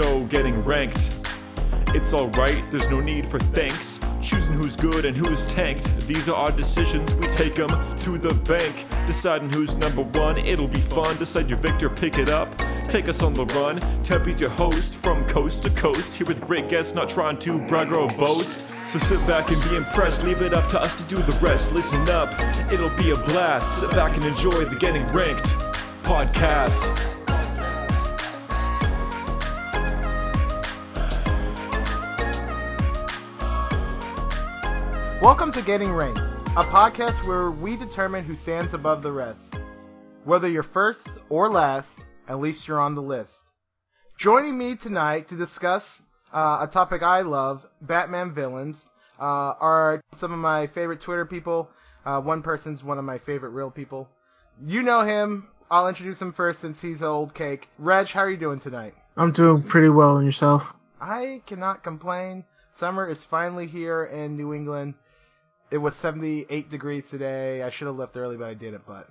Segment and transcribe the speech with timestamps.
[0.00, 1.10] Show getting ranked.
[1.88, 4.00] It's alright, there's no need for thanks.
[4.22, 5.94] Choosing who's good and who's tanked.
[6.06, 7.68] These are our decisions, we take them
[7.98, 8.86] to the bank.
[9.06, 11.18] Deciding who's number one, it'll be fun.
[11.18, 12.56] Decide your victor, pick it up.
[12.88, 13.80] Take us on the run.
[14.02, 16.14] Tempe's your host from coast to coast.
[16.14, 18.66] Here with great guests, not trying to brag or boast.
[18.86, 20.24] So sit back and be impressed.
[20.24, 21.74] Leave it up to us to do the rest.
[21.74, 22.32] Listen up,
[22.72, 23.80] it'll be a blast.
[23.80, 25.54] Sit back and enjoy the Getting Ranked
[26.04, 27.19] podcast.
[35.20, 39.54] Welcome to Getting Ranked, a podcast where we determine who stands above the rest.
[40.24, 43.44] Whether you're first or last, at least you're on the list.
[44.16, 50.32] Joining me tonight to discuss uh, a topic I love, Batman villains, uh, are some
[50.32, 51.68] of my favorite Twitter people.
[52.06, 54.08] Uh, one person's one of my favorite real people.
[54.64, 55.48] You know him.
[55.70, 57.68] I'll introduce him first since he's old cake.
[57.78, 58.94] Reg, how are you doing tonight?
[59.18, 60.72] I'm doing pretty well, and yourself?
[60.98, 62.44] I cannot complain.
[62.72, 64.94] Summer is finally here in New England.
[65.70, 67.62] It was 78 degrees today.
[67.62, 68.86] I should have left early, but I didn't.
[68.86, 69.08] But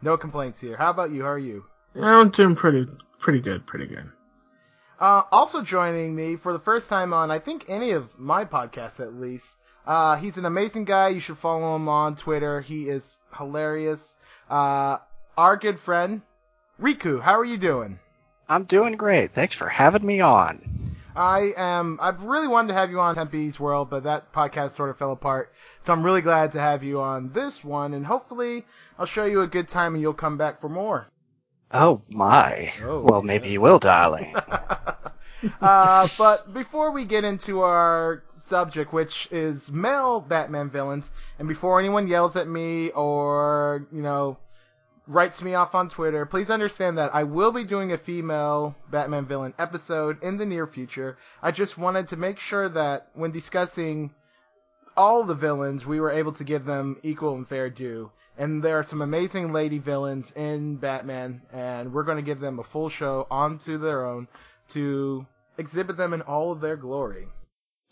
[0.00, 0.76] no complaints here.
[0.76, 1.22] How about you?
[1.22, 1.64] How are you?
[1.94, 2.86] Yeah, I'm doing pretty,
[3.18, 4.10] pretty good, pretty good.
[5.00, 9.00] Uh, also joining me for the first time on, I think, any of my podcasts
[9.00, 9.56] at least.
[9.84, 11.08] Uh, he's an amazing guy.
[11.08, 12.60] You should follow him on Twitter.
[12.60, 14.16] He is hilarious.
[14.48, 14.98] Uh,
[15.36, 16.22] our good friend,
[16.80, 17.20] Riku.
[17.20, 17.98] How are you doing?
[18.48, 19.32] I'm doing great.
[19.32, 20.60] Thanks for having me on.
[21.14, 21.98] I am.
[22.00, 25.12] I really wanted to have you on Tempe's World, but that podcast sort of fell
[25.12, 25.52] apart.
[25.80, 28.64] So I'm really glad to have you on this one, and hopefully
[28.98, 31.06] I'll show you a good time and you'll come back for more.
[31.72, 32.72] Oh my.
[32.82, 34.34] Oh, well, maybe you will, darling.
[35.60, 41.78] uh, but before we get into our subject, which is male Batman villains, and before
[41.78, 44.36] anyone yells at me or you know
[45.06, 49.26] writes me off on Twitter, please understand that I will be doing a female Batman
[49.26, 51.18] villain episode in the near future.
[51.42, 54.12] I just wanted to make sure that when discussing
[54.96, 58.10] all the villains, we were able to give them equal and fair due.
[58.38, 62.58] And there are some amazing lady villains in Batman, and we're going to give them
[62.58, 64.26] a full show onto their own
[64.68, 65.26] to
[65.58, 67.26] exhibit them in all of their glory.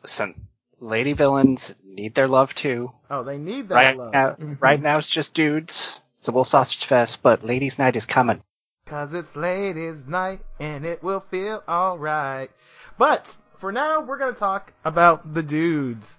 [0.02, 0.46] Listen,
[0.80, 2.90] lady villains need their love too.
[3.10, 4.12] Oh, they need that Right love.
[4.12, 6.00] now, right now it's just dudes.
[6.20, 8.42] It's a little sausage fest, but ladies' night is coming.
[8.84, 12.50] Cause it's ladies' night and it will feel alright.
[12.98, 16.18] But for now, we're gonna talk about the dudes.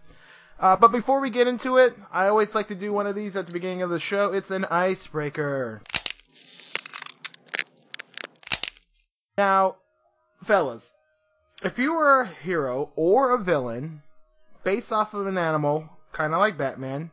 [0.59, 3.35] Uh, but before we get into it, I always like to do one of these
[3.35, 4.33] at the beginning of the show.
[4.33, 5.83] It's an icebreaker.
[9.37, 9.75] Now,
[10.43, 10.95] fellas,
[11.61, 14.01] if you were a hero or a villain
[14.63, 17.11] based off of an animal, kind of like Batman,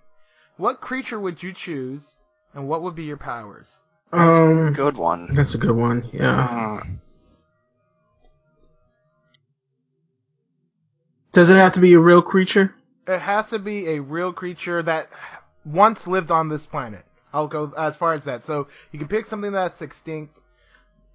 [0.57, 2.17] what creature would you choose
[2.59, 3.79] and what would be your powers?
[4.13, 5.33] Um, Good one.
[5.33, 6.09] that's a good one.
[6.13, 6.81] Yeah.
[6.83, 6.85] Uh,
[11.33, 12.75] Does it have to be a real creature?
[13.07, 15.09] it has to be a real creature that
[15.65, 17.05] once lived on this planet.
[17.33, 18.43] I'll go as far as that.
[18.43, 20.41] So you can pick something that's extinct.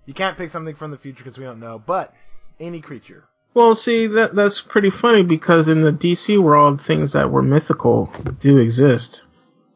[0.06, 2.14] You can't pick something from the future because we don't know, but
[2.60, 3.26] any creature.
[3.54, 8.12] Well, see, that that's pretty funny because in the DC world, things that were mythical
[8.40, 9.26] do exist.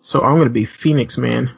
[0.08, 1.52] So I'm gonna be Phoenix Man.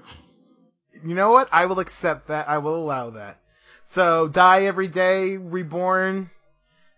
[1.05, 1.49] You know what?
[1.51, 2.49] I will accept that.
[2.49, 3.37] I will allow that.
[3.83, 6.31] So die every day, reborn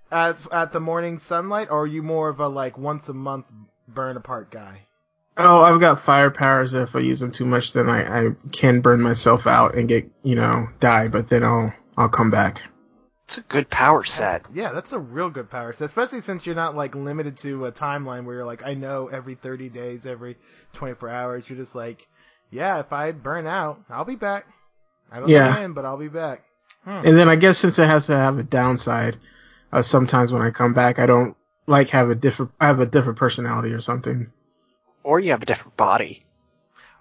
[0.09, 3.51] at at the morning sunlight, or are you more of a like once a month
[3.85, 4.83] burn apart guy?
[5.35, 8.79] Oh, I've got fire powers if I use them too much, then I, I can
[8.79, 12.61] burn myself out and get you know die, but then I'll I'll come back.
[13.31, 14.43] It's a good power set.
[14.53, 17.71] Yeah, that's a real good power set, especially since you're not like limited to a
[17.71, 20.35] timeline where you're like, I know every 30 days, every
[20.73, 21.49] 24 hours.
[21.49, 22.05] You're just like,
[22.49, 24.45] yeah, if I burn out, I'll be back.
[25.09, 25.47] I don't Yeah.
[25.47, 26.43] know when, but I'll be back.
[26.85, 29.17] And then I guess since it has to have a downside,
[29.71, 31.37] uh, sometimes when I come back, I don't
[31.67, 34.29] like have a different I have a different personality or something.
[35.03, 36.25] Or you have a different body.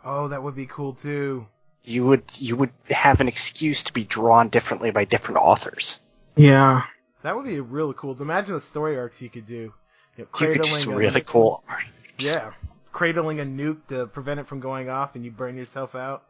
[0.05, 1.49] Oh, that would be cool too.
[1.83, 6.01] You would you would have an excuse to be drawn differently by different authors.
[6.37, 6.83] Yeah.
[7.23, 8.21] That would be really cool.
[8.21, 9.55] Imagine the story arcs you could do.
[10.17, 11.85] You, know, You could do some a- really cool art.
[12.19, 12.53] Yeah,
[12.93, 16.23] cradling a nuke to prevent it from going off, and you burn yourself out.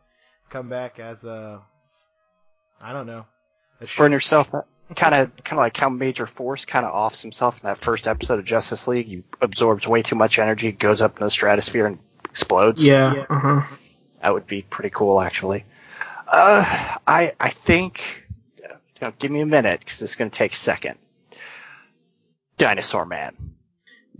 [0.48, 1.62] Come back as a,
[2.80, 3.26] I don't know,
[3.80, 3.86] a.
[3.96, 7.66] Burn yourself kind of kind of like how Major Force kind of offs himself in
[7.68, 9.06] that first episode of Justice League.
[9.06, 12.84] He absorbs way too much energy, goes up in the stratosphere, and explodes.
[12.84, 13.26] Yeah.
[13.28, 13.62] Uh huh.
[14.22, 15.64] That would be pretty cool, actually.
[16.26, 16.64] Uh,
[17.06, 18.19] I I think.
[19.06, 20.98] Know, give me a minute because it's going to take a second.
[22.56, 23.34] Dinosaur Man.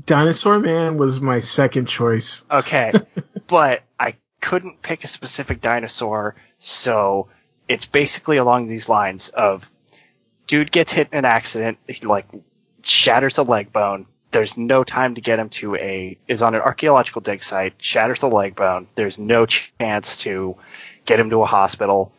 [0.05, 2.45] Dinosaur Man was my second choice.
[2.51, 2.93] Okay,
[3.47, 7.29] but I couldn't pick a specific dinosaur, so
[7.69, 9.71] it's basically along these lines of
[10.51, 12.27] dude gets hit in an accident, he like
[12.83, 14.07] shatters a leg bone.
[14.33, 18.21] There's no time to get him to a is on an archaeological dig site, shatters
[18.21, 18.89] the leg bone.
[18.97, 20.57] There's no chance to
[21.05, 22.13] get him to a hospital.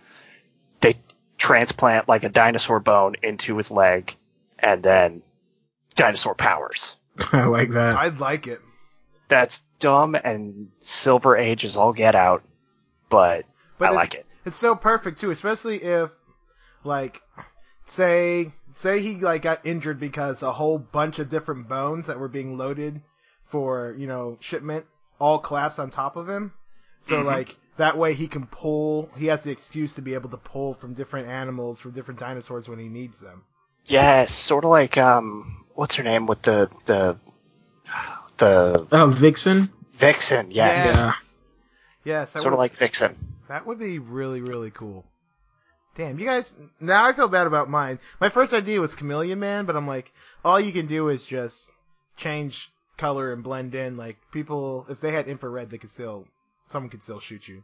[1.42, 4.16] They transplant like a dinosaur bone into his leg,
[4.60, 5.24] and then
[5.96, 6.96] dinosaur powers.
[7.32, 7.96] I like that.
[7.96, 8.62] I'd like it.
[9.28, 12.44] That's dumb and Silver Age is all get out,
[13.10, 13.46] but,
[13.78, 14.26] But I like it.
[14.46, 16.12] It's so perfect too, especially if
[16.84, 17.22] like
[17.86, 22.28] say say he like got injured because a whole bunch of different bones that were
[22.28, 23.02] being loaded
[23.46, 24.86] for, you know, shipment
[25.20, 26.52] all collapsed on top of him.
[27.02, 27.26] So Mhm.
[27.26, 30.73] like that way he can pull he has the excuse to be able to pull
[30.73, 33.44] from different animals, from different dinosaurs when he needs them.
[33.85, 37.18] Yes, sort of like um, what's her name with the the
[38.38, 39.69] the Oh, Vixen.
[39.94, 40.51] Vixen?
[40.51, 41.39] Yes, Yes.
[42.03, 43.15] Yes, sort would, of like Vixen.
[43.47, 45.06] that would be really, really cool.
[45.95, 46.56] Damn, you guys.
[46.79, 48.00] Now I feel bad about mine.
[48.19, 50.12] My first idea was Chameleon Man, but I'm like,
[50.44, 51.69] all you can do is just
[52.18, 53.97] change color and blend in.
[53.97, 56.25] Like people, if they had infrared, they could still,
[56.71, 57.63] someone could still shoot you.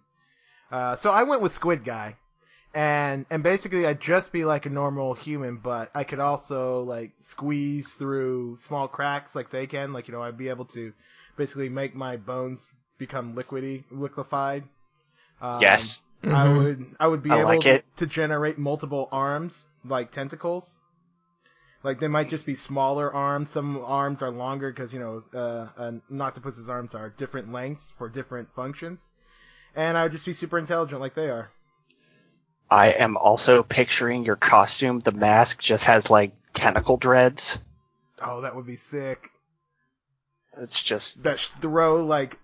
[0.71, 2.17] Uh, so I went with Squid Guy,
[2.73, 7.11] and and basically I'd just be like a normal human, but I could also like
[7.19, 9.93] squeeze through small cracks like they can.
[9.93, 10.93] Like you know, I'd be able to
[11.37, 12.67] basically make my bones
[12.97, 14.63] become liquidy, liquefied.
[15.41, 16.57] Um, yes, I Mhm.
[16.57, 17.85] would I would be I able like it.
[17.97, 20.77] to generate multiple arms like tentacles.
[21.83, 23.49] Like they might just be smaller arms.
[23.49, 28.09] Some arms are longer because you know uh, an octopus's arms are different lengths for
[28.09, 29.11] different functions.
[29.75, 31.51] And I would just be super intelligent like they are.
[32.69, 34.99] I am also picturing your costume.
[34.99, 37.59] The mask just has like tentacle dreads.
[38.21, 39.29] Oh, that would be sick.
[40.59, 42.37] It's just That throw like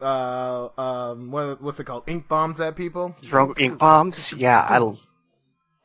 [0.00, 3.14] uh um what what's it called ink bombs at people.
[3.18, 4.32] throw ink bombs.
[4.32, 4.94] Yeah, I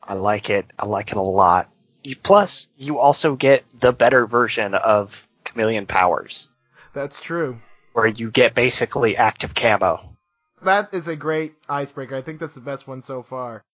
[0.02, 0.66] I like it.
[0.78, 1.68] I like it a lot.
[2.04, 6.50] You, plus, you also get the better version of chameleon powers,
[6.92, 7.58] That's true.
[7.94, 10.14] where you get basically active camo.
[10.62, 12.14] That is a great icebreaker.
[12.14, 13.64] I think that's the best one so far.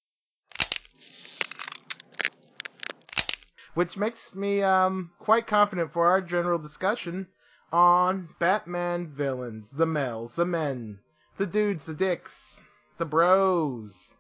[3.75, 7.27] Which makes me um quite confident for our general discussion
[7.73, 10.99] on Batman villains, the males, the men,
[11.37, 12.61] the dudes, the dicks,
[12.99, 14.15] the bros.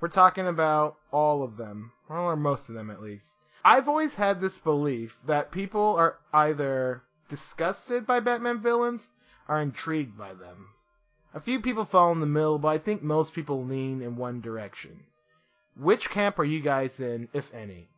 [0.00, 3.34] We're talking about all of them, or most of them at least.
[3.66, 9.08] I've always had this belief that people are either disgusted by Batman villains
[9.48, 10.68] or intrigued by them.
[11.34, 14.40] A few people fall in the middle, but I think most people lean in one
[14.40, 15.00] direction.
[15.76, 17.88] Which camp are you guys in, if any?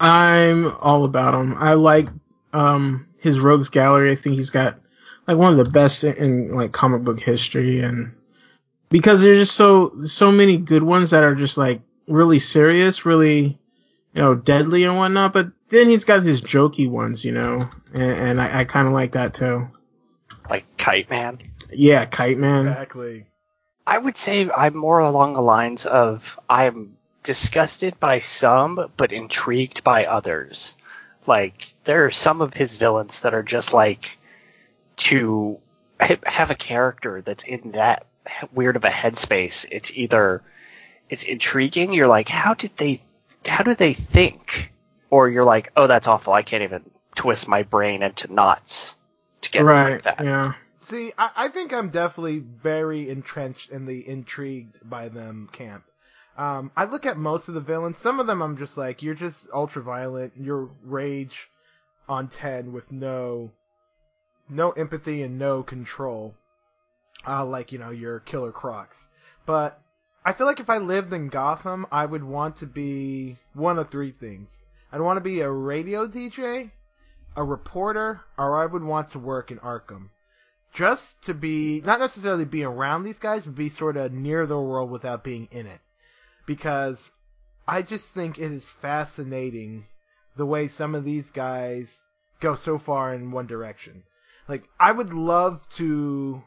[0.00, 1.54] I'm all about him.
[1.58, 2.08] I like
[2.54, 4.12] um his rogues gallery.
[4.12, 4.80] I think he's got
[5.28, 8.14] like one of the best in, in like comic book history, and
[8.88, 13.58] because there's just so so many good ones that are just like really serious, really
[14.16, 15.34] you know deadly and whatnot.
[15.34, 18.94] But then he's got his jokey ones, you know, and, and I, I kind of
[18.94, 19.68] like that too.
[20.48, 21.38] Like Kite Man.
[21.70, 22.66] Yeah, Kite Man.
[22.66, 23.26] Exactly.
[23.86, 29.84] I would say I'm more along the lines of I'm disgusted by some, but intrigued
[29.84, 30.76] by others.
[31.26, 34.18] Like there are some of his villains that are just like
[34.96, 35.58] to
[36.00, 38.06] have a character that's in that
[38.52, 39.66] weird of a headspace.
[39.70, 40.42] It's either
[41.10, 41.92] it's intriguing.
[41.92, 43.02] You're like, how did they?
[43.46, 44.72] How do they think?
[45.10, 46.32] Or you're like, oh, that's awful.
[46.32, 46.82] I can't even
[47.14, 48.96] twist my brain into knots
[49.42, 49.92] to get Right.
[49.92, 50.24] like that.
[50.24, 50.52] Yeah.
[50.80, 55.84] See, I, I think I'm definitely very entrenched in the intrigued by them camp.
[56.36, 57.98] Um, I look at most of the villains.
[57.98, 60.34] Some of them I'm just like, you're just ultra violent.
[60.36, 61.48] You're rage
[62.08, 63.50] on 10 with no,
[64.48, 66.34] no empathy and no control.
[67.26, 69.08] Uh, like, you know, your killer crocs.
[69.46, 69.80] But
[70.26, 73.90] I feel like if I lived in Gotham, I would want to be one of
[73.90, 74.60] three things.
[74.90, 76.72] I'd want to be a radio DJ,
[77.36, 80.08] a reporter, or I would want to work in Arkham
[80.72, 84.60] just to be not necessarily be around these guys, but be sort of near the
[84.60, 85.80] world without being in it.
[86.44, 87.08] Because
[87.68, 89.84] I just think it is fascinating
[90.36, 92.04] the way some of these guys
[92.40, 94.02] go so far in one direction.
[94.48, 96.42] Like I would love to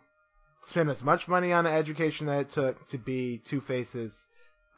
[0.62, 4.26] spend as much money on an education that it took to be Two Face's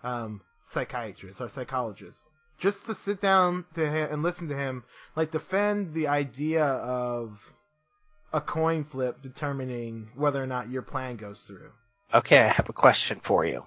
[0.04, 2.20] um, psychiatrist or psychologist.
[2.60, 4.84] Just to sit down to him and listen to him,
[5.16, 7.54] like defend the idea of
[8.32, 11.72] a coin flip determining whether or not your plan goes through.
[12.14, 13.64] Okay, I have a question for you.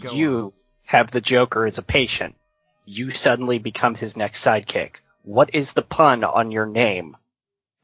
[0.00, 0.52] Go you
[0.84, 2.36] have the Joker as a patient.
[2.84, 4.96] You suddenly become his next sidekick.
[5.22, 7.16] What is the pun on your name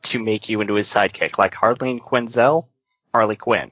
[0.04, 1.38] to make you into his sidekick?
[1.38, 2.66] Like Harleen Quinzel?
[3.12, 3.70] Harley Quinn.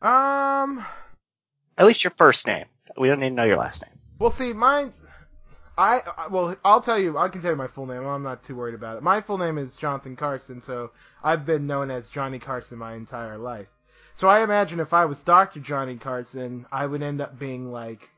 [0.00, 0.84] Um,
[1.76, 2.66] At least your first name.
[2.96, 3.98] We don't need to know your last name.
[4.18, 4.92] well, see, mine,
[5.76, 7.18] I I- well, I'll tell you.
[7.18, 8.04] I can tell you my full name.
[8.06, 9.02] I'm not too worried about it.
[9.02, 10.90] My full name is Jonathan Carson, so
[11.22, 13.68] I've been known as Johnny Carson my entire life.
[14.14, 18.08] So I imagine if I was Doctor Johnny Carson, I would end up being like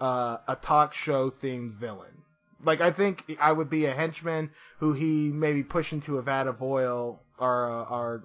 [0.00, 2.22] uh, a talk show themed villain.
[2.62, 6.46] Like I think I would be a henchman who he maybe push into a vat
[6.46, 8.24] of oil or uh, or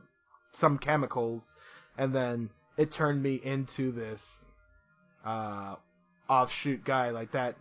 [0.54, 1.56] some chemicals,
[1.98, 4.44] and then it turned me into this
[5.26, 5.76] uh,
[6.30, 7.56] offshoot guy like that.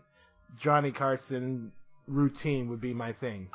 [0.59, 1.73] Johnny Carson
[2.07, 3.49] routine would be my thing.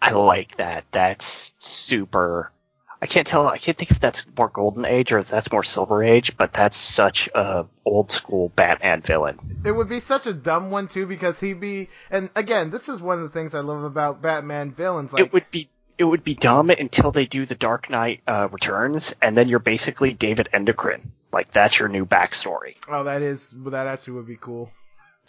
[0.00, 0.84] I like that.
[0.92, 2.52] That's super.
[3.00, 3.46] I can't tell.
[3.46, 6.52] I can't think if that's more Golden Age or if that's more Silver Age, but
[6.52, 9.38] that's such a old school Batman villain.
[9.64, 13.00] It would be such a dumb one too because he'd be and again, this is
[13.00, 16.24] one of the things I love about Batman villains like it would be it would
[16.24, 20.48] be dumb until they do the Dark Knight uh, Returns, and then you're basically David
[20.52, 21.04] Endochrine.
[21.32, 22.76] Like that's your new backstory.
[22.88, 24.70] oh that is that actually would be cool.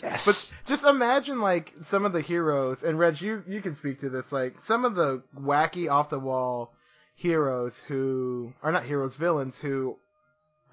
[0.03, 0.51] Yes.
[0.51, 4.09] But just imagine like some of the heroes, and Reg, you you can speak to
[4.09, 4.31] this.
[4.31, 6.73] Like some of the wacky off the wall
[7.15, 9.97] heroes who are not heroes, villains who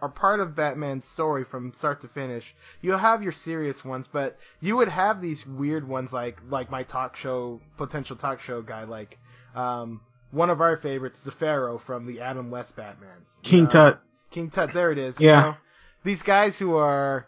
[0.02, 2.54] are part of Batman's story from start to finish.
[2.82, 6.82] You'll have your serious ones, but you would have these weird ones like like my
[6.82, 9.18] talk show potential talk show guy, like
[9.54, 13.40] um, one of our favorites, the Pharaoh from the Adam West Batmans.
[13.42, 14.00] King Uh, Tut.
[14.30, 15.20] King Tut, there it is.
[15.20, 15.38] Yeah.
[15.38, 15.56] You know?
[16.04, 17.26] These guys who are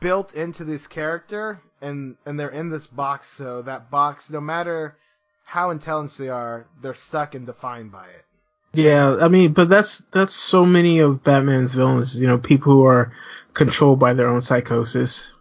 [0.00, 4.96] built into this character and and they're in this box, so that box, no matter
[5.44, 8.24] how intelligent they are, they're stuck and defined by it.
[8.72, 12.18] Yeah, I mean, but that's that's so many of Batman's villains.
[12.18, 13.12] You know, people who are
[13.54, 15.32] controlled by their own psychosis.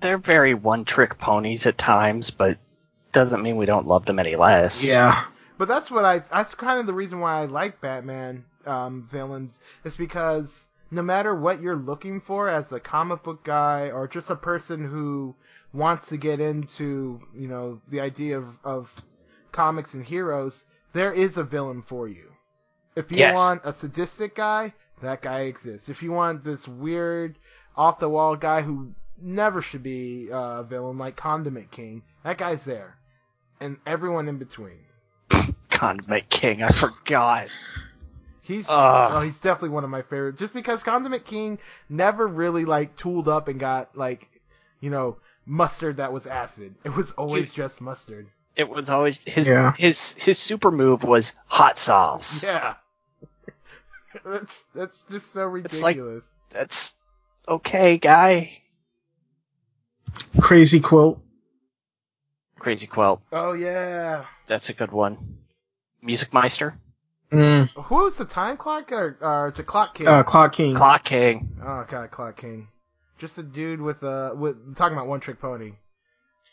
[0.00, 2.58] They're very one trick ponies at times, but
[3.12, 4.84] doesn't mean we don't love them any less.
[4.86, 5.24] Yeah,
[5.62, 9.60] But that's what I that's kind of the reason why I like Batman um, villains
[9.84, 14.28] is because no matter what you're looking for as a comic book guy or just
[14.28, 15.36] a person who
[15.72, 19.04] wants to get into you know the idea of, of
[19.52, 20.64] comics and heroes,
[20.94, 22.32] there is a villain for you.
[22.96, 23.36] If you Yes.
[23.36, 25.88] want a sadistic guy, that guy exists.
[25.88, 27.38] If you want this weird
[27.76, 32.36] off the wall guy who never should be uh, a villain like Condiment King, that
[32.36, 32.96] guy's there,
[33.60, 34.86] and everyone in between.
[35.82, 37.48] Condiment King, I forgot.
[38.42, 39.10] He's Ugh.
[39.12, 40.38] oh, he's definitely one of my favorite.
[40.38, 41.58] Just because Condiment King
[41.88, 44.28] never really like tooled up and got like,
[44.80, 46.76] you know, mustard that was acid.
[46.84, 48.28] It was always just mustard.
[48.54, 49.72] It was always his Yeah.
[49.76, 52.44] his his super move was hot sauce.
[52.44, 52.74] Yeah.
[54.24, 56.32] that's that's just so It's like- ridiculous.
[56.50, 56.94] That's
[57.48, 58.62] okay, guy.
[60.40, 61.20] crazy quilt.
[62.60, 63.20] Crazy Quilt.
[63.32, 64.26] oh yeah.
[64.46, 65.38] That's a good one.
[66.02, 66.76] Music Meister.
[67.30, 70.06] Mm, Who's the time clock or, or is it Clock King?
[70.06, 70.74] uh, Clock King.
[70.74, 71.56] Clock King.
[71.62, 72.68] oh god, Clock King.
[73.18, 75.72] Just a dude with a with talking about one trick pony.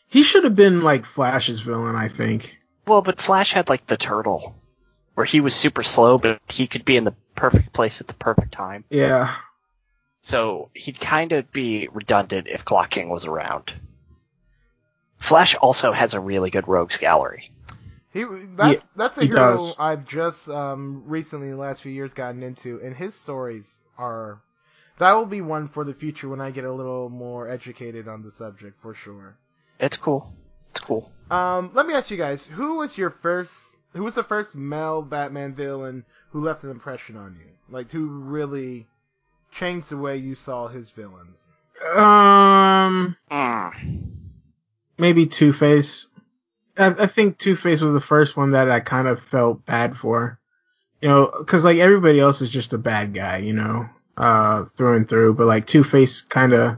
[0.08, 2.58] He should have been like Flash's villain, I think.
[2.88, 4.56] Well, but Flash had like the turtle,
[5.16, 8.14] where he was super slow, but he could be in the perfect place at the
[8.14, 8.86] perfect time.
[8.90, 9.36] Yeah.
[10.22, 13.74] So he'd kind of be redundant if Clock King was around.
[15.18, 17.52] Flash also has a really good rogues gallery.
[18.12, 18.26] He
[18.56, 19.76] that's that's a he hero does.
[19.80, 24.42] I've just um recently in the last few years gotten into, and his stories are
[24.98, 28.22] that will be one for the future when I get a little more educated on
[28.24, 29.38] the subject for sure.
[29.80, 30.34] It's cool.
[30.72, 31.12] It's cool.
[31.32, 33.78] Um, let me ask you guys, who was your first?
[33.94, 37.52] Who was the first male Batman villain who left an impression on you?
[37.70, 38.88] Like who really
[39.52, 41.48] changed the way you saw his villains?
[41.96, 44.12] Um, Mm.
[44.98, 46.08] maybe Two Face.
[46.80, 49.98] I, I think Two Face was the first one that I kind of felt bad
[49.98, 50.40] for.
[51.02, 54.98] You know, because like everybody else is just a bad guy, you know, uh, through
[54.98, 55.36] and through.
[55.36, 56.78] But like Two Face, kind of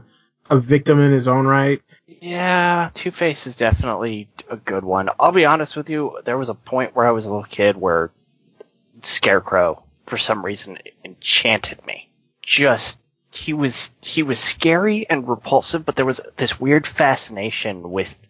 [0.50, 1.80] a victim in his own right.
[2.06, 5.08] Yeah, Two Face is definitely a good one.
[5.18, 6.20] I'll be honest with you.
[6.24, 8.10] There was a point where I was a little kid where
[9.02, 12.10] Scarecrow, for some reason, enchanted me.
[12.42, 13.00] Just
[13.32, 18.28] he was he was scary and repulsive, but there was this weird fascination with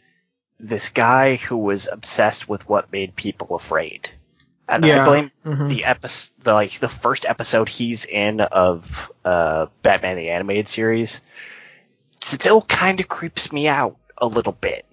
[0.61, 4.11] this guy who was obsessed with what made people afraid.
[4.68, 5.00] And I Yeah.
[5.00, 5.68] blame Mhm.
[5.68, 11.21] the episode, the, like the first episode he's in of uh, Batman the Animated Series,
[12.23, 14.87] still kind of creeps me out a little bit.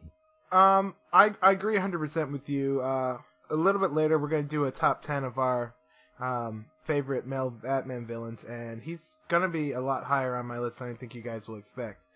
[0.52, 2.82] Um, I I agree 100% with you.
[2.82, 5.76] Uh, a little bit later, we're gonna do a top 10 of our
[6.20, 10.80] um favorite male Batman villains, and he's gonna be a lot higher on my list
[10.80, 12.09] than I think you guys will expect.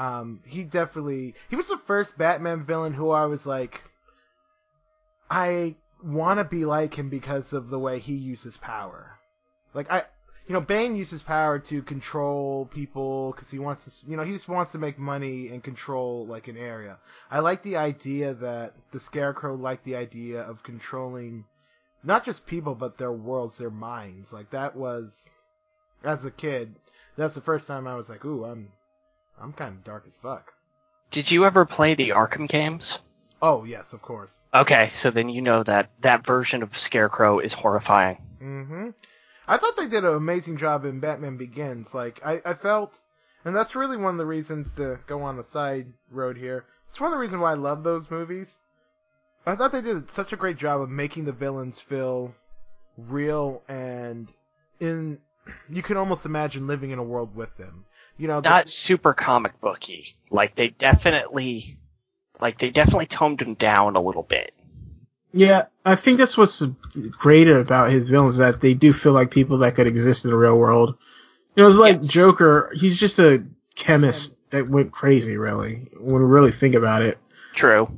[0.00, 3.82] Um, he definitely he was the first Batman villain who I was like,
[5.28, 9.18] I want to be like him because of the way he uses power.
[9.74, 10.04] Like I,
[10.46, 14.32] you know, Bane uses power to control people because he wants to, you know, he
[14.32, 16.96] just wants to make money and control like an area.
[17.30, 21.44] I like the idea that the Scarecrow liked the idea of controlling
[22.02, 24.32] not just people but their worlds, their minds.
[24.32, 25.28] Like that was,
[26.02, 26.74] as a kid,
[27.16, 28.72] that's the first time I was like, ooh, I'm,
[29.40, 30.52] I'm kind of dark as fuck.
[31.10, 32.98] Did you ever play the Arkham games?
[33.42, 34.48] Oh yes, of course.
[34.52, 38.16] Okay, so then you know that that version of Scarecrow is horrifying.
[38.38, 38.90] hmm
[39.48, 41.94] I thought they did an amazing job in Batman Begins.
[41.94, 43.02] Like I, I felt,
[43.44, 46.64] and that's really one of the reasons to go on the side road here.
[46.88, 48.58] It's one of the reasons why I love those movies.
[49.46, 52.34] I thought they did such a great job of making the villains feel
[52.96, 54.30] real and
[54.78, 55.18] in.
[55.70, 57.86] You can almost imagine living in a world with them.
[58.20, 60.14] You know, the- Not super comic booky.
[60.30, 61.78] Like they definitely,
[62.38, 64.52] like they definitely toned him down a little bit.
[65.32, 66.62] Yeah, I think that's what's
[67.18, 70.36] great about his villains that they do feel like people that could exist in the
[70.36, 70.98] real world.
[71.54, 72.08] You know, it's like Yes.
[72.08, 72.70] Joker.
[72.74, 73.42] He's just a
[73.74, 75.88] chemist that went crazy, really.
[75.98, 77.16] When we really think about it.
[77.54, 77.88] True.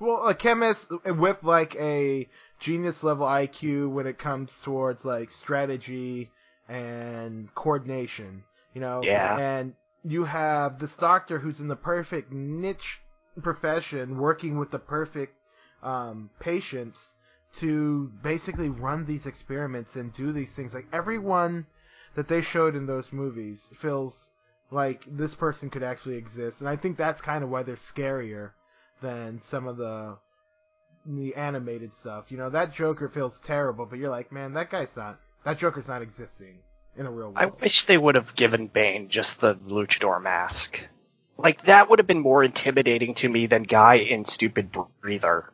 [0.00, 2.26] Well, a chemist with like a
[2.60, 6.30] genius level IQ when it comes towards like strategy
[6.66, 8.44] and coordination,
[8.76, 9.00] you know?
[9.02, 9.38] Yeah.
[9.38, 9.72] And
[10.04, 13.00] you have this doctor who's in the perfect niche
[13.42, 15.34] profession working with the perfect
[15.82, 17.14] um, patients
[17.54, 20.74] to basically run these experiments and do these things.
[20.74, 21.64] Like everyone
[22.16, 24.28] that they showed in those movies feels
[24.70, 26.60] like this person could actually exist.
[26.60, 28.50] And I think that's kind of why they're scarier
[29.00, 30.18] than some of the
[31.06, 32.30] the animated stuff.
[32.30, 35.88] You know, that Joker feels terrible, but you're like, man, that guy's not that Joker's
[35.88, 36.58] not existing
[36.96, 37.36] in a real world.
[37.36, 40.82] I wish they would have given Bane just the luchador mask.
[41.38, 45.52] Like that would have been more intimidating to me than Guy in Stupid Breather.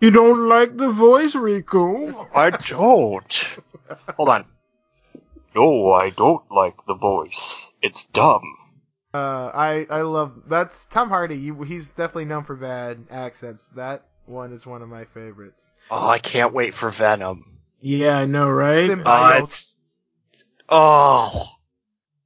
[0.00, 2.26] You don't like the voice, Riku?
[2.34, 3.46] I don't.
[4.16, 4.46] Hold on.
[5.54, 7.70] No, I don't like the voice.
[7.80, 8.56] It's dumb.
[9.14, 11.36] Uh, I I love that's Tom Hardy.
[11.36, 13.68] You, he's definitely known for bad accents.
[13.76, 15.70] That one is one of my favorites.
[15.90, 17.44] Oh, I can't wait for Venom.
[17.80, 18.88] Yeah, I know, right?
[18.88, 19.76] Sim- Uh, it's
[20.72, 21.48] oh,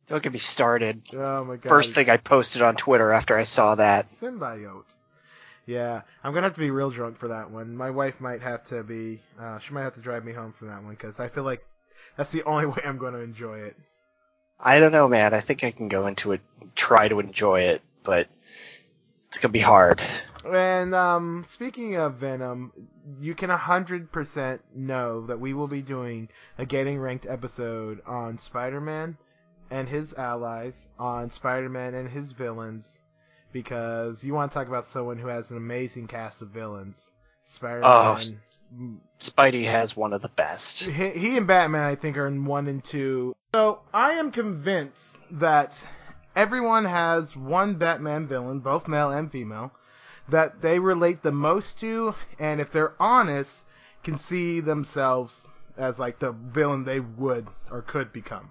[0.06, 1.02] don't get me started.
[1.12, 1.68] Oh my god.
[1.68, 4.10] First thing I posted on Twitter after I saw that.
[4.10, 4.94] Symbiote.
[5.66, 7.76] Yeah, I'm gonna have to be real drunk for that one.
[7.76, 9.20] My wife might have to be.
[9.38, 11.66] Uh, she might have to drive me home for that one because I feel like
[12.16, 13.76] that's the only way I'm going to enjoy it.
[14.58, 15.34] I don't know, man.
[15.34, 16.40] I think I can go into it,
[16.74, 18.28] try to enjoy it, but
[19.28, 20.02] it's gonna be hard.
[20.52, 22.72] And um, speaking of Venom,
[23.20, 26.28] you can 100% know that we will be doing
[26.58, 29.16] a Getting Ranked episode on Spider-Man
[29.70, 33.00] and his allies, on Spider-Man and his villains,
[33.52, 37.10] because you want to talk about someone who has an amazing cast of villains.
[37.42, 37.82] Spider-Man.
[37.84, 40.82] Oh, Spidey has one of the best.
[40.82, 43.34] he, he and Batman, I think, are in one and two.
[43.54, 45.82] So I am convinced that
[46.34, 49.72] everyone has one Batman villain, both male and female,
[50.28, 53.64] that they relate the most to, and if they're honest,
[54.02, 58.50] can see themselves as like the villain they would or could become.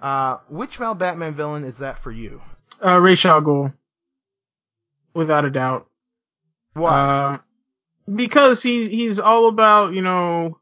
[0.00, 2.42] Uh, which male Batman villain is that for you?
[2.84, 3.72] Uh, Ra's al Ghul.
[5.14, 5.86] Without a doubt.
[6.74, 6.90] Why?
[6.90, 7.38] Uh,
[8.14, 10.58] because he's he's all about you know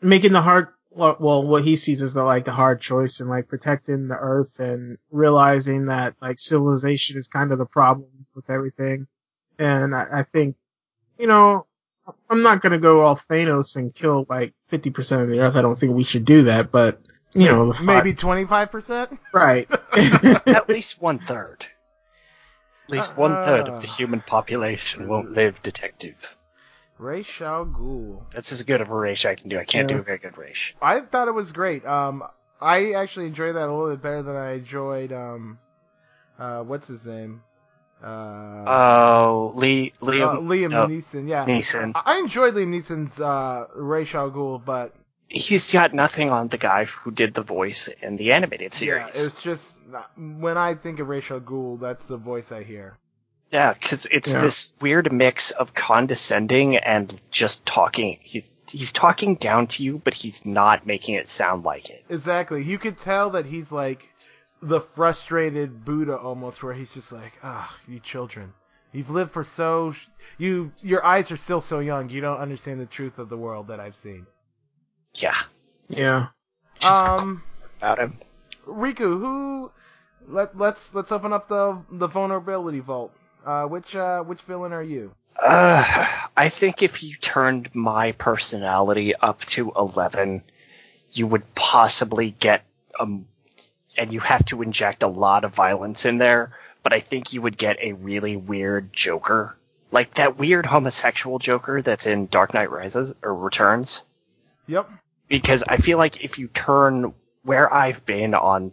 [0.00, 3.48] making the hard well what he sees as the like the hard choice and like
[3.48, 9.06] protecting the earth and realizing that like civilization is kind of the problem with everything
[9.58, 10.56] and I, I think
[11.18, 11.66] you know
[12.28, 15.78] I'm not gonna go all Thanos and kill like 50% of the earth I don't
[15.78, 17.00] think we should do that but
[17.32, 19.18] you know the fi- Maybe 25%?
[19.32, 19.68] right
[20.46, 21.66] At least one third.
[22.86, 23.92] At least one third of the Uh.
[23.92, 26.36] human population won't live detective.
[26.98, 28.22] Ra's al Ghul.
[28.30, 29.58] That's as good of a race I can do.
[29.58, 29.96] I can't Yeah.
[29.96, 30.74] do a very good race.
[30.82, 31.84] I thought it was great.
[31.86, 32.22] Um,
[32.60, 35.12] I actually enjoyed that a little bit better than I enjoyed.
[35.12, 35.58] Um,
[36.38, 37.42] uh, what's his name?
[38.04, 41.28] Uh, Oh, Lee, Liam, uh, Liam no, Neeson.
[41.28, 41.92] Yeah, Neeson.
[41.94, 44.94] I I enjoyed Liam Neeson's uh, Ra's al Ghul, but
[45.28, 49.16] He's got nothing on the guy who did the voice in the animated series.
[49.16, 49.80] yeah, it's just
[50.16, 52.96] when I think of Ra's al Ghul, that's the voice I hear.
[53.50, 54.40] Yeah, because it's Yeah.
[54.42, 58.18] this weird mix of condescending and just talking.
[58.20, 62.04] He's he's talking down to you, but he's not making it sound like it.
[62.08, 62.62] Exactly.
[62.62, 64.08] You could tell that he's like
[64.64, 68.52] the frustrated Buddha almost, where he's just like, ah, you children.
[68.92, 69.94] You've lived for so
[70.38, 72.08] you your eyes are still so young.
[72.10, 74.26] You don't understand the truth of the world that I've seen.
[75.14, 75.36] Yeah,
[75.88, 76.28] yeah
[76.78, 77.42] just Um,
[77.78, 78.18] about him.
[78.66, 79.72] Riku, who?
[80.28, 83.12] Let let's let's open up the the vulnerability vault.
[83.44, 85.12] Uh, which uh which villain are you?
[85.36, 90.44] Uh, I think if you turned my personality up to 11,
[91.10, 92.64] you would possibly get
[92.98, 93.26] um,
[93.96, 96.52] and you have to inject a lot of violence in there.
[96.82, 99.56] But I think you would get a really weird Joker,
[99.90, 104.02] like that weird homosexual Joker that's in Dark Knight Rises or Returns.
[104.66, 104.90] Yep.
[105.28, 108.72] Because I feel like if you turn where I've been on,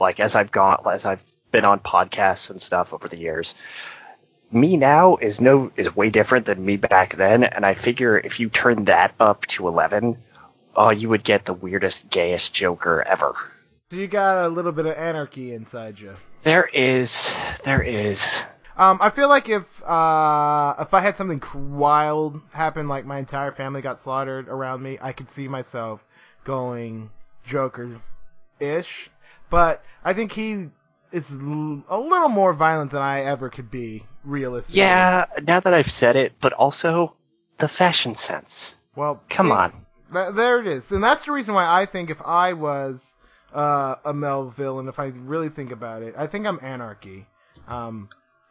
[0.00, 3.54] like as I've gone, as I've been on podcasts and stuff over the years,
[4.50, 8.40] me now is no is way different than me back then, and I figure if
[8.40, 10.18] you turn that up to eleven,
[10.74, 13.34] oh, you would get the weirdest, gayest Joker ever.
[13.92, 16.16] So you got a little bit of anarchy inside you.
[16.42, 18.42] There is, there is.
[18.76, 23.52] Um, I feel like if uh, if I had something wild happen, like my entire
[23.52, 26.04] family got slaughtered around me, I could see myself
[26.42, 27.10] going
[27.44, 29.08] Joker-ish.
[29.50, 30.68] But I think he
[31.12, 34.80] is l- a little more violent than I ever could be, realistically.
[34.80, 37.14] Yeah, now that I've said it, but also
[37.58, 38.74] the fashion sense.
[38.96, 39.86] Well, Come see, on.
[40.12, 43.14] Th- there it is, and that's the reason why I think if I was
[43.52, 47.26] uh, a Mel villain, if I really think about it, I think I'm anarchy.
[47.68, 48.08] Um,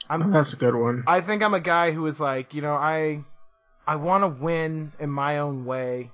[0.10, 1.04] I'm That's a good one.
[1.08, 3.24] I think I'm a guy who is like, you know, I
[3.88, 6.12] I want to win in my own way.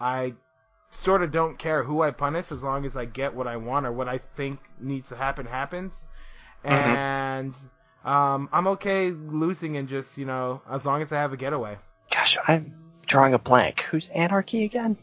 [0.00, 0.34] I
[0.90, 3.86] sort of don't care who I punish as long as I get what I want
[3.86, 6.06] or what I think needs to happen happens.
[6.64, 7.56] And
[8.04, 11.78] um, I'm okay losing and just, you know, as long as I have a getaway.
[12.10, 12.74] Gosh, I'm
[13.06, 13.82] drawing a blank.
[13.82, 14.96] Who's Anarchy again?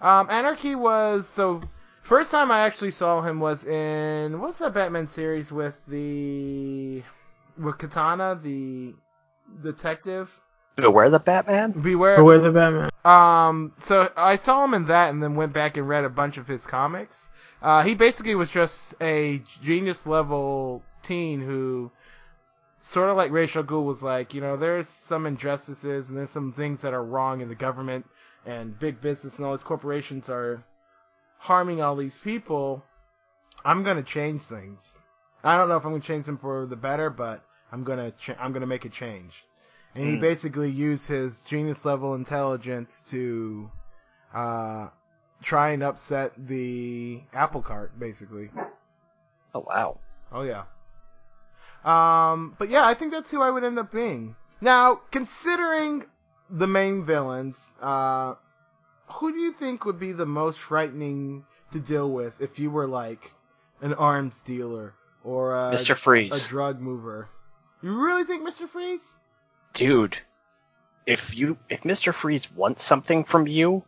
[0.00, 1.60] Um, Anarchy was so
[2.08, 7.02] first time I actually saw him was in what's that Batman series with the
[7.58, 8.94] with Katana, the
[9.62, 10.30] detective.
[10.76, 11.72] Beware the Batman?
[11.72, 12.18] Beware.
[12.18, 12.90] Or where the Batman?
[13.04, 16.38] Um, so I saw him in that, and then went back and read a bunch
[16.38, 17.30] of his comics.
[17.60, 21.90] Uh, he basically was just a genius level teen who,
[22.78, 26.30] sort of like Ra's al Ghul, was like, you know, there's some injustices and there's
[26.30, 28.06] some things that are wrong in the government
[28.46, 30.62] and big business and all these corporations are
[31.38, 32.84] harming all these people.
[33.64, 34.98] I'm gonna change things.
[35.42, 38.38] I don't know if I'm gonna change them for the better, but I'm gonna ch-
[38.38, 39.44] I'm gonna make a change.
[39.94, 40.20] And he Mm.
[40.20, 43.70] basically used his genius level intelligence to
[44.34, 44.88] uh,
[45.42, 48.50] try and upset the apple cart, basically.
[49.54, 49.98] Oh wow.
[50.30, 50.64] Oh yeah.
[51.84, 54.36] Um, but yeah, I think that's who I would end up being.
[54.60, 56.04] Now, considering
[56.50, 58.34] the main villains, uh,
[59.08, 62.86] who do you think would be the most frightening to deal with if you were
[62.86, 63.32] like
[63.80, 64.94] an arms dealer
[65.24, 65.96] or a, Mr.
[66.46, 67.28] a drug mover?
[67.82, 68.68] You really think Mr.
[68.68, 69.14] Freeze?
[69.72, 70.18] Dude,
[71.06, 72.12] if you if Mr.
[72.12, 73.82] Freeze wants something from you,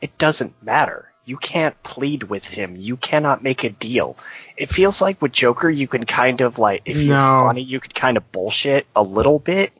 [0.00, 1.12] it doesn't matter.
[1.24, 2.74] You can't plead with him.
[2.76, 4.16] You cannot make a deal.
[4.56, 7.94] It feels like with Joker you can kind of like if you're funny you could
[7.94, 9.72] kind of bullshit a little bit.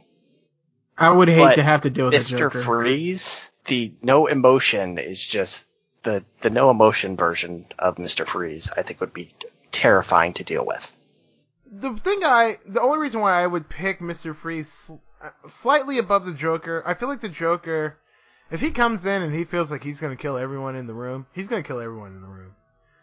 [0.99, 2.39] I would hate But to have to deal with Mr.
[2.39, 2.63] Joker.
[2.63, 5.67] Freeze, the no emotion is just
[6.03, 8.27] the the no emotion version of Mr.
[8.27, 8.71] Freeze.
[8.77, 9.33] I think would be
[9.71, 10.97] terrifying to deal with.
[11.71, 15.99] the thing I, the only reason why I would pick Mister Freeze sl- uh, slightly
[15.99, 17.97] above the Joker, I feel like the Joker,
[18.51, 21.27] if he comes in and he feels like he's gonna kill everyone in the room,
[21.33, 22.55] he's gonna kill everyone in the room.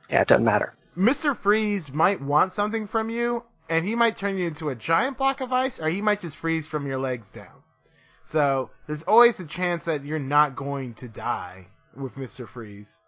[0.09, 0.75] Yeah, it doesn't matter.
[0.95, 5.17] Mister Freeze might want something from you, and he might turn you into a giant
[5.17, 7.61] block of ice, or he might just freeze from your legs down.
[8.25, 12.99] So there's always a chance that you're not going to die with Mister Freeze.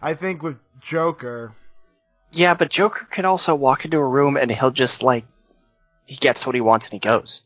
[0.00, 1.52] I think with Joker,
[2.32, 5.24] Yeah, but Joker can also walk into a room and he'll just like
[6.06, 7.42] he gets what he wants and he goes.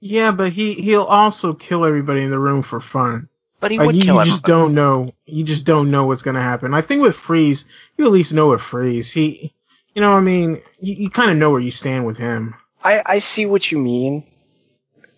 [0.00, 3.28] Yeah, but he he'll also kill everybody in the room for fun.
[3.60, 4.40] But he Like would you, kill you everybody.
[4.40, 5.12] just don't know.
[5.26, 6.74] You just don't know what's gonna happen.
[6.74, 7.64] I think with Freeze,
[7.96, 9.10] you at least know with Freeze.
[9.10, 9.52] He,
[9.94, 12.54] you know, I mean, you, you kind of know where you stand with him.
[12.82, 14.24] I, I see what you mean.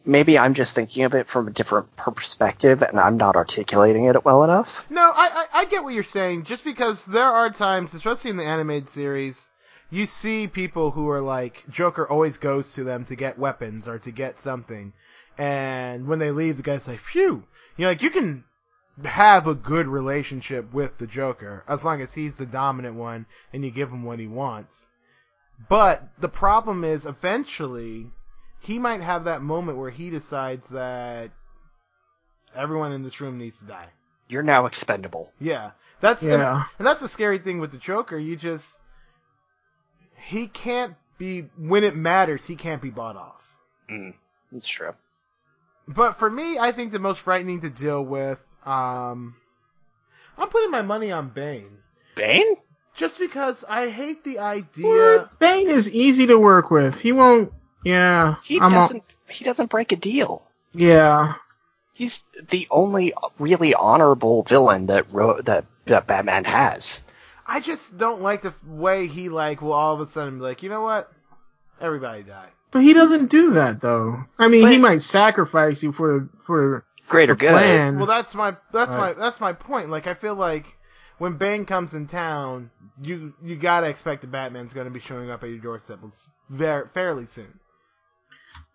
[0.06, 4.24] Maybe I'm just thinking of it from a different perspective and I'm not articulating it
[4.24, 4.84] well enough.
[4.90, 6.44] No, I, I I get what you're saying.
[6.44, 9.48] Just because there are times, especially in the animated series,
[9.90, 13.98] you see people who are like Joker always goes to them to get weapons or
[14.00, 14.92] to get something,
[15.38, 17.44] and when they leave, the guy's like, "Phew!"
[17.76, 18.44] You know, like you can
[19.04, 23.64] have a good relationship with the Joker as long as he's the dominant one and
[23.64, 24.86] you give him what he wants.
[25.68, 28.12] But the problem is, eventually,
[28.64, 31.30] he might have that moment where he decides that
[32.54, 33.88] everyone in this room needs to die.
[34.28, 35.32] You're now expendable.
[35.40, 36.56] Yeah, that's Yeah.
[36.56, 38.18] and, and that's the scary thing with the Joker.
[38.18, 38.78] You just
[40.16, 42.44] he can't be when it matters.
[42.44, 43.42] He can't be bought off.
[43.90, 44.14] Mm,
[44.56, 44.94] it's true.
[45.86, 48.42] But for me, I think the most frightening to deal with.
[48.64, 49.36] Um,
[50.38, 51.76] I'm putting my money on Bane,
[52.14, 52.56] Bane?
[52.96, 54.88] just because I hate the idea.
[54.88, 55.38] What?
[55.38, 56.98] Bane is easy to work with.
[56.98, 57.52] He won't.
[57.84, 58.36] Yeah.
[58.44, 60.42] He I'm doesn't he doesn't break a deal.
[60.72, 61.34] yeah.
[61.92, 67.02] He's the only really honorable villain that ro- that that Batman has.
[67.46, 70.44] I just don't like the f- way he like will all of a sudden be
[70.44, 71.12] like, you know what?
[71.80, 72.48] Everybody die.
[72.72, 74.24] But he doesn't do that though.
[74.38, 77.50] I mean, he might sacrifice you for for Greater good.
[77.50, 77.96] plan.
[77.98, 79.90] Well, that's my that's my that's my point.
[79.90, 80.76] Like I feel like
[81.18, 82.70] when Bane comes in town,
[83.00, 86.00] you you gotta expect the Batman's gonna be showing up at your doorstep
[86.50, 87.60] very fairly soon.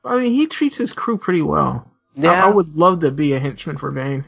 [0.04, 1.92] I mean, he treats his crew pretty well.
[2.18, 4.26] I- Yeah, I, would love to be a henchman for Bane.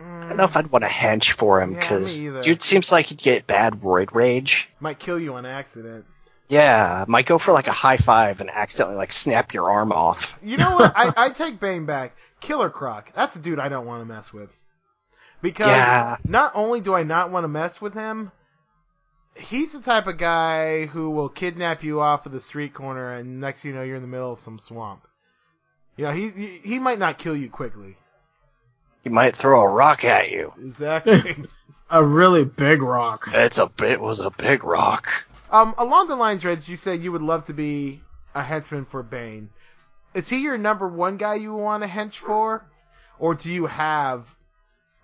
[0.00, 2.42] I don't know if I'd want to hench for him because me either.
[2.42, 4.68] dude seems like he'd get bad roid rage.
[4.78, 6.04] might kill you on accident.
[6.48, 10.38] Yeah, might go for like a high five and accidentally like snap your arm off.
[10.42, 10.92] You know what?
[10.96, 12.16] I, I take Bane back.
[12.40, 13.12] Killer Croc.
[13.12, 14.50] That's a dude I don't want to mess with.
[15.42, 16.16] Because Yeah.
[16.24, 18.30] not only do I not want to mess with him,
[19.38, 23.40] he's the type of guy who will kidnap you off of the street corner and
[23.40, 25.06] next thing you know you're in the middle of some swamp.
[25.96, 27.96] You know, he he, he might not kill you quickly.
[29.02, 30.52] He might throw a rock at you.
[30.58, 31.36] Exactly.
[31.90, 33.30] A really big rock.
[33.32, 35.08] It's a it was a big rock.
[35.50, 38.02] um, along the lines, Reg, you said you would love to be
[38.34, 39.48] a henchman for Bane.
[40.12, 42.62] Is he your number one guy you want to hench for,
[43.18, 44.26] or do you have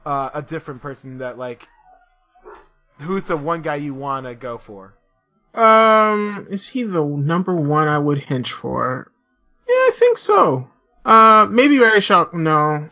[0.04, 1.66] uh, a different person that like
[3.00, 4.94] who's the one guy you want to go for?
[5.54, 9.10] Um, is he the number one I would hench for?
[9.68, 10.68] Yeah, I think so.
[11.04, 12.88] Uh, maybe Ra's al No.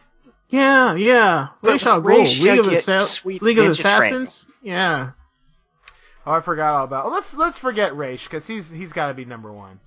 [0.48, 1.48] Yeah, yeah.
[1.62, 2.40] Ra's al Ghul.
[2.40, 4.46] League of, Assa- League of ninja Assassins.
[4.62, 5.12] Yeah.
[6.26, 7.10] Oh, I forgot all about.
[7.10, 9.80] Let's let's forget Ra's because he's he's got to be number one.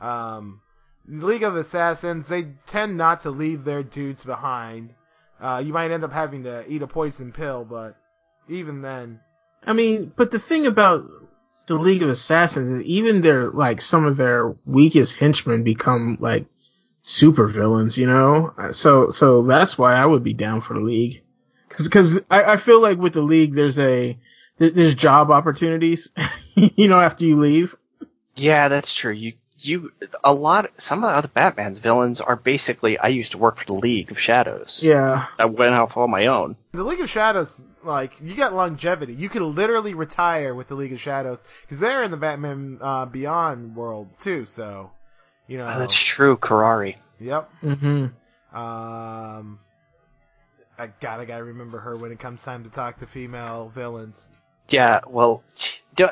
[0.00, 0.60] Um,
[1.06, 4.94] League of Assassins they tend not to leave their dudes behind.
[5.40, 7.96] Uh, you might end up having to eat a poison pill, but
[8.48, 9.20] even then,
[9.66, 11.10] I mean, but the thing about
[11.66, 16.46] the League of Assassins is even their like some of their weakest henchmen become like
[17.02, 18.54] super villains, you know.
[18.72, 21.22] So so that's why I would be down for the League,
[21.68, 24.18] because I, I feel like with the League there's a
[24.58, 26.10] there's job opportunities,
[26.54, 27.74] you know, after you leave.
[28.36, 29.12] Yeah, that's true.
[29.12, 30.70] You you a lot.
[30.76, 32.98] Some of the Batman's villains are basically.
[32.98, 34.80] I used to work for the League of Shadows.
[34.82, 35.26] Yeah.
[35.38, 36.56] I went off on my own.
[36.72, 39.14] the League of Shadows like you got longevity.
[39.14, 43.06] You could literally retire with the League of Shadows because they're in the Batman uh,
[43.06, 44.44] Beyond world too.
[44.44, 44.90] So,
[45.46, 46.96] you know, Oh, that's true, Curare.
[47.20, 47.50] yep.
[47.60, 48.06] hmm
[48.52, 49.58] Um,
[50.78, 54.28] I gotta gotta remember her when it comes time to talk to female villains.
[54.68, 55.42] Yeah, well,
[55.94, 56.08] do,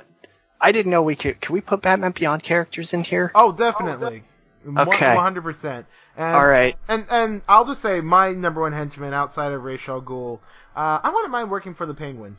[0.61, 1.40] I didn't know we could.
[1.40, 3.32] Can we put Batman Beyond characters in here?
[3.35, 4.22] Oh, definitely.
[4.66, 5.14] Okay.
[5.14, 5.87] One hundred percent.
[6.16, 6.77] All right.
[6.88, 10.38] And and I'll just say my number one henchman outside of Ra's Ghul,
[10.77, 12.37] uh, I wouldn't mind working for the Penguin.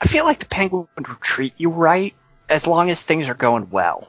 [0.00, 2.14] I feel like the Penguin would treat you right
[2.48, 4.08] as long as things are going well.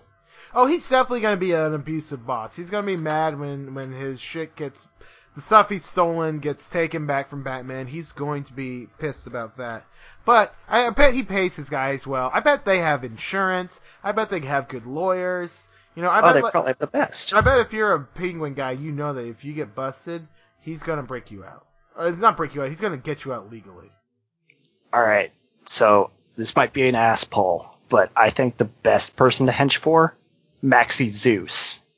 [0.54, 2.56] Oh, he's definitely gonna be an abusive boss.
[2.56, 4.88] He's gonna be mad when when his shit gets
[5.36, 7.88] the stuff he's stolen gets taken back from Batman.
[7.88, 9.84] He's going to be pissed about that.
[10.26, 12.30] But I, I bet he pays his guys well.
[12.32, 13.82] I bet they have insurance.
[14.04, 15.66] I bet they have good lawyers.
[15.96, 17.34] You know, I oh, bet they like- probably have the best.
[17.34, 20.28] I bet if you're a penguin guy, you know that if you get busted,
[20.62, 21.66] he's gonna break you out.
[21.98, 22.70] Uh, it's not break you out.
[22.70, 23.90] He's gonna get you out legally.
[24.92, 25.32] All right,
[25.66, 29.78] so this might be an ass pull, but I think the best person to hench
[29.78, 30.16] for,
[30.62, 31.82] Maxie Zeus.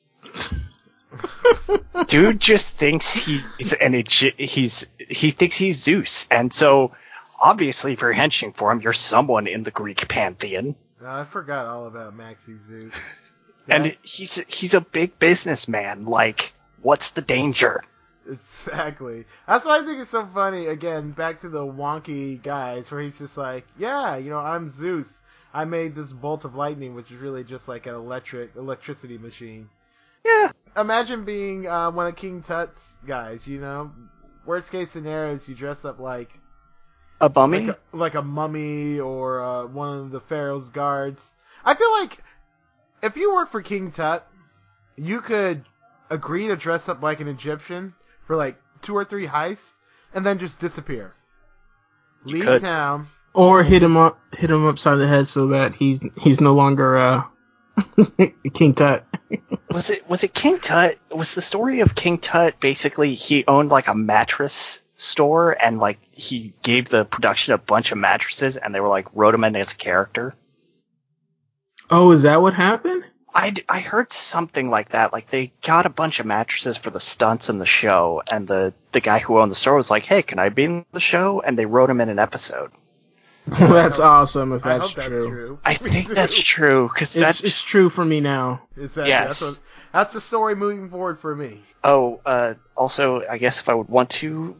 [2.08, 4.04] Dude just thinks he's an
[4.38, 6.92] he's he thinks he's Zeus, and so
[7.40, 11.68] obviously if you're henching for him, you're someone in the Greek pantheon, Uh, I forgot
[11.68, 12.94] all about Maxie Zeus.
[13.70, 16.06] and he's he's a big businessman.
[16.06, 17.84] Like, what's the danger?
[18.28, 19.26] Exactly.
[19.48, 20.68] That's why I think it's so funny.
[20.68, 25.22] Again, back to the wonky guys, where he's just like, "Yeah, you know, I'm Zeus.
[25.54, 29.70] I made this bolt of lightning, which is really just like an electric electricity machine."
[30.24, 33.48] Yeah, Imagine being uh, one of King Tut's guys.
[33.48, 33.92] You know,
[34.46, 36.30] worst case scenario is you dress up like
[37.22, 37.68] a bummy.
[37.68, 41.32] like a, like a mummy or uh, one of the pharaoh's guards.
[41.64, 42.18] I feel like
[43.06, 44.28] if you work for King Tut,
[44.96, 45.64] you could
[46.10, 47.94] agree to dress up like an Egyptian
[48.26, 49.76] for like two or three heists
[50.14, 51.14] and then just disappear.
[52.26, 52.62] You Leave could.
[52.62, 53.08] town.
[53.34, 56.98] Or hit him up, hit him upside the head so that he's he's no longer
[56.98, 57.24] uh
[58.54, 59.06] King Tut.
[59.70, 60.98] Was it was it King Tut?
[61.12, 66.00] Was the story of King Tut basically he owned like a mattress store and like
[66.14, 69.56] he gave the production a bunch of mattresses and they were like wrote him in
[69.58, 70.34] as a character?
[71.90, 73.04] Oh, is that what happened?
[73.34, 75.12] I, I heard something like that.
[75.12, 78.74] Like they got a bunch of mattresses for the stunts in the show, and the
[78.94, 81.42] the guy who owned the store was like, "Hey, can I be in the show?"
[81.42, 82.72] And they wrote him in an episode.
[83.48, 85.30] that's awesome if I that's, hope that's true.
[85.30, 85.60] true.
[85.64, 88.62] I think that's true because It's, that's it's true for me now.
[88.76, 89.10] Exactly.
[89.10, 89.28] Yes.
[89.28, 89.60] That's, what,
[89.92, 91.62] that's the story moving forward for me.
[91.84, 94.60] Oh, uh, also, I guess if I would want to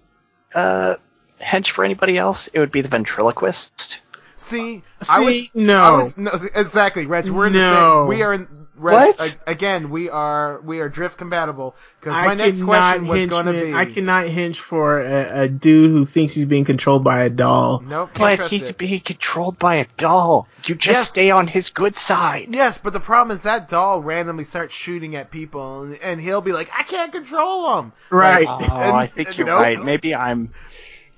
[0.54, 0.96] uh,
[1.42, 4.02] hench for anybody else, it would be the ventriloquist.
[4.38, 5.82] See, I was See, no.
[5.82, 7.30] I was no, exactly, Reg.
[7.30, 8.08] We're in the same.
[8.08, 8.48] We are in.
[8.78, 9.38] Reg, What?
[9.48, 12.68] a- again, we are we are drift compatible because I my next cannot
[12.98, 13.74] question was hinge going to be.
[13.74, 17.80] I cannot hinge for a, a dude who thinks he's being controlled by a doll.
[17.80, 18.14] Nope.
[18.14, 18.78] can't But he's it.
[18.78, 20.50] being controlled by a doll.
[20.66, 21.08] You just Yes.
[21.10, 22.48] stay on his good side.
[22.54, 26.42] Yes, but the problem is that doll randomly starts shooting at people, and, and he'll
[26.42, 28.46] be like, "I can't control him." Right.
[28.46, 29.62] Oh, And- I think and you're nope.
[29.62, 29.82] right.
[29.82, 30.52] Maybe I'm.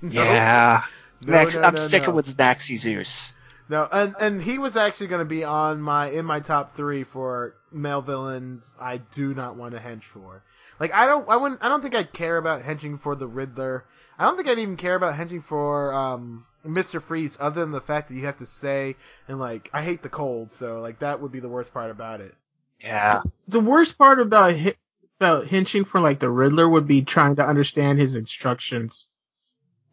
[0.00, 0.82] Yeah.
[1.20, 2.14] No, Max, no, I'm no, sticking no.
[2.14, 3.34] with Maxie Zeus.
[3.68, 7.04] No, and and he was actually going to be on my in my top three
[7.04, 8.74] for male villains.
[8.80, 10.42] I do not want to hench for.
[10.80, 13.84] Like I don't I wouldn't I don't think I'd care about henching for the Riddler.
[14.18, 17.02] I don't think I'd even care about henching for um Mr.
[17.02, 20.08] Freeze other than the fact that you have to say and like I hate the
[20.08, 22.34] cold, so like that would be the worst part about it.
[22.80, 23.22] Yeah.
[23.48, 24.76] The worst part about hi-
[25.20, 29.10] about hinching for like the Riddler would be trying to understand his instructions.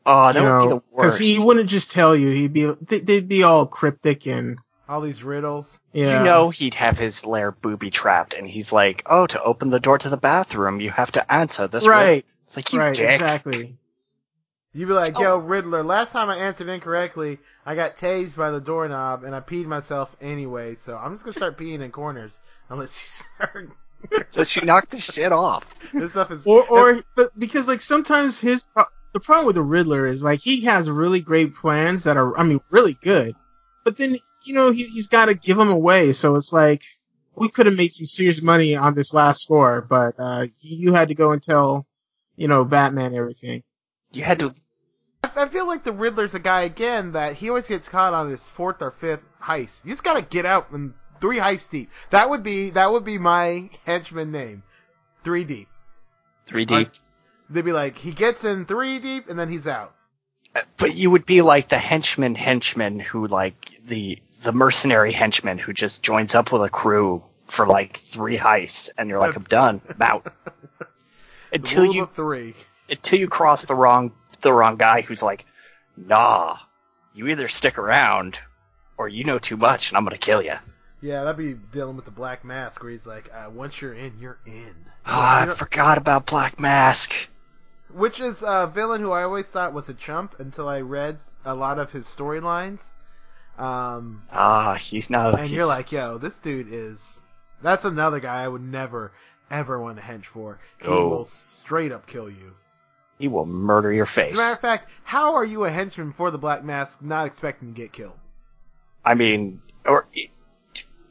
[0.05, 0.85] Oh, that you would be the worst.
[0.95, 2.29] Because he wouldn't just tell you.
[2.29, 5.81] He'd be they- they'd be all cryptic and All these riddles.
[5.93, 6.19] yeah.
[6.19, 9.79] You know he'd have his lair booby trapped, and he's like, "Oh, to open the
[9.79, 12.93] door to the bathroom, you have to answer this." riddle." right, It's like you right,
[12.95, 13.09] dick.
[13.09, 13.77] exactly.
[14.73, 18.59] You'd be like, "Yo, Riddler, last time I answered incorrectly, I got tased by the
[18.59, 22.39] doorknob and I peed myself anyway, so I'm just gonna start peeing in corners
[22.69, 23.69] unless you start."
[24.33, 25.79] Unless you knock this shit off.
[25.91, 29.63] this stuff is Or or but because like sometimes his pro- the problem with the
[29.63, 33.33] Riddler is like he has really great plans that are I mean really good,
[33.85, 36.11] but then you know he he's got to give them away.
[36.11, 36.83] So it's like
[37.33, 41.07] we could have made some serious money on this last score, but uh you had
[41.07, 41.87] to go and tell
[42.35, 43.63] you know Batman everything.
[44.11, 44.53] You had to.
[45.23, 48.29] I I feel like the Riddler's a guy again that he always gets caught on
[48.29, 49.85] his fourth or fifth heist.
[49.85, 51.89] You just gotta get out in three heists deep.
[52.09, 54.63] That would be that would be my henchman name.
[55.23, 55.69] Three deep.
[56.47, 56.89] 3D.
[57.49, 59.93] They'd be like, he gets in three deep and then he's out.
[60.77, 65.73] But you would be like the henchman henchman who like the the mercenary henchman who
[65.73, 69.81] just joins up with a crew for like three heists and you're like, I'm done.
[69.89, 70.33] I'm out.
[71.53, 72.53] Until you three.
[72.89, 75.45] until you cross the wrong the wrong guy who's like,
[75.95, 76.57] nah,
[77.13, 78.39] you either stick around
[78.97, 80.55] or you know too much and I'm gonna kill you.
[81.01, 84.17] Yeah, that'd be dealing with the Black Mask, where he's like, uh, once you're in,
[84.19, 84.73] you're in.
[85.05, 87.13] Ah, You I forgot about Black Mask.
[87.95, 91.55] Which is a villain who I always thought was a chump until I read a
[91.55, 92.83] lot of his storylines.
[93.57, 95.33] Um, Ah, he's not.
[95.33, 97.21] and he's, you're like, yo, this dude is.
[97.61, 99.13] That's another guy I would never,
[99.49, 100.59] ever want to hench for.
[100.81, 101.07] He Oh.
[101.07, 102.53] will straight up kill you.
[103.17, 104.33] he will murder your face.
[104.33, 107.27] As a matter of fact, how are you a henchman for the Black Mask, not
[107.27, 108.19] expecting to get killed?
[109.05, 110.07] I mean, or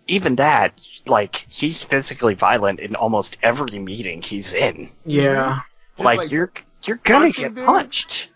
[0.06, 4.90] even that, like he's physically violent in almost every meeting he's in.
[5.06, 5.60] Yeah.
[5.96, 6.52] Like, like you're
[6.86, 7.66] you're gonna get dudes?
[7.66, 8.28] punched.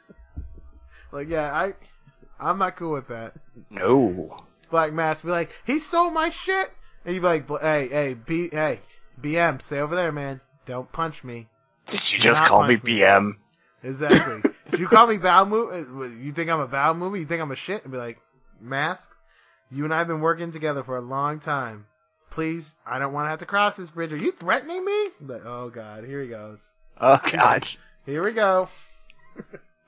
[1.12, 1.74] Like, yeah, I,
[2.38, 3.34] I'm not cool with that.
[3.70, 4.44] No.
[4.70, 6.70] Black Mask be like, he stole my shit,
[7.04, 8.80] and you be like, hey, hey, B, hey,
[9.20, 10.40] BM, stay over there, man.
[10.66, 11.48] Don't punch me.
[11.86, 12.98] Did you just call me punch me.
[12.98, 13.32] BM?
[13.82, 14.50] Exactly.
[14.72, 16.92] if you call me Bow Movie, uh, you think I'm a Bow?
[17.14, 17.82] You think I'm a shit?
[17.84, 18.18] And be like,
[18.60, 19.10] Mask,
[19.70, 21.86] you and I have been working together for a long time.
[22.30, 24.12] Please, I don't want to have to cross this bridge.
[24.12, 25.08] Are you threatening me?
[25.20, 26.62] But oh god, here he goes.
[27.00, 27.66] Oh god.
[28.08, 28.70] Here we go.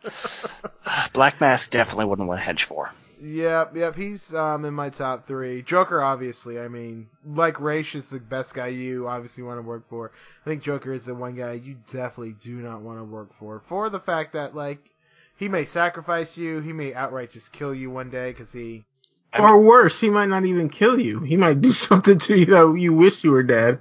[1.14, 2.92] Black Mask definitely wouldn't want to hedge for.
[3.22, 3.96] Yep, yep.
[3.96, 5.62] He's um in my top three.
[5.62, 6.61] Joker, obviously.
[6.61, 10.12] I mean, like Ra's is the best guy you obviously want to work for.
[10.44, 13.61] I think Joker is the one guy you definitely do not want to work for
[13.61, 14.90] for the fact that like
[15.37, 18.85] he may sacrifice you, he may outright just kill you one day because he.
[19.33, 21.20] I Or worse, he might not even kill you.
[21.20, 23.78] He might do something to you that you wish you were dead.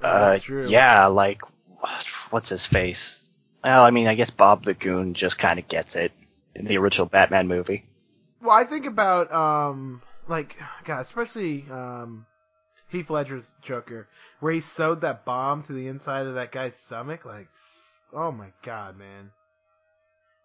[0.00, 0.68] Uh, That's true.
[0.68, 1.42] yeah, like
[2.30, 3.26] what's his face?
[3.62, 6.12] Well, I mean, I guess Bob the Goon just kind of gets it
[6.54, 7.84] in the original Batman movie.
[8.40, 12.26] Well, I think about um like God, especially um
[12.88, 14.08] Heath Ledger's Joker,
[14.40, 17.24] where he sewed that bomb to the inside of that guy's stomach.
[17.24, 17.48] Like,
[18.12, 19.30] oh my God, man.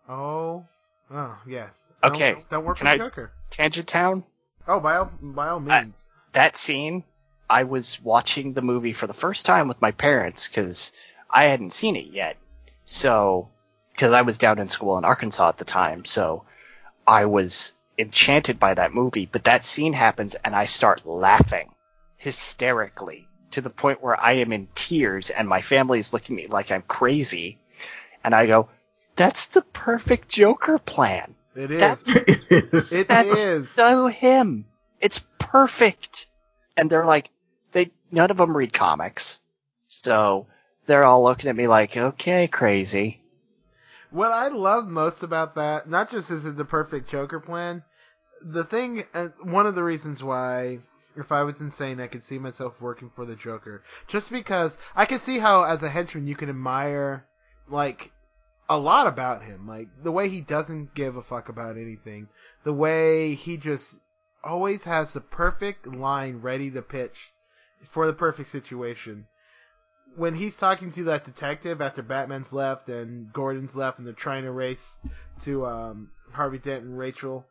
[0.07, 0.65] Oh,
[1.11, 1.69] oh yeah.
[2.03, 3.31] Don't- Okay, don't, work can for I- Joker.
[3.49, 4.23] Tangent Town.
[4.67, 6.07] Oh, by all by all I- means.
[6.33, 7.03] that scene,
[7.49, 10.91] I was watching the movie for the first time with my parents because
[11.29, 12.37] I hadn't seen it yet.
[12.85, 13.49] So,
[13.91, 16.43] because I was down in school in Arkansas at the time, so
[17.05, 19.25] I was enchanted by that movie.
[19.25, 21.69] But that scene happens and I start laughing
[22.17, 26.43] hysterically to the point where I am in tears and my family is looking at
[26.45, 27.57] me like I'm crazy.
[28.23, 28.69] And I go,
[29.15, 31.35] that's the perfect Joker plan.
[31.55, 31.79] It is.
[31.79, 32.91] That's- it is.
[32.91, 33.69] It That's is.
[33.69, 34.65] so him.
[34.99, 36.27] It's perfect.
[36.75, 37.29] And they're like,
[37.71, 39.39] they none of them read comics,
[39.87, 40.47] so
[40.85, 43.21] they're all looking at me like, okay, crazy.
[44.11, 47.83] What I love most about that, not just is it the perfect Joker plan,
[48.41, 50.79] the thing, uh, one of the reasons why,
[51.17, 55.05] if I was insane, I could see myself working for the Joker, just because I
[55.05, 57.25] can see how, as a henchman, you can admire,
[57.67, 58.11] like,
[58.69, 62.27] a lot about him, like the way he doesn't give a fuck about anything,
[62.63, 63.99] the way he just
[64.43, 67.33] always has the perfect line ready to pitch
[67.89, 69.27] for the perfect situation
[70.15, 74.43] when he's talking to that detective after Batman's left and Gordon's left and they're trying
[74.43, 74.99] to race
[75.41, 77.45] to um, Harvey Dent and Rachel,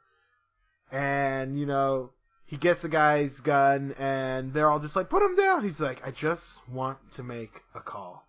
[0.90, 2.10] and you know
[2.46, 5.62] he gets the guy's gun and they're all just like put him down.
[5.62, 8.26] He's like, I just want to make a call.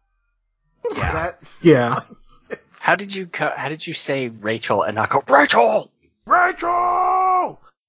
[0.96, 1.12] Yeah.
[1.12, 2.00] That yeah.
[2.80, 5.92] How did you co- how did you say Rachel and not go Rachel?
[6.28, 6.70] Rachel.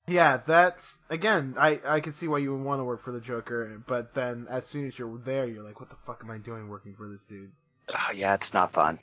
[0.08, 1.54] Yeah, that's again.
[1.58, 4.46] I I can see why you would want to work for the Joker, but then
[4.48, 7.08] as soon as you're there, you're like, what the fuck am I doing working for
[7.08, 7.50] this dude?
[7.92, 8.98] Oh yeah, it's not fun.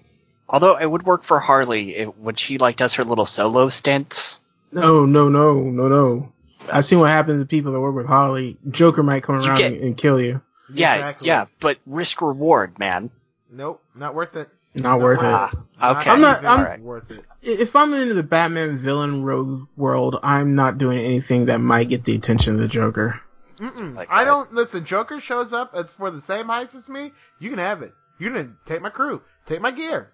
[0.48, 4.40] Although it would work for Harley it, when she like does her little solo stints.
[4.72, 6.32] No, no, no, no, no.
[6.72, 8.58] I've seen what happens to people that work with Harley.
[8.72, 10.42] Joker might come You around get- and, and kill you.
[10.74, 11.28] Yeah, Exactly.
[11.28, 13.12] yeah, but risk reward, man.
[13.52, 14.50] Nope, not worth it.
[14.76, 15.26] Not worth it.
[15.26, 15.52] Ah,
[16.00, 16.10] okay.
[16.10, 17.26] I'm not- I'm- worth it.
[17.42, 22.06] If I'm into the Batman villain rogue world, I'm not doing anything that might get
[22.06, 23.20] the attention of the Joker.
[23.60, 24.30] Like I that.
[24.32, 24.84] don't listen.
[24.86, 27.12] Joker shows up for the same heist as me.
[27.40, 27.94] You can have it.
[28.18, 30.12] You can take my crew, take my gear.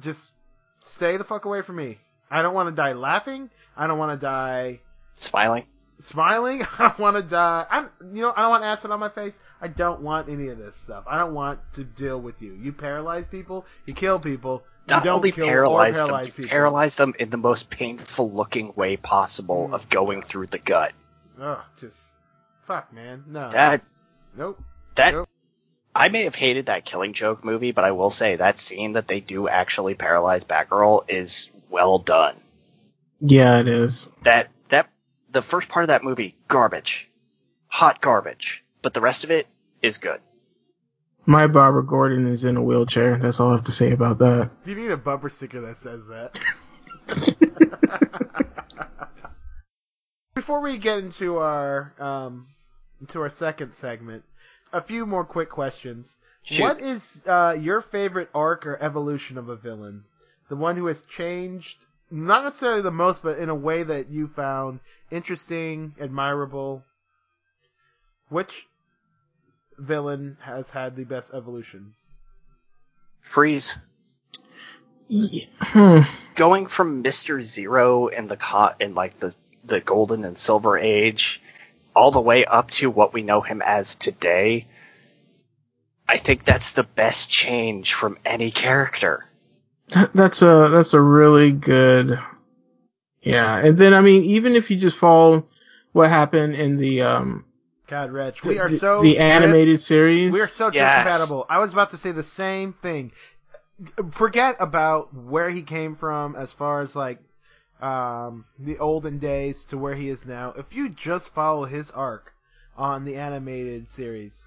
[0.00, 0.32] Just
[0.80, 1.98] stay the fuck away from me.
[2.30, 3.50] I don't want to die laughing.
[3.76, 4.80] I don't want to die
[5.14, 5.64] Smiling.
[5.98, 6.62] smiling.
[6.78, 7.66] I don't want to die.
[7.70, 9.38] I'm, you know, I don't want acid on my face.
[9.60, 11.04] I don't want any of this stuff.
[11.06, 12.52] I don't want to deal with you.
[12.52, 13.64] You paralyze people.
[13.86, 14.62] You kill people.
[14.88, 16.50] You Not don't only kill paralyze or them, paralyze you people.
[16.50, 19.74] paralyze them in the most painful looking way possible Mm.
[19.74, 20.92] of going through the gut.
[21.40, 22.14] Ugh, just
[22.66, 23.24] fuck, man.
[23.26, 23.50] No.
[23.50, 23.82] That
[24.36, 24.60] nope.
[24.94, 25.28] that Nope.
[25.94, 29.08] I may have hated that Killing Joke movie, but I will say that scene that
[29.08, 32.36] they do actually paralyze Batgirl is well done.
[33.20, 34.08] Yeah, it is.
[34.22, 34.90] That that
[35.30, 37.08] the first part of that movie garbage,
[37.68, 39.48] hot garbage, but the rest of it
[39.82, 40.20] is good.
[41.26, 43.18] My Barbara Gordon is in a wheelchair.
[43.18, 44.48] That's all I have to say about that.
[44.64, 46.38] Do You need a bumper sticker that says that.
[50.36, 52.46] Before we get into our um,
[53.00, 54.22] into our second segment,
[54.72, 56.16] a few more quick questions.
[56.44, 56.62] Shoot.
[56.62, 60.04] What is uh, your favorite arc or evolution of a villain?
[60.48, 61.78] The one who has changed,
[62.08, 64.78] not necessarily the most, but in a way that you found
[65.10, 66.84] interesting, admirable.
[68.28, 68.66] Which
[69.78, 71.94] villain has had the best evolution?
[73.20, 73.78] Freeze.
[75.08, 75.46] Yeah.
[75.60, 76.00] Hmm.
[76.34, 81.40] Going from Mister Zero in the co- in like the the golden and silver age,
[81.94, 84.66] all the way up to what we know him as today.
[86.08, 89.24] I think that's the best change from any character.
[89.88, 92.18] That's a that's a really good.
[93.22, 95.46] Yeah, and then I mean, even if you just follow
[95.92, 97.45] what happened in the um
[97.86, 100.32] God, Reg, we are so the drift- animated series.
[100.32, 101.02] We are so drift Yes.
[101.04, 101.46] compatible.
[101.48, 103.12] I was about to say the same thing.
[104.12, 107.18] Forget about where he came from as far as like
[107.80, 110.54] um, the olden days to where he is now.
[110.56, 112.32] If you just follow his arc
[112.76, 114.46] on the animated series,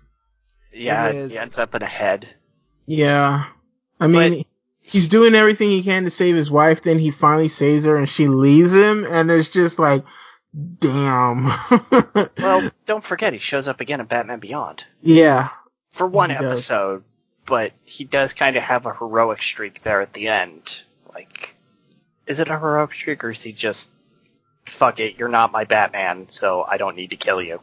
[0.74, 2.28] Yeah, It is- he ends up in a head.
[2.88, 3.46] Yeah,
[4.00, 4.46] I mean,
[4.82, 6.82] he's doing everything he can to save his wife.
[6.82, 10.04] Then he finally saves her, and she leaves him, and it's just like,
[10.80, 11.52] damn.
[12.38, 15.50] Well, don't forget he shows up again in Batman Beyond yeah,
[15.92, 16.44] for one He does.
[16.46, 17.04] episode,
[17.46, 20.82] but he does kind of have a heroic streak there at the end.
[21.14, 21.56] Like,
[22.26, 23.92] is it a heroic streak or is he just
[24.64, 27.62] fuck it, you're not my Batman, so I don't need to kill you?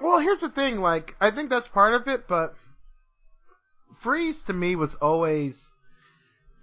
[0.00, 0.78] Well, here's the thing.
[0.80, 2.54] Like, I think that's part of it, but
[3.98, 5.70] Freeze to me was always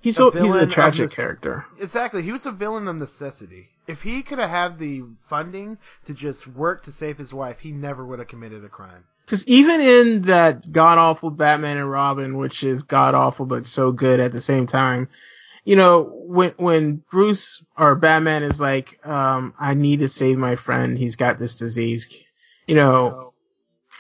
[0.02, 1.66] he's A a, he's a tragic this- character.
[1.80, 2.22] exactly.
[2.22, 3.70] He was a villain of necessity.
[3.88, 7.72] If he could have had the funding to just work to save his wife, he
[7.72, 9.06] never would have committed a crime.
[9.26, 13.92] Because even in that god awful Batman and Robin, which is god awful but so
[13.92, 15.10] good at the same time,
[15.64, 20.56] you know, when when Bruce or Batman is like, um, I need to save my
[20.56, 22.14] friend, he's got this disease,
[22.68, 23.34] you know,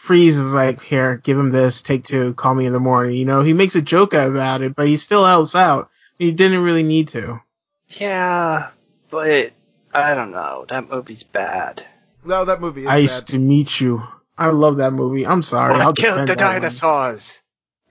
[0.01, 3.15] Freeze is like, here, give him this, take two, call me in the morning.
[3.15, 5.91] You know, he makes a joke about it, but he still helps out.
[6.17, 7.39] He didn't really need to.
[7.87, 8.71] Yeah,
[9.11, 9.51] but
[9.93, 10.65] I don't know.
[10.69, 11.85] That movie's bad.
[12.23, 13.27] No, that movie is Ice bad.
[13.29, 14.03] to meet you.
[14.37, 15.25] I love that movie.
[15.27, 15.75] I'm sorry.
[15.75, 16.37] I'll defend that
[16.81, 17.21] one.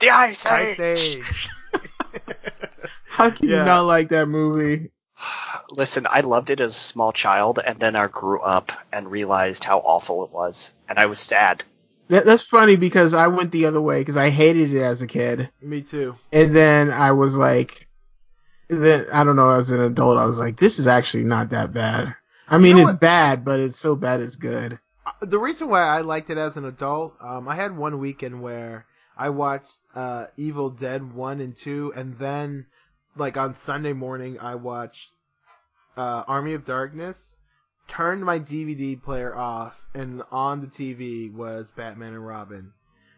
[0.00, 1.48] The Ice Ice Age.
[3.06, 3.58] How can Yeah.
[3.58, 4.90] you not like that movie?
[5.70, 9.62] Listen, I loved it as a small child, and then I grew up and realized
[9.64, 11.62] how awful it was, and I was sad.
[12.08, 15.06] That, that's funny because I went the other way because I hated it as a
[15.06, 16.16] kid, Me too.
[16.32, 17.86] and then I was like,
[18.70, 19.50] then I don't know.
[19.50, 22.14] As an adult, I was like, this is actually not that bad.
[22.48, 23.00] I mean, know it's what?
[23.00, 24.78] bad, but it's so bad it's good.
[25.04, 28.42] Uh, the reason why I liked it as an adult, um, I had one weekend
[28.42, 32.66] where I watched uh, Evil Dead one and two, and then
[33.16, 35.10] like on Sunday morning I watched
[35.96, 37.36] uh, Army of Darkness.
[37.88, 42.72] Turned my DVD player off, and on the TV was Batman and Robin,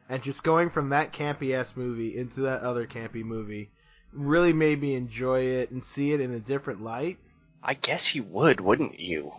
[0.09, 3.70] and just going from that campy ass movie into that other campy movie
[4.13, 7.19] really made me enjoy it and see it in a different light.
[7.63, 9.33] I guess you would, wouldn't you?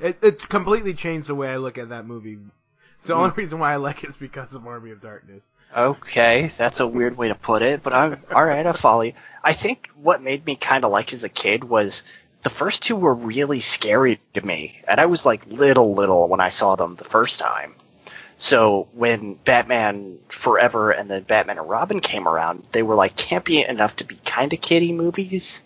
[0.00, 2.38] It, it completely changed the way I look at that movie.
[2.98, 5.52] So the only reason why I like it is because of Army of Darkness.
[5.76, 9.12] Okay, that's a weird way to put it, but I'm alright, I follow you.
[9.42, 12.02] I think what made me kind of like as a kid was
[12.42, 16.40] the first two were really scary to me, and I was like little, little when
[16.40, 17.74] I saw them the first time.
[18.38, 23.68] So when Batman Forever and then Batman and Robin came around, they were like campy
[23.68, 25.64] enough to be kind of kiddie movies.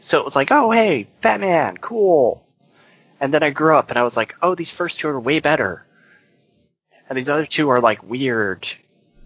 [0.00, 2.42] So it was like, oh hey, Batman, cool.
[3.20, 5.40] And then I grew up and I was like, oh, these first two are way
[5.40, 5.84] better.
[7.08, 8.66] And these other two are like weird.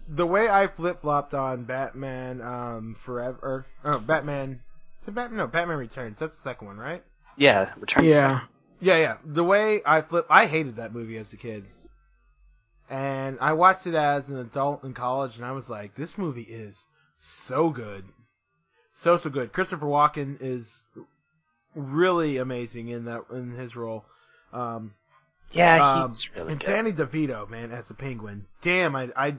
[0.09, 4.59] The way I flip flopped on Batman um, Forever, or oh, Batman,
[4.99, 5.37] is it Batman?
[5.37, 6.19] No, Batman Returns.
[6.19, 7.03] That's the second one, right?
[7.37, 8.41] Yeah, Return to Yeah,
[8.81, 9.17] Yeah, yeah.
[9.23, 11.65] The way I flip, I hated that movie as a kid,
[12.89, 16.41] and I watched it as an adult in college, and I was like, this movie
[16.43, 16.85] is
[17.19, 18.05] so good,
[18.93, 19.53] so so good.
[19.53, 20.85] Christopher Walken is
[21.75, 24.05] really amazing in that in his role.
[24.51, 24.93] Um,
[25.51, 26.67] Yeah, Um, he's really and good.
[26.67, 28.47] Danny DeVito, man, as a penguin.
[28.61, 29.35] Damn, I I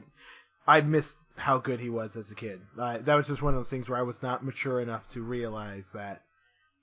[0.66, 2.60] I missed how good he was as a kid.
[2.78, 5.22] Uh, that was just one of those things where I was not mature enough to
[5.22, 6.22] realize that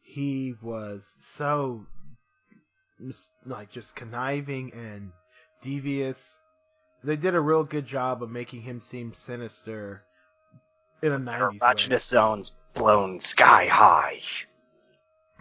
[0.02, 1.86] he was so
[3.46, 5.12] like just conniving and
[5.62, 6.40] devious.
[7.08, 10.04] They did a real good job of making him seem sinister
[11.02, 11.68] in a nineties way.
[11.68, 14.20] Erogenous zones blown sky high.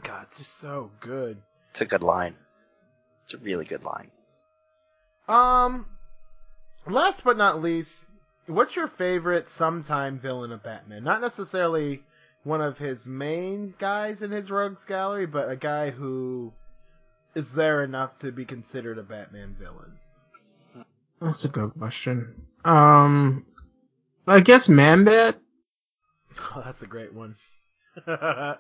[0.05, 1.43] God, it's just so good.
[1.73, 2.37] It's a good line.
[3.25, 4.13] It's a really good line.
[5.27, 5.87] Um,
[6.87, 8.07] last but not least,
[8.47, 11.03] what's your favorite sometime villain of Batman?
[11.03, 12.05] Not necessarily
[12.45, 16.53] one of his main guys in his rogues gallery, but a guy who
[17.35, 19.99] is there enough to be considered a Batman villain.
[21.21, 22.47] That's a good question.
[22.65, 23.47] Um,
[24.27, 25.37] I guess Manbat.
[26.55, 27.35] Oh, that's a great one.
[28.07, 28.57] uh,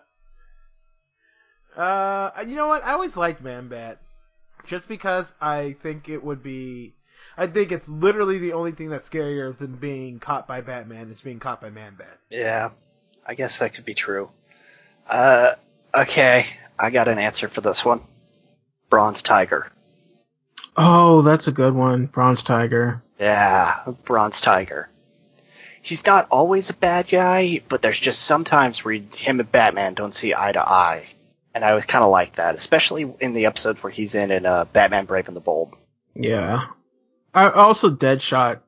[2.46, 2.82] you know what?
[2.84, 4.00] I always liked Man-Bat.
[4.66, 6.94] Just because I think it would be...
[7.36, 11.20] I think it's literally the only thing that's scarier than being caught by Batman is
[11.20, 12.18] being caught by Man-Bat.
[12.30, 12.70] Yeah,
[13.26, 14.30] I guess that could be true.
[15.06, 15.52] Uh,
[15.94, 16.46] okay,
[16.78, 18.00] I got an answer for this one.
[18.88, 19.70] Bronze Tiger.
[20.76, 22.06] Oh, that's a good one.
[22.06, 23.02] Bronze Tiger.
[23.18, 24.90] Yeah, Bronze Tiger.
[25.80, 30.14] He's not always a bad guy, but there's just sometimes where him and Batman don't
[30.14, 31.06] see eye to eye.
[31.54, 34.44] And I was kind of like that, especially in the episode where he's in in
[34.44, 35.74] uh, Batman Brave and the Bold.
[36.14, 36.66] Yeah.
[37.32, 38.60] I also Deadshot.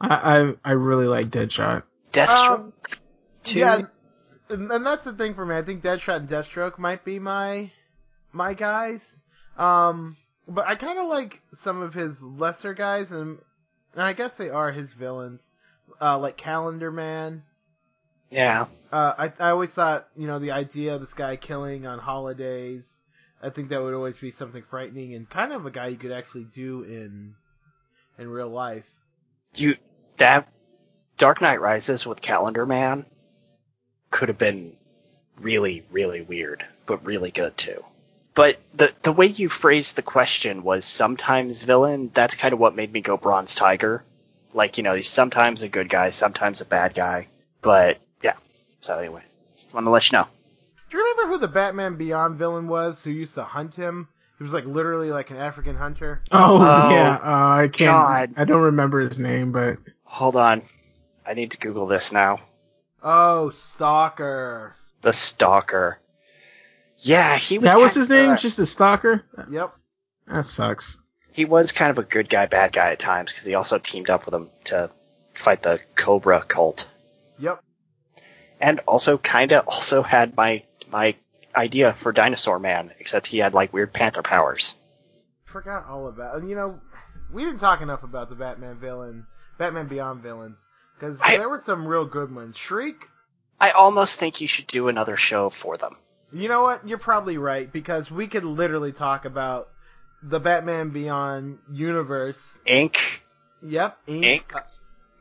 [0.00, 1.84] I I, I really like Deadshot.
[2.12, 2.72] Deathstroke, Um,
[3.44, 3.58] too.
[3.60, 3.80] Yeah,
[4.50, 5.56] and, and that's the thing for me.
[5.56, 7.70] I think Deadshot and Deathstroke might be my
[8.32, 9.16] my guys.
[9.56, 10.16] Um,
[10.48, 13.38] but I kind of like some of his lesser guys, and,
[13.92, 15.50] and I guess they are his villains,
[16.00, 17.42] uh, like Calendar Man.
[18.30, 18.66] yeah.
[18.92, 23.00] Uh, I I always thought you know the idea of this guy killing on holidays.
[23.42, 26.12] I think that would always be something frightening and kind of a guy you could
[26.12, 27.34] actually do in
[28.18, 28.88] in real life.
[29.54, 29.76] you
[30.16, 30.48] that
[31.18, 33.04] Dark Knight Rises with Calendar Man
[34.10, 34.76] could have been
[35.40, 37.82] really, really weird, but really good too.
[38.36, 42.10] But the the way you phrased the question was sometimes villain.
[42.12, 44.04] That's kind of what made me go Bronze Tiger.
[44.52, 47.28] Like you know, he's sometimes a good guy, sometimes a bad guy.
[47.62, 48.34] But yeah.
[48.82, 49.22] So anyway,
[49.72, 50.28] want to let you know.
[50.90, 54.06] Do you remember who the Batman Beyond villain was who used to hunt him?
[54.36, 56.22] He was like literally like an African hunter.
[56.30, 57.14] Oh, Oh, yeah.
[57.14, 57.90] Uh, I can't.
[57.90, 58.34] God.
[58.36, 60.60] I don't remember his name, but Hold on,
[61.26, 62.40] I need to Google this now.
[63.02, 64.74] Oh, Stalker.
[65.00, 65.98] The Stalker.
[66.98, 67.66] Yeah, he was.
[67.70, 68.32] that was his name.
[68.32, 69.22] a- Just a stalker.
[69.50, 69.74] Yep.
[70.26, 70.98] That sucks.
[71.32, 74.10] he was kind of a good guy, bad guy at times because he also teamed
[74.10, 74.90] up with him to
[75.34, 76.88] fight the Kobra cult,
[77.38, 77.60] Yep.
[78.60, 81.14] and also kind of also had my my
[81.54, 84.74] idea for Dinosaur Man, except he had like weird panther powers.
[85.44, 86.38] Forgot all about.
[86.38, 86.80] And you know,
[87.32, 89.26] we didn't talk enough about the Batman villain,
[89.58, 90.64] Batman Beyond villains,
[90.98, 92.56] because there were some real good ones.
[92.56, 93.06] Shriek.
[93.60, 95.92] I almost think you should do another show for them.
[96.32, 96.86] You know what?
[96.88, 99.68] You're probably right because we could literally talk about
[100.22, 102.58] the Batman Beyond universe.
[102.66, 103.00] Inque.
[103.62, 104.32] Yep, Inque.
[104.34, 104.54] Inque.
[104.54, 104.60] Uh,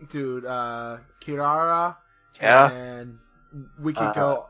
[0.10, 1.95] dude, uh, Curare.
[2.41, 2.72] Yeah.
[2.72, 3.20] And
[3.80, 4.49] we could Uh, go.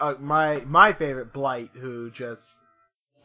[0.00, 2.58] Uh, my my favorite Blight, who just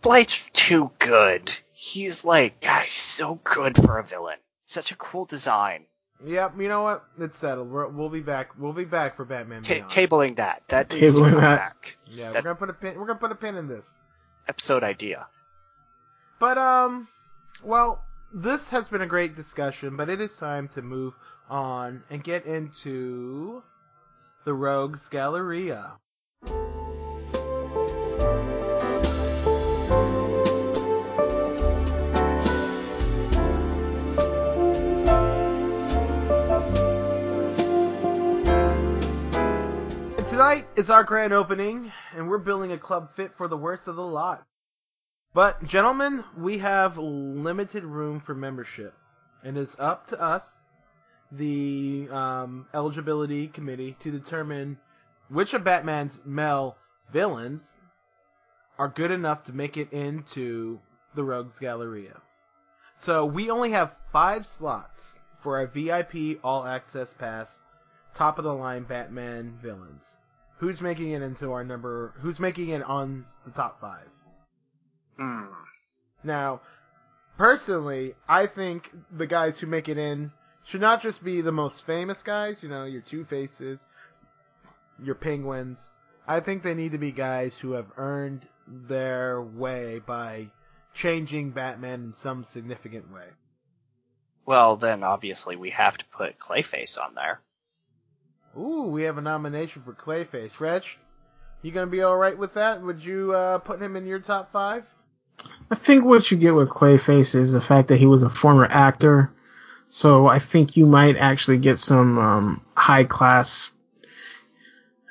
[0.01, 1.51] Blight's too good.
[1.71, 4.37] He's like, God, he's so good for a villain.
[4.65, 5.85] Such a cool design.
[6.23, 7.03] Yep, you know what?
[7.19, 7.69] It's settled.
[7.69, 8.51] We're, we'll be back.
[8.57, 9.91] We'll be back for Batman Ta Beyond.
[9.91, 10.63] tabling that.
[10.69, 11.57] That needs to Tabling come that.
[11.59, 11.97] back.
[12.07, 12.97] yeah, we're gonna put a pin.
[12.97, 13.97] We're gonna put a pin in this.
[14.47, 15.27] Episode idea.
[16.39, 17.07] But um,
[17.63, 18.03] well,
[18.33, 21.13] this has been a great discussion, but it is time to move
[21.49, 23.61] on and get into
[24.45, 25.97] the Rogues Galleria.
[40.35, 43.95] Tonight is our grand opening, and we're building a club fit for the worst of
[43.95, 44.43] the lot.
[45.33, 48.93] But, gentlemen, we have limited room for membership.
[49.45, 50.59] And it's up to us,
[51.31, 54.77] the um, eligibility committee, to determine
[55.29, 56.75] which of Batman's male
[57.13, 57.77] villains
[58.77, 60.81] are good enough to make it into
[61.13, 62.21] the Rogues Galleria.
[62.93, 67.61] So we only have five slots for our VIP All Access Pass,
[68.13, 70.13] top of the line Batman villains.
[70.57, 72.13] Who's making it into our number?
[72.19, 74.07] Who's making it on the top five?
[75.17, 75.45] Hmm.
[76.23, 76.61] Now,
[77.37, 80.31] personally, I think the guys who make it in
[80.63, 83.87] should not just be the most famous guys, you know, your Two Faces,
[85.03, 85.91] your Penguins.
[86.27, 90.49] I think they need to be guys who have earned their way by
[90.93, 93.27] changing Batman in some significant way.
[94.45, 97.41] Well, then obviously we have to put Clayface on there.
[98.57, 100.59] Ooh, we have a nomination for Clayface.
[100.59, 100.85] Reg,
[101.61, 102.81] you gonna be alright with that?
[102.81, 104.85] Would you uh, put him in your top five?
[105.69, 108.65] I think what you get with Clayface is the fact that he was a former
[108.65, 109.31] actor.
[109.89, 113.71] So I think you might actually get some um, high class,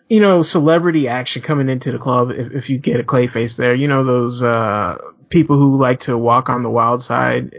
[0.09, 3.75] you know, celebrity action coming into the club if, if you get a Clayface there.
[3.75, 7.55] You know, those uh, people who like to walk on the wild side.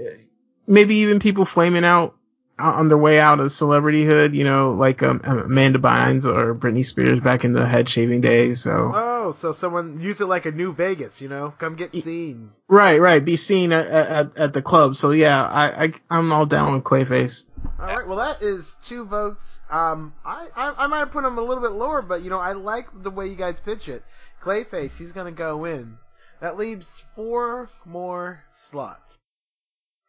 [0.67, 2.15] Maybe even people flaming out
[2.57, 4.33] on their way out of celebrityhood.
[4.33, 8.61] You know, like um, Amanda Bynes or Britney Spears back in the head shaving days.
[8.61, 8.91] So.
[8.93, 11.53] Oh, so someone use it like a new Vegas, you know?
[11.57, 12.51] Come get seen.
[12.67, 13.23] Right, right.
[13.23, 14.95] Be seen at, at, at the club.
[14.95, 17.45] So yeah, I, I I'm all down with Clayface.
[17.79, 19.59] All right, well that is two votes.
[19.69, 22.37] Um, I, I I might have put him a little bit lower, but you know
[22.39, 24.03] I like the way you guys pitch it.
[24.41, 25.97] Clayface, he's gonna go in.
[26.41, 29.17] That leaves four more slots.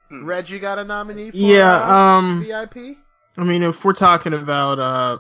[0.09, 0.25] Hmm.
[0.25, 2.97] Reg, you got a nominee for Yeah, uh, um, VIP?
[3.37, 5.19] I mean, if we're talking about uh,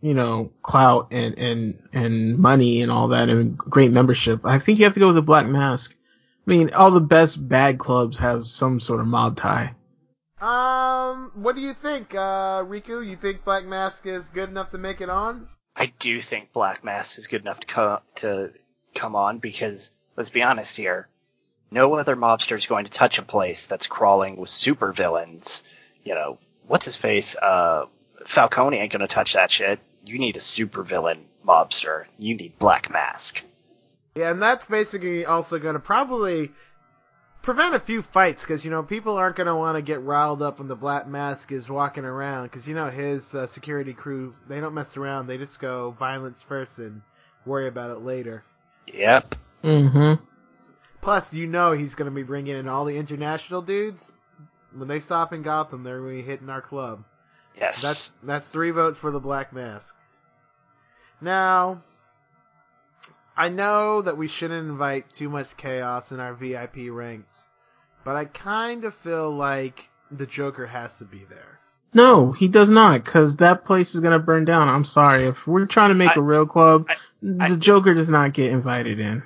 [0.00, 4.78] you know, clout and and and money and all that and great membership, I think
[4.78, 5.94] you have to go with the Black Mask.
[6.46, 9.74] I mean, all the best bad clubs have some sort of mob tie.
[10.40, 13.04] Um, what do you think, uh, Riku?
[13.04, 15.48] You think Black Mask is good enough to make it on?
[15.74, 18.52] I do think Black Mask is good enough to come to
[18.94, 21.08] come on because let's be honest here,
[21.76, 25.62] no other mobster is going to touch a place that's crawling with supervillains.
[26.04, 27.36] You know, what's his face?
[27.36, 27.84] Uh,
[28.24, 29.78] Falcone ain't gonna touch that shit.
[30.04, 32.06] You need a supervillain mobster.
[32.18, 33.44] You need Black Mask.
[34.14, 36.50] Yeah, and that's basically also going to probably
[37.42, 40.40] prevent a few fights because you know people aren't going to want to get riled
[40.40, 44.34] up when the Black Mask is walking around because you know his uh, security crew
[44.48, 47.02] they don't mess around they just go violence first and
[47.44, 48.44] worry about it later.
[48.94, 49.24] Yep.
[49.62, 50.24] Mm-hmm.
[51.06, 54.12] Plus, you know he's going to be bringing in all the international dudes.
[54.74, 57.04] When they stop in Gotham, they're going to be hitting our club.
[57.56, 57.80] Yes.
[57.80, 59.96] That's that's three votes for the Black Mask.
[61.20, 61.80] Now,
[63.36, 67.46] I know that we shouldn't invite too much chaos in our VIP ranks,
[68.02, 71.60] but I kind of feel like the Joker has to be there.
[71.94, 74.68] No, he does not, because that place is gonna burn down.
[74.68, 75.26] I'm sorry.
[75.26, 78.50] If we're trying to make I- a real club, I- the Joker does not get
[78.50, 79.22] invited in.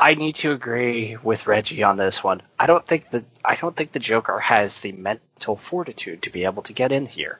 [0.00, 2.40] I need to agree with Reggie on this one.
[2.58, 6.44] I don't think the I don't think the Joker has the mental fortitude to be
[6.44, 7.38] able to get in here.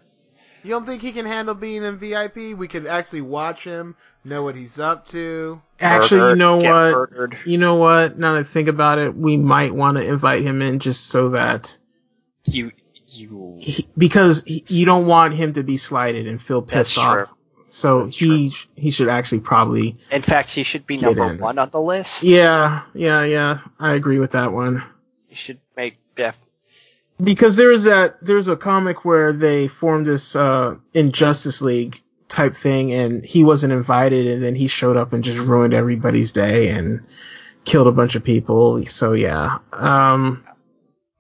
[0.62, 2.54] You don't think he can handle being in VIP?
[2.54, 5.62] We could actually watch him, know what he's up to.
[5.80, 6.92] Actually, you know what?
[6.92, 7.38] murdered.
[7.46, 8.18] You know what?
[8.18, 11.30] Now that I think about it, we might want to invite him in just so
[11.30, 11.78] that
[12.44, 12.72] You
[13.06, 16.98] you he, because he, you don't want him to be slighted and feel That's pissed
[16.98, 17.30] off.
[17.70, 17.76] True.
[17.76, 21.38] So That's he he should actually probably In fact, he should be number in.
[21.38, 22.22] one on the list.
[22.22, 24.82] yeah yeah yeah I agree with that one
[25.28, 26.38] You should make Jeff.
[27.22, 32.92] because there's that there's a comic where they formed this uh Injustice League type thing,
[32.92, 37.00] and he wasn't invited, and then he showed up and just ruined everybody's day and
[37.64, 38.86] killed a bunch of people.
[38.86, 40.44] So yeah, um,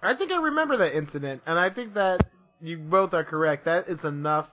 [0.00, 2.30] I think I remember that incident, and I think that
[2.62, 3.64] you both are correct.
[3.64, 4.48] That is enough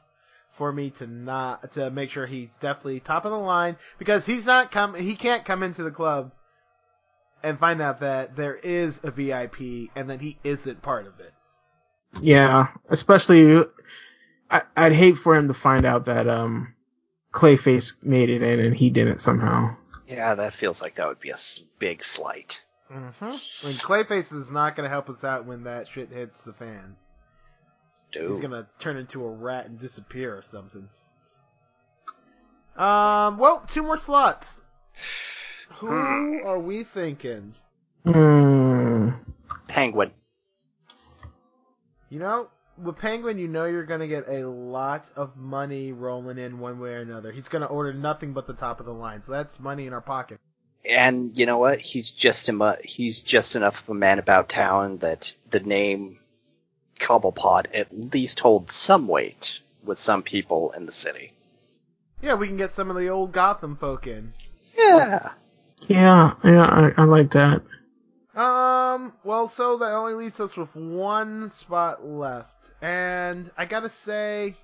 [0.57, 4.45] for me to not to make sure he's definitely top of the line because he's
[4.45, 6.31] not come he can't come into the club
[7.43, 11.31] and find out that there is a VIP and that he isn't part of it.
[12.21, 13.63] yeah, especially
[14.49, 16.73] I, I'd hate for him to find out that um
[17.31, 19.75] Clayface made it in and he didn't somehow.
[20.07, 21.37] Yeah, that feels like that would be a
[21.77, 22.61] big slight.
[22.91, 23.25] Mm-hmm.
[23.25, 26.95] And Clayface is not going to help us out when that shit hits the fan.
[28.11, 30.87] He's gonna turn into a rat and disappear or something.
[32.75, 34.61] Um, well, two more slots.
[35.77, 37.53] Who are we thinking?
[38.05, 39.09] Hmm.
[39.67, 40.11] Penguin.
[42.09, 46.59] You know, with Penguin, you know you're gonna get a lot of money rolling in
[46.59, 47.31] one way or another.
[47.31, 50.01] He's gonna order nothing but the top of the line, so that's money in our
[50.01, 50.39] pocket.
[50.85, 51.79] And you know what?
[51.79, 56.19] He's just a, he's just enough of a man about town that the name
[56.99, 61.31] Cobblepot at least holds some weight with some people in the city.
[62.21, 64.33] Yeah, we can get some of the old Gotham folk in.
[64.75, 65.29] Yeah.
[65.87, 67.61] Yeah, yeah, I, I like that.
[68.35, 72.53] Um, well, so that only leaves us with one spot left.
[72.81, 74.55] And I gotta say,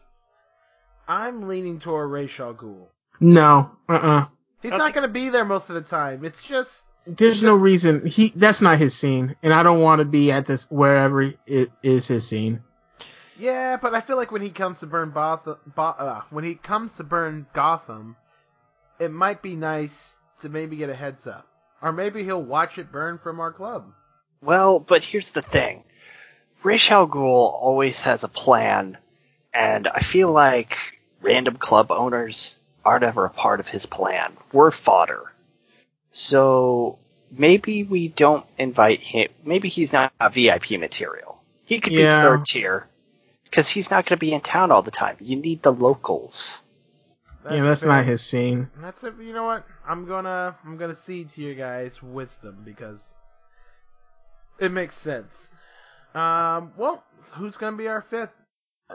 [1.07, 2.87] I'm leaning toward Ra's al Ghul.
[3.19, 4.25] No, uh, uh
[4.61, 6.23] He's I not gonna be there most of the time.
[6.23, 8.31] It's just, There's It's no reason he.
[8.35, 12.07] That's not his scene, and I don't want to be at this wherever it is
[12.07, 12.63] his scene.
[13.37, 16.55] yeah, but I feel like when he comes to burn Both- Bo- uh, when he
[16.55, 18.15] comes to burn Gotham,
[18.99, 21.45] it might be nice to maybe get a heads up.
[21.81, 23.91] Or maybe he'll watch it burn from our club.
[24.41, 25.83] Well, but here's the thing.
[26.63, 28.97] Ra's al Ghul always has a plan,
[29.53, 30.77] and I feel like
[31.21, 34.31] random club owners aren't ever a part of his plan.
[34.53, 35.32] We're fodder.
[36.13, 36.99] So
[37.31, 39.29] maybe we don't invite him.
[39.43, 41.41] Maybe he's not a VIP material.
[41.65, 42.21] He could Yeah.
[42.21, 42.87] be third tier
[43.45, 45.17] because he's not going to be in town all the time.
[45.19, 46.61] You need the locals.
[47.49, 47.89] yeah, that's fair.
[47.89, 48.69] not his scene.
[48.77, 49.15] That's it.
[49.19, 49.65] You know what?
[49.85, 53.15] I'm gonna I'm gonna cede to your guys' wisdom because
[54.59, 55.49] it makes sense.
[56.15, 57.03] Um, well,
[57.33, 58.31] who's gonna be our fifth?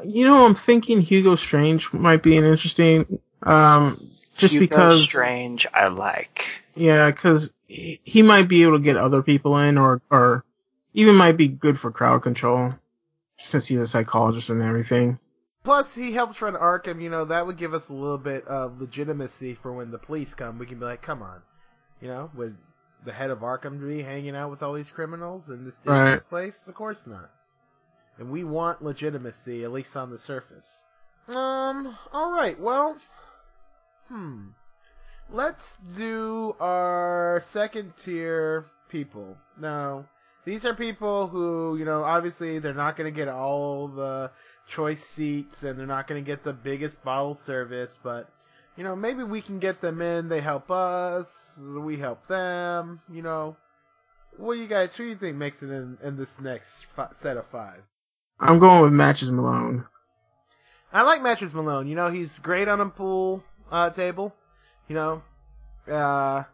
[0.02, 3.18] You know, I'm thinking Hugo Strange might be an interesting.
[3.42, 5.02] Um, just Hugo because.
[5.02, 6.46] Strange, I like.
[6.78, 10.44] Yeah, because he, might be able to get other people in, or or
[10.94, 12.74] even might be good for crowd control,
[13.36, 15.18] since he's a psychologist and everything.
[15.64, 17.02] Plus, he helps run Arkham.
[17.02, 20.34] You know that would give us a little bit of legitimacy for when the police
[20.34, 20.58] come.
[20.58, 21.42] We can be like, come on,
[22.00, 22.56] you know, would
[23.04, 26.28] the head of Arkham be hanging out with all these criminals in this dangerous Right.
[26.28, 26.66] place?
[26.68, 27.30] Of course not.
[28.18, 30.84] And we want legitimacy, at least on the surface.
[31.28, 31.96] Um.
[32.12, 32.58] All right.
[32.58, 32.96] Well.
[34.08, 34.48] Hmm.
[35.30, 39.36] Let's do our second tier people.
[39.60, 40.06] Now,
[40.44, 44.30] these are people who, you know, obviously they're not going to get all the
[44.66, 48.30] choice seats and they're not going to get the biggest bottle service, but,
[48.76, 50.30] you know, maybe we can get them in.
[50.30, 51.60] They help us.
[51.76, 53.02] We help them.
[53.12, 53.56] You know,
[54.38, 57.12] what do you guys, who do you think makes it in, in this next fi-
[57.14, 57.82] set of five?
[58.40, 59.84] I'm going with Matches Malone.
[60.90, 61.86] I like Matches Malone.
[61.86, 64.34] You know, he's great on a pool uh, table.
[64.88, 65.22] You know,
[65.86, 66.44] uh,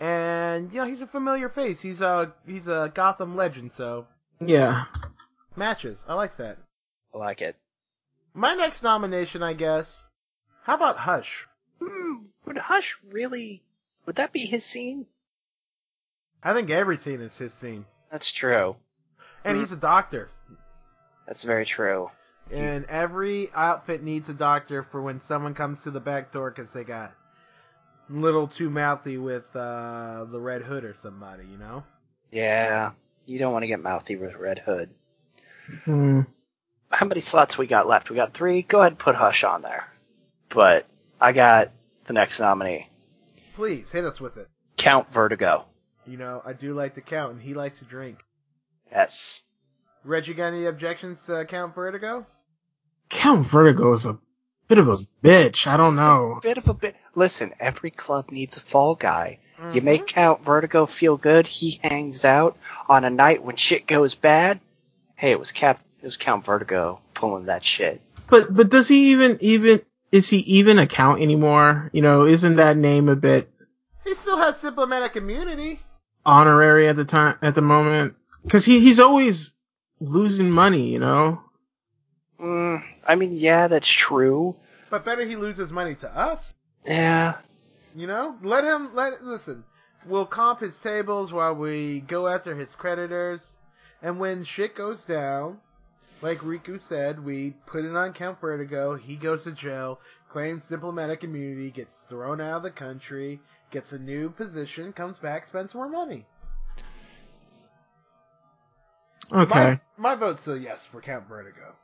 [0.00, 1.80] and you know he's a familiar face.
[1.80, 3.72] He's a he's a Gotham legend.
[3.72, 4.06] So
[4.40, 4.84] Yeah.
[5.56, 6.04] matches.
[6.06, 6.58] I like that.
[7.14, 7.56] I like it.
[8.34, 10.04] My next nomination, I guess.
[10.62, 11.48] How about Hush?
[11.82, 13.62] Hmm, would Hush really?
[14.06, 15.06] Would that be his scene?
[16.42, 18.76] I think every scene is his scene, That's true.
[19.44, 19.60] and Hmm.
[19.60, 20.28] he's a doctor.
[21.26, 22.10] That's very true.
[22.50, 26.72] And every outfit needs a doctor for when someone comes to the back door because
[26.72, 27.12] they got
[28.08, 31.46] little too mouthy with uh, the Red Hood or somebody.
[31.46, 31.84] You know.
[32.30, 32.92] Yeah,
[33.26, 34.90] you don't want to get mouthy with Red Hood.
[35.84, 36.22] Hmm.
[36.90, 38.10] How many slots we got left?
[38.10, 38.62] We got three.
[38.62, 39.92] Go ahead and put Hush on there.
[40.48, 40.86] But
[41.20, 41.72] I got
[42.08, 42.88] the next nominee,
[43.54, 44.46] Please hit us with it.
[44.76, 45.66] Count Vertigo.
[46.06, 48.18] You know, I do like the count, and he likes to drink.
[48.90, 49.44] Yes.
[50.04, 52.24] Reg, you got any objections to Count Vertigo?
[53.10, 54.18] Count Vertigo is a
[54.68, 55.66] bit of a bitch.
[55.66, 56.40] I don't It's a know.
[56.42, 56.96] bit of a bit.
[57.14, 59.38] Listen, every club needs a fall guy.
[59.72, 59.84] You Mhm.
[59.84, 61.46] make Count Vertigo feel good.
[61.46, 62.56] He hangs out
[62.88, 64.60] on a night when shit goes bad.
[65.16, 65.80] Hey, it was Cap.
[66.00, 68.00] It was Count Vertigo pulling that shit.
[68.28, 69.80] But but does he even even
[70.12, 71.90] is he even a count anymore?
[71.92, 73.50] You know, isn't that name a bit
[74.04, 75.80] He still has diplomatic immunity.
[76.24, 78.14] honorary at the time at the moment?
[78.44, 79.52] Because he he's always
[80.00, 80.90] losing money.
[80.92, 81.40] You know.
[82.40, 84.56] Mm, I mean, yeah, that's true.
[84.90, 86.54] But better he loses money to us.
[86.86, 87.38] Yeah.
[87.94, 89.64] You know, let him let listen.
[90.06, 93.56] We'll comp his tables while we go after his creditors,
[94.02, 95.58] and when shit goes down,
[96.20, 98.94] like Riku said, we put it on Count Vertigo.
[98.94, 103.98] He goes to jail, claims diplomatic immunity, gets thrown out of the country, gets a
[103.98, 106.24] new position, comes back, spends more money.
[109.30, 109.80] Okay.
[109.96, 111.74] My, my vote's a yes for Count Vertigo.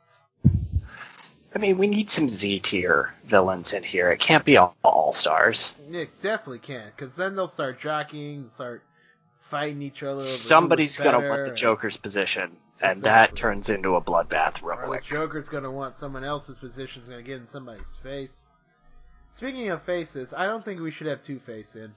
[1.55, 4.11] I mean, we need some Z tier villains in here.
[4.11, 5.73] It can't be all, all stars.
[5.89, 8.83] It definitely can't, because then they'll start jockeying, start
[9.39, 10.17] fighting each other.
[10.17, 14.97] Over Somebody's gonna want the Joker's position, and that turns into a bloodbath real Or
[14.97, 15.01] the.
[15.01, 17.01] Joker's gonna want someone else's position.
[17.01, 18.47] Is gonna get in somebody's face.
[19.31, 21.93] Speaking of faces, I don't think we should have Two Face in.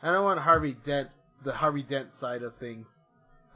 [0.00, 1.08] I don't want Harvey Dent,
[1.42, 3.04] the Harvey Dent side of things,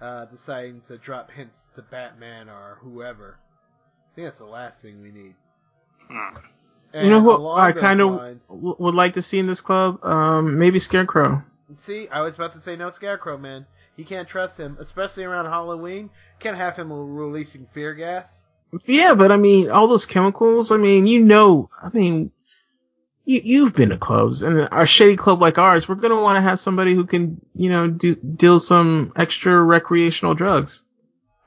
[0.01, 3.39] uh, deciding to drop hints to Batman or whoever.
[4.17, 5.35] I think that's the last thing we need.
[6.09, 6.37] Hmm.
[6.95, 9.61] you know And what I kind of lines- w- would like to see in this
[9.61, 10.03] club?
[10.03, 11.45] Um, maybe Scarecrow.
[11.77, 13.67] See, I was about to say no Scarecrow, man.
[13.97, 16.09] You can't trust him, especially around Halloween.
[16.39, 18.47] Can't have him releasing fear gas.
[18.87, 20.73] Yeah, but I mean, all those chemicals.
[20.73, 22.31] I mean, you know, I mean,
[23.27, 26.41] you you've been to clubs, and a shady club like ours, we're gonna want to
[26.41, 30.85] have somebody who can, you know, do deal some extra recreational drugs.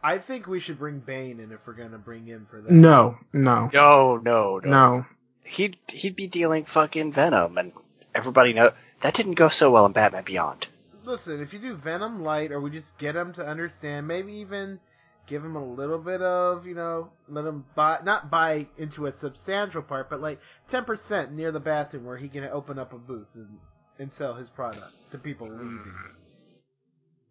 [0.01, 2.71] I think we should bring Bane in if we're gonna bring him for that.
[2.71, 4.69] No, no, No, no, no.
[4.69, 5.05] no.
[5.43, 7.73] He'd he'd be dealing fucking venom, and
[8.13, 8.71] everybody know
[9.01, 10.67] that didn't go so well in Batman Beyond.
[11.03, 14.79] Listen, if you do Venom Light, or we just get him to understand, maybe even
[15.25, 19.11] give him a little bit of, you know, let him buy, not buy into a
[19.11, 20.39] substantial part, but like
[20.69, 23.59] 10% near the bathroom where he can open up a booth and,
[23.99, 25.93] and sell his product to people leaving.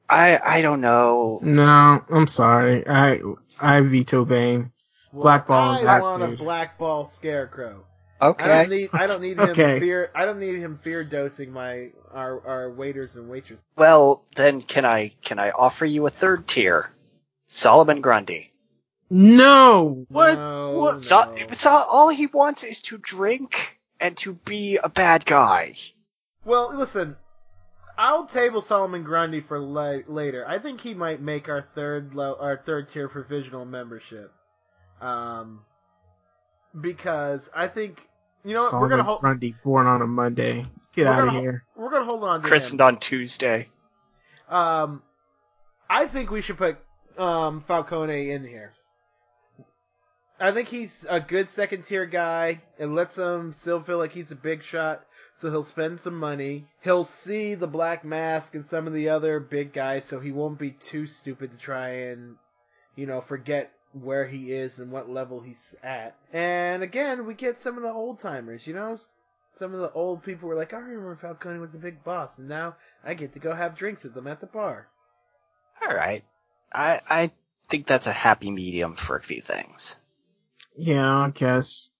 [0.08, 1.40] I I don't know.
[1.42, 2.86] No, I'm sorry.
[2.86, 3.20] I
[3.60, 4.72] I veto Bane.
[5.12, 7.84] Well, Blackball I that want a blackball scarecrow.
[8.20, 8.66] I don't Okay.
[8.66, 8.90] need.
[8.92, 9.80] I don't need him Okay.
[9.80, 10.10] fear.
[10.14, 13.64] I don't need him fear dosing my our our waiters and waitresses.
[13.76, 16.90] Well, then can I can I offer you a third tier?
[17.46, 18.52] Solomon Grundy.
[19.10, 20.04] No.
[20.08, 20.34] What?
[20.34, 21.02] No, what?
[21.02, 25.74] So, so all he wants is to drink and to be a bad guy.
[26.44, 27.16] Well, listen,
[27.98, 30.44] I'll table Solomon Grundy for la- later.
[30.46, 34.32] I think he might make our third lo- our third tier provisional membership.
[35.00, 35.64] Um,
[36.80, 38.08] because I think
[38.44, 40.64] you know what, we're gonna hold Grundy, born on a Monday.
[40.94, 41.64] Get out of gonna- here.
[41.76, 42.86] we're gonna hold on to Christened him.
[42.86, 43.68] on Tuesday.
[44.48, 45.02] Um,
[45.90, 46.78] I think we should put
[47.18, 48.72] um Falcone in here.
[50.40, 52.62] I think he's a good second tier guy.
[52.78, 55.04] It lets him still feel like he's a big shot,
[55.38, 56.66] so he'll spend some money.
[56.82, 60.58] He'll see the Black Mask and some of the other big guys, so he won't
[60.58, 62.34] be too stupid to try and,
[62.96, 66.16] you know, forget where he is and what level he's at.
[66.32, 68.98] And again, we get some of the old timers, you know?
[69.54, 72.48] Some of the old people were like, I remember Falcone was a big boss, and
[72.48, 72.74] now
[73.04, 74.88] I get to go have drinks with them at the bar.
[75.80, 76.24] All right.
[76.72, 77.30] I I
[77.68, 79.94] think that's a happy medium for a few things.
[80.76, 81.90] Yeah, I guess.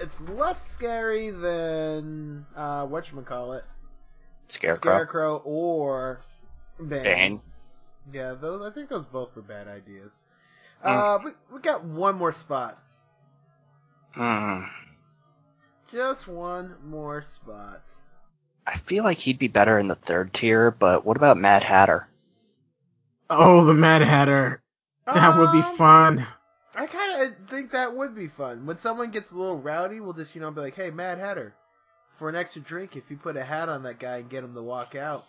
[0.00, 3.62] It's less scary than uh whatchamacallit.
[4.48, 4.92] Scarecrow.
[4.92, 6.20] Scarecrow or
[6.78, 7.02] Bane.
[7.02, 7.40] Bane.
[8.12, 10.16] Yeah, those I think those both were bad ideas.
[10.84, 10.88] Mm.
[10.90, 12.78] Uh we we got one more spot.
[14.12, 14.62] Hmm.
[15.92, 17.82] Just one more spot.
[18.66, 22.08] I feel like he'd be better in the third tier, but what about Mad Hatter?
[23.28, 24.62] Oh, the Mad Hatter.
[25.06, 26.26] That would be Um, fun.
[26.74, 28.64] I kind of think that would be fun.
[28.66, 31.54] When someone gets a little rowdy, we'll just, you know, be like, hey, Mad Hatter,
[32.16, 34.54] for an extra drink, if you put a hat on that guy and get him
[34.54, 35.24] to walk out.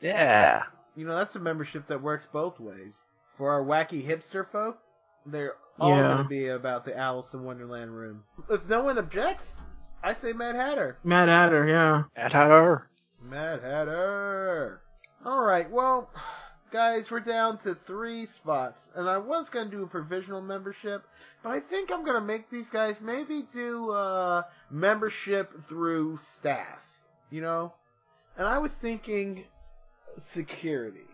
[0.00, 0.64] Yeah.
[0.94, 3.06] You know, that's a membership that works both ways.
[3.38, 4.78] For our wacky hipster folk,
[5.24, 6.02] they're all Yeah.
[6.08, 8.24] going to be about the Alice in Wonderland room.
[8.50, 9.60] If no one objects,
[10.02, 10.98] I say Mad Hatter.
[11.02, 12.04] Mad Hatter, yeah.
[12.16, 12.88] Mad Hatter.
[13.22, 14.80] Mad Hatter.
[15.24, 16.10] All right, well,
[16.76, 21.06] guys, we're down to three spots, and I was gonna do a provisional membership,
[21.42, 26.78] but I think I'm gonna make these guys maybe do uh, membership through staff.
[27.30, 27.72] You know,
[28.36, 29.44] and I was thinking
[30.18, 31.08] security.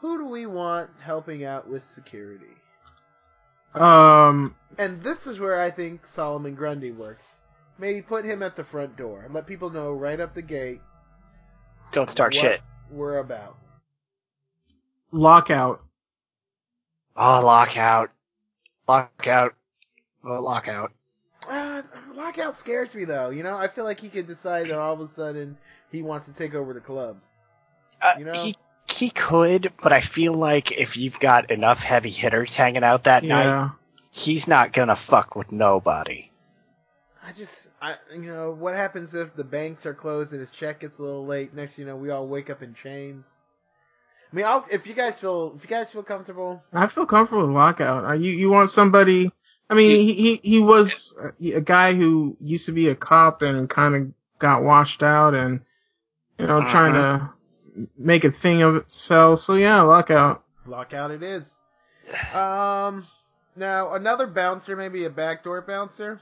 [0.00, 2.56] Who do we want helping out with security?
[3.74, 7.42] Um, And this is where I think Solomon Grundy works.
[7.78, 10.80] Maybe put him at the front door and let people know right up the gate
[11.92, 12.60] Don't start what shit.
[12.90, 13.56] we're about.
[15.10, 15.82] Lockout.
[17.16, 18.10] Oh, lockout.
[18.86, 19.54] Lockout.
[20.24, 20.92] Oh, lockout.
[21.48, 21.82] Uh,
[22.14, 23.30] lockout scares me though.
[23.30, 25.56] You know, I feel like he could decide that all of a sudden
[25.90, 27.18] he wants to take over the club.
[28.02, 28.32] Uh, You know?
[28.32, 28.56] He
[28.90, 33.22] he could, but I feel like if you've got enough heavy hitters hanging out that
[33.22, 33.70] night,
[34.10, 36.30] he's not gonna fuck with nobody.
[37.24, 40.80] I just, I, you know, what happens if the banks are closed and his check
[40.80, 41.52] gets a little late?
[41.54, 43.34] Next, you know, we all wake up in chains.
[44.32, 47.46] I mean, I'll, if you guys feel, if you guys feel comfortable, I feel comfortable
[47.46, 48.04] with lockout.
[48.04, 49.32] Are you you want somebody?
[49.70, 53.42] I mean, he he, he was a, a guy who used to be a cop
[53.42, 55.60] and kind of got washed out and
[56.38, 57.30] you know trying to
[57.96, 59.40] make a thing of itself.
[59.40, 60.44] So yeah, lockout.
[60.66, 61.56] lockout it is.
[62.34, 63.06] Um,
[63.56, 66.20] now another bouncer, maybe a backdoor bouncer.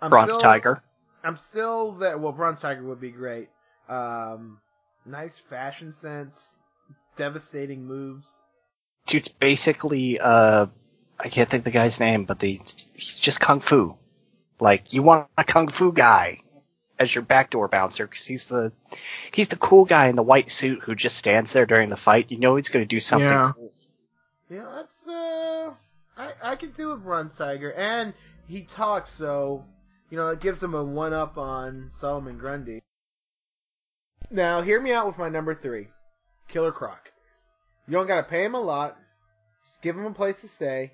[0.00, 0.82] I'm Bronze still- Tiger.
[1.22, 2.18] I'm still that.
[2.18, 3.50] Well, Bronze Tiger would be great.
[3.90, 4.58] Um,
[5.04, 6.56] nice fashion sense,
[7.16, 8.42] devastating moves.
[9.06, 10.66] Dude's basically, uh,
[11.18, 12.60] I can't think the guy's name, but the
[12.94, 13.96] he's just kung fu.
[14.60, 16.40] Like you want a kung fu guy
[16.98, 18.72] as your backdoor bouncer because he's the
[19.32, 22.30] he's the cool guy in the white suit who just stands there during the fight.
[22.30, 23.52] You know he's going to do something Yeah.
[23.54, 23.72] cool.
[24.50, 25.72] Yeah, that's uh,
[26.16, 28.12] I I could do a Bronze Tiger, and
[28.46, 29.64] he talks, so
[30.10, 32.82] you know it gives him a one up on Solomon Grundy.
[34.30, 35.88] Now, hear me out with my number three,
[36.50, 37.10] Killer Croc.
[37.86, 38.96] You don't gotta pay him a lot.
[39.64, 40.92] Just give him a place to stay,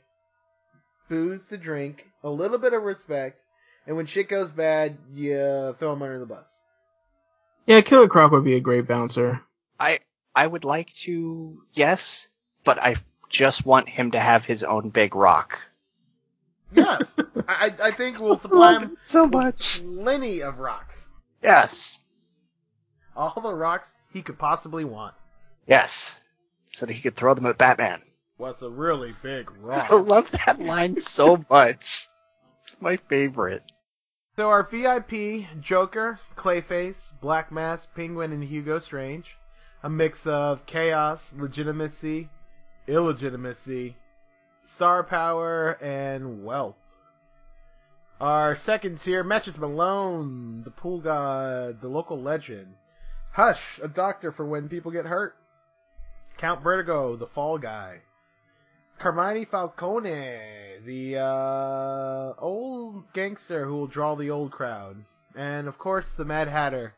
[1.08, 3.42] booze to drink, a little bit of respect,
[3.86, 6.62] and when shit goes bad, you throw him under the bus.
[7.66, 9.40] Yeah, Killer Croc would be a great bouncer.
[9.78, 10.00] I
[10.34, 12.28] I would like to yes,
[12.64, 12.96] but I
[13.28, 15.58] just want him to have his own big rock.
[16.72, 16.98] Yeah,
[17.48, 19.80] I I think we'll supply him so with much.
[19.82, 21.10] plenty of rocks,
[21.42, 22.00] Yes,
[23.16, 25.14] all the rocks he could possibly want.
[25.66, 26.20] Yes,
[26.68, 28.00] so that he could throw them at Batman.
[28.36, 29.90] What's a really big rock.
[29.90, 32.08] I love that line so much.
[32.62, 33.62] It's my favorite.
[34.36, 39.36] So our VIP, Joker, Clayface, Black Mask, Penguin, and Hugo Strange.
[39.82, 42.28] A mix of chaos, legitimacy,
[42.86, 43.96] illegitimacy,
[44.64, 46.76] star power, and wealth.
[48.20, 52.74] Our second tier, Matches Malone, the pool god, the local legend.
[53.32, 55.36] Hush, a doctor for when people get hurt.
[56.38, 58.02] Count Vertigo, the fall guy.
[58.98, 60.38] Carmine Falcone,
[60.84, 66.48] the uh, old gangster who will draw the old crowd, and of course the Mad
[66.48, 66.94] Hatter.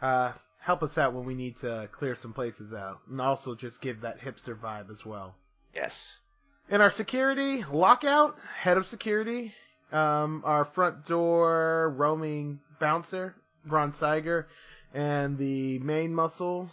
[0.00, 3.80] Uh, help us out when we need to clear some places out, and also just
[3.80, 5.34] give that hipster vibe as well.
[5.74, 6.20] Yes.
[6.68, 9.54] In our security, Lock-Up, head of security,
[9.92, 14.48] um, our front door roaming bouncer, Bronze Tiger,
[14.92, 16.70] and the main muscle,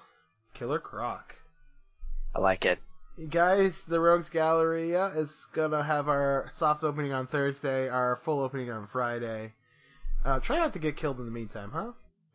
[0.56, 1.36] Killer Croc.
[2.36, 2.80] I like it.
[3.30, 8.72] Guys, the Rogues Galleria is gonna have our soft opening on Thursday, our full opening
[8.72, 9.54] on Friday.
[10.26, 11.92] Uh, try not to get killed in the meantime, huh?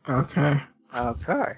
[0.08, 0.60] Okay.
[0.94, 1.52] Okay.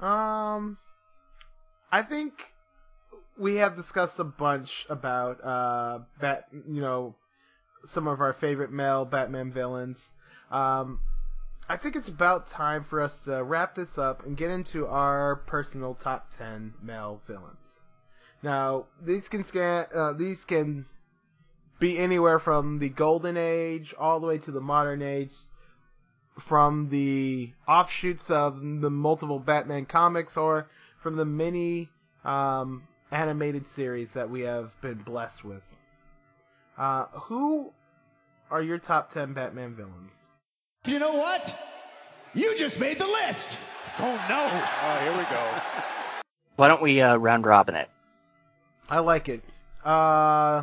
[0.00, 0.78] Um,
[1.92, 2.54] I think
[3.40, 7.14] we have discussed a bunch about uh, bat, you know,
[7.86, 10.12] some of our favorite male Batman villains.
[10.50, 11.00] Um,
[11.66, 15.36] I think it's about time for us to wrap this up and get into our
[15.36, 17.80] personal top ten male villains.
[18.42, 20.84] Now, these can scan, uh, these can
[21.78, 25.32] be anywhere from the golden age all the way to the modern age,
[26.38, 30.68] from the offshoots of the multiple Batman comics or
[30.98, 31.88] from the many
[32.24, 35.66] um, animated series that we have been blessed with.
[36.78, 37.72] Uh, who
[38.50, 40.22] are your top 10 Batman villains?
[40.86, 41.54] You know what?
[42.34, 43.58] You just made the list.
[43.98, 44.48] Oh no!
[44.50, 45.60] Oh, here we go.
[46.56, 47.88] Why don't we uh, round robin it?
[48.88, 49.42] I like it.
[49.84, 50.62] Uh,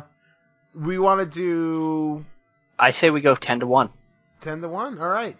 [0.74, 2.24] we want to do
[2.78, 3.90] I say we go ten to one.
[4.40, 5.00] 10 to 1.
[5.00, 5.36] All right.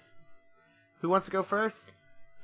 [1.00, 1.92] Who wants to go first?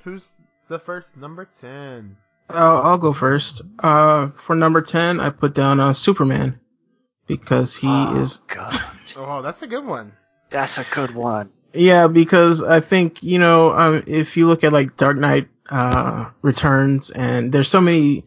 [0.04, 0.34] Who's
[0.68, 2.16] the first number 10?
[2.49, 3.62] Uh, I'll go first.
[3.78, 6.61] Uh, for number ten, I put down uh, Superman
[7.26, 8.80] because he oh, is God.
[9.16, 10.12] Oh, that's a good one.
[10.51, 11.53] That's a good one.
[11.72, 16.30] Yeah, because I think you know, um, if you look at like Dark Knight uh,
[16.42, 18.24] Returns, and there's so many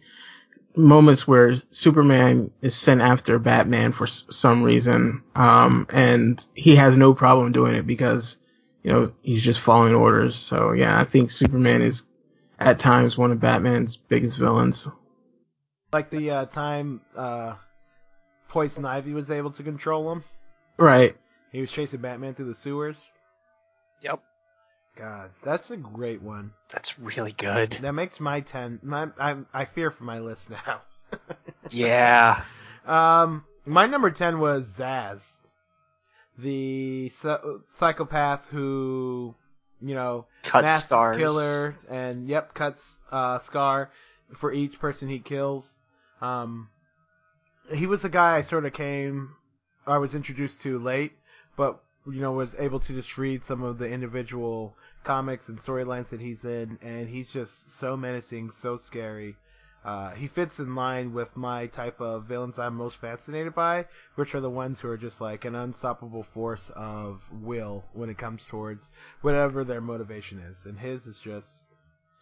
[0.78, 6.96] moments where Superman is sent after Batman for s- some reason, um, and he has
[6.96, 8.38] no problem doing it because
[8.84, 10.36] you know he's just following orders.
[10.36, 12.06] So yeah, I think Superman is
[12.60, 14.88] at times one of Batman's biggest villains.
[15.94, 17.56] Like the uh, time uh,
[18.50, 20.24] Poison Ivy was able to control him.
[20.78, 21.16] Right.
[21.52, 23.10] He was chasing Batman through the sewers.
[24.02, 24.22] Yep.
[24.96, 26.52] God, that's a great one.
[26.70, 27.72] That's really good.
[27.82, 28.80] That makes my ten.
[28.84, 30.82] My I I fear for my list now.
[31.72, 32.42] Yeah.
[32.86, 35.38] um, my number ten was Zsasz.
[36.38, 37.38] the psy-
[37.68, 39.36] psychopath who,
[39.82, 41.18] you know, Cut mass scars.
[41.18, 43.92] killer, and yep, cuts uh, scar
[44.36, 45.78] for each person he kills.
[46.22, 46.70] Um,
[47.74, 49.36] he was a guy I sort of came,
[49.86, 51.14] I was introduced to late,
[51.56, 56.10] but you know was able to just read some of the individual comics and storylines
[56.10, 59.36] that he's in, and he's just so menacing, so scary.
[59.86, 64.36] Uh, he fits in line with my type of villains I'm most fascinated by, which
[64.36, 68.48] are the ones who are just like an unstoppable force of will when it comes
[68.48, 70.66] towards whatever their motivation is.
[70.66, 71.64] And his is just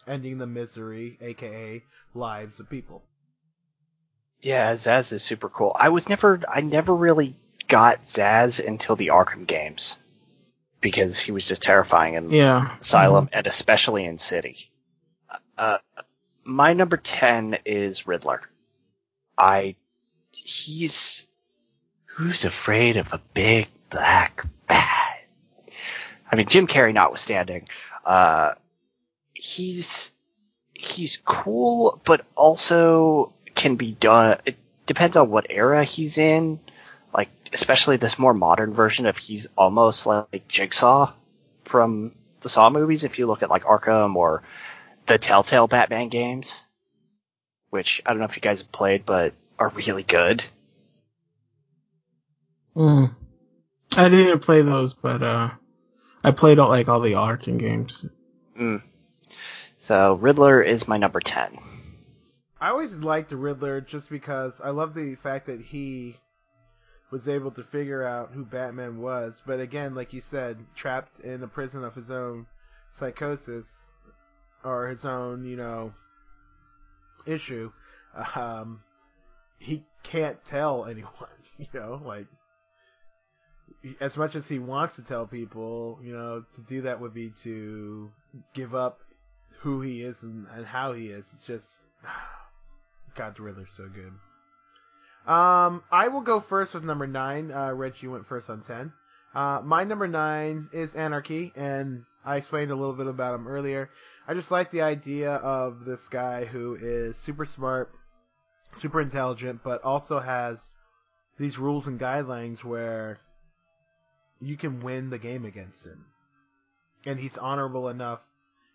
[0.06, 1.82] ending the misery, aka
[2.14, 3.02] lives of people.
[4.42, 5.72] Yeah, Zsasz is super cool.
[5.74, 7.36] I was never, I never really
[7.66, 9.98] got Zsasz until the Arkham games
[10.80, 12.76] because he was just terrifying in Yeah.
[12.80, 14.70] Asylum and especially in City.
[15.58, 15.78] Uh,
[16.46, 18.40] my number ten is Riddler.
[19.36, 19.76] I,
[20.32, 21.26] he's
[22.06, 25.18] who's afraid of a big black bat.
[26.30, 27.68] I mean, Jim Carrey notwithstanding,
[28.04, 28.54] uh,
[29.34, 30.12] he's
[30.72, 34.38] he's cool, but also can be done.
[34.46, 36.60] It depends on what era he's in.
[37.12, 41.12] Like, especially this more modern version of he's almost like Jigsaw
[41.64, 43.04] from the Saw movies.
[43.04, 44.42] If you look at like Arkham or
[45.06, 46.64] the Telltale Batman games,
[47.70, 50.44] which I don't know if you guys have played, but are really good.
[52.74, 53.14] Mm.
[53.96, 55.50] I didn't play those, but uh,
[56.22, 58.06] I played all, like all the Arkham games.
[58.58, 58.82] Mm.
[59.78, 61.58] So Riddler is my number ten.
[62.60, 66.16] I always liked the Riddler just because I love the fact that he
[67.10, 69.42] was able to figure out who Batman was.
[69.46, 72.46] But again, like you said, trapped in a prison of his own
[72.92, 73.90] psychosis
[74.66, 75.92] or his own, you know,
[77.26, 77.72] issue,
[78.34, 78.82] um,
[79.58, 81.12] he can't tell anyone.
[81.58, 82.26] You know, like
[84.00, 87.30] as much as he wants to tell people, you know, to do that would be
[87.42, 88.10] to
[88.52, 89.00] give up
[89.60, 91.32] who he is and, and how he is.
[91.32, 91.86] It's just
[93.14, 94.12] God, the Riddler's so good.
[95.32, 97.50] Um, I will go first with number nine.
[97.50, 98.92] Uh, went first on ten.
[99.34, 103.88] Uh, my number nine is Anarchy, and I explained a little bit about him earlier.
[104.26, 107.94] I just like the idea of this guy who is super smart,
[108.72, 110.72] super intelligent, but also has
[111.38, 113.20] these rules and guidelines where
[114.40, 116.04] you can win the game against him.
[117.06, 118.20] And he's honorable enough,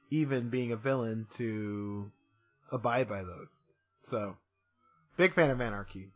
[0.10, 2.10] even being a villain, to
[2.72, 3.68] abide by those.
[4.00, 4.38] So,
[5.18, 6.14] big fan of Anarchy.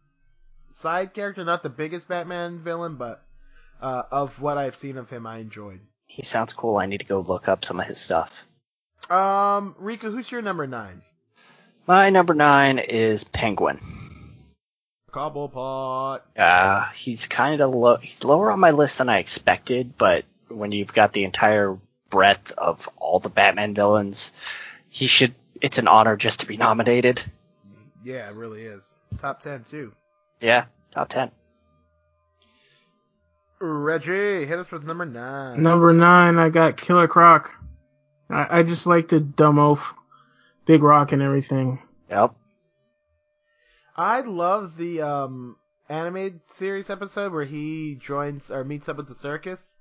[0.72, 3.26] Side character, not the biggest Batman villain, but
[3.82, 5.82] uh, of what I've seen of him, I enjoyed.
[6.16, 6.78] He sounds cool.
[6.78, 8.42] I need to go look up some of his stuff.
[9.10, 11.02] Um, Riku, who's your number nine?
[11.88, 13.82] My number nine is Penguin.
[15.12, 16.22] Cobblepot.
[16.38, 17.98] Uh, he's kind of low.
[17.98, 21.78] He's lower on my list than I expected, but when you've got the entire
[22.10, 24.32] breadth of all the Batman villains,
[24.88, 25.36] he should.
[25.60, 27.22] It's an honor just to be nominated.
[28.06, 28.96] Yeah, it really is.
[29.18, 29.92] Top ten too.
[30.40, 31.30] Yeah, top ten.
[33.74, 35.62] Reggie, hit us with number nine.
[35.62, 37.52] Number nine, I got Killer Croc.
[38.30, 39.94] I, I just like the dumb oaf,
[40.66, 41.80] Big Rock and everything.
[42.10, 42.36] Yep.
[43.96, 45.56] I love the um
[45.88, 49.78] animated series episode where he joins or meets up with the circus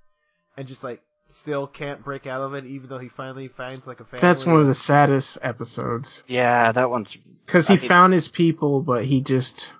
[0.55, 3.99] and just like still can't break out of it even though he finally finds like
[3.99, 4.21] a family.
[4.21, 6.23] That's one of the saddest episodes.
[6.27, 7.17] Yeah, that one's.
[7.45, 9.73] Because he I mean- found his people, but he just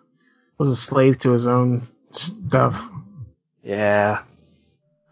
[0.58, 2.90] was a slave to his own stuff.
[3.66, 4.22] Yeah.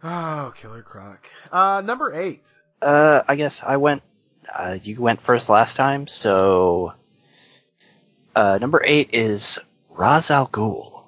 [0.03, 1.27] Oh, Killer Croc.
[1.51, 2.53] Uh, number eight.
[2.81, 4.03] Uh, I guess I went.
[4.53, 6.93] Uh, you went first last time, so.
[8.35, 9.59] Uh, number eight is
[9.89, 11.03] Ra's al Ghul.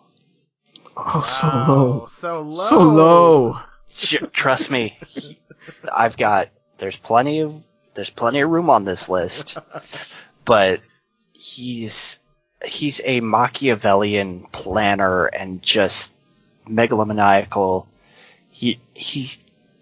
[0.97, 2.07] Oh, so Wow, low.
[2.09, 2.51] So low.
[2.51, 3.59] So low.
[4.31, 4.97] Trust me,
[5.93, 6.49] I've got.
[6.77, 7.63] There's plenty of.
[7.93, 9.57] There's plenty of room on this list,
[10.45, 10.81] but
[11.33, 12.19] he's
[12.63, 16.11] he's a Machiavellian planner and just
[16.65, 17.87] megalomaniacal.
[18.49, 19.29] He he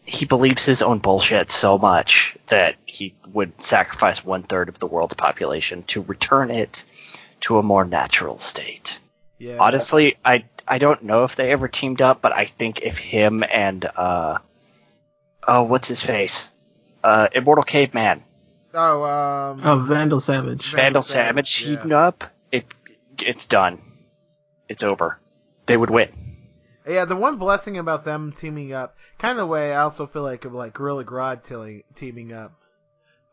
[0.05, 4.88] he believes his own bullshit so much that he would sacrifice one third of the
[4.88, 6.84] world's population to return it
[7.41, 8.99] to a more natural state.
[9.38, 9.57] Yeah.
[9.60, 13.43] Honestly, I I don't know if they ever teamed up, but I think if him
[13.43, 14.39] and uh
[15.47, 16.51] oh what's his face?
[17.03, 18.23] Uh Immortal Caveman,
[18.73, 19.61] Oh, um.
[19.64, 20.72] Oh, Vandal Savage.
[20.72, 21.77] Vandal Vandal Savage, Savage yeah.
[21.81, 22.65] teamed up, it
[23.19, 23.80] it's done.
[24.68, 25.19] It's over.
[25.68, 26.10] They would win.
[26.85, 30.43] Yeah, the one blessing about them teaming up, kind of way, I also feel like
[30.43, 31.43] of like Gorilla Grodd
[31.95, 32.51] teaming up.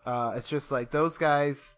[0.06, 1.74] Uh, it's just like those guys.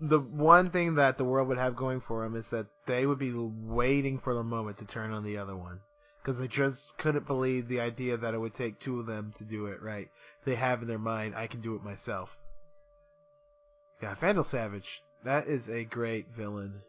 [0.00, 3.18] The one thing that the world would have going for them is that they would
[3.18, 5.80] be waiting for the moment to turn on the other one,
[6.20, 9.44] because they just couldn't believe the idea that it would take two of them to
[9.44, 10.08] do it right.
[10.44, 12.36] They have in their mind, I can do it myself.
[14.02, 15.02] Yeah, Vandal Savage.
[15.22, 16.82] That is a great villain.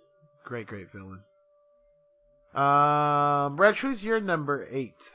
[0.44, 1.24] Great, great villain.
[2.56, 5.12] Um, Reg, who's your number eight?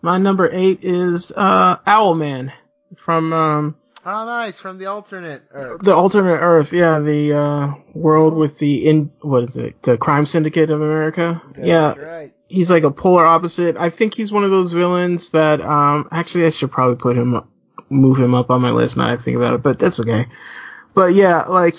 [0.00, 2.52] My number eight is uh, Owlman
[2.96, 4.58] from um, Oh, nice.
[4.58, 5.82] From the alternate Earth.
[5.82, 6.72] the alternate Earth.
[6.72, 9.82] Yeah, the uh, world with the in what is it?
[9.82, 11.42] The Crime Syndicate of America.
[11.60, 12.32] yeah, right.
[12.46, 13.76] he's like a polar opposite.
[13.76, 17.34] I think he's one of those villains that um actually I should probably put him
[17.34, 17.48] up,
[17.90, 20.26] move him up on my list now I think about it, but that's okay.
[20.94, 21.74] But yeah, like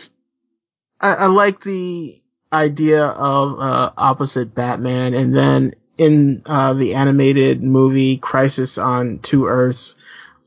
[1.02, 2.16] I, I like the
[2.52, 9.48] idea of uh opposite Batman and then in uh the animated movie Crisis on Two
[9.48, 9.96] Earths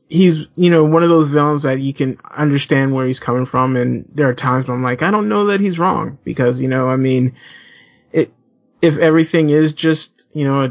[0.09, 3.75] he's you know one of those villains that you can understand where he's coming from
[3.75, 6.67] and there are times when I'm like I don't know that he's wrong because you
[6.67, 7.35] know I mean
[8.11, 8.31] it
[8.81, 10.61] if everything is just you know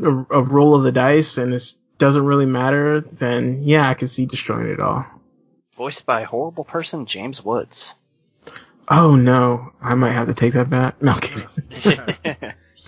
[0.00, 3.94] a, a, a roll of the dice and it doesn't really matter then yeah I
[3.94, 5.06] can see destroying it all.
[5.76, 7.94] Voiced by horrible person, James Woods.
[8.90, 11.00] Oh no, I might have to take that back.
[11.00, 11.48] No I'm kidding.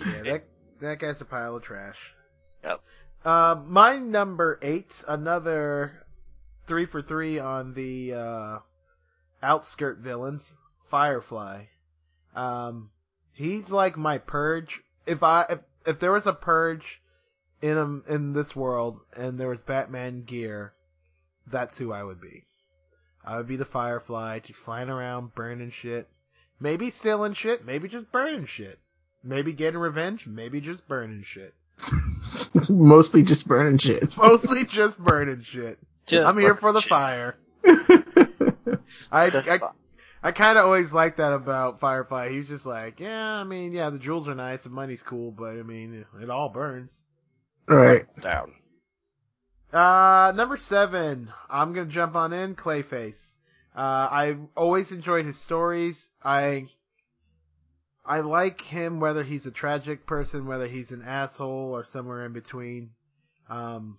[0.05, 0.43] Yeah, that
[0.81, 2.13] that guy's a pile of trash.
[2.63, 2.81] Yep.
[3.23, 6.03] Uh, my number eight, another
[6.67, 8.59] three for three on the uh,
[9.41, 10.57] outskirt villains,
[10.89, 11.65] Firefly.
[12.35, 12.89] Um,
[13.31, 14.81] he's like my purge.
[15.05, 17.01] If I if if there was a purge
[17.61, 20.73] in um, in this world and there was Batman gear,
[21.47, 22.45] that's who I would be.
[23.25, 26.07] I would be the Firefly, just flying around, burning shit.
[26.59, 28.79] Maybe stealing shit, maybe just burning shit.
[29.23, 31.53] Maybe getting revenge, maybe just burning shit.
[32.69, 34.15] Mostly just burning shit.
[34.17, 35.79] Mostly just burning shit.
[36.05, 36.89] Just I'm here for the shit.
[36.89, 37.35] fire.
[39.11, 39.59] I I.
[40.25, 42.29] I kind of always like that about Firefly.
[42.29, 45.57] He's just like, yeah, I mean, yeah, the jewels are nice, the money's cool, but
[45.57, 47.03] I mean, it all burns.
[47.67, 48.05] right.
[48.21, 48.53] Down.
[49.73, 53.37] Uh, number seven, I'm gonna jump on in Clayface.
[53.75, 56.11] Uh, I've always enjoyed his stories.
[56.23, 56.67] I
[58.05, 62.33] I like him whether he's a tragic person, whether he's an asshole, or somewhere in
[62.33, 62.91] between.
[63.49, 63.97] Um,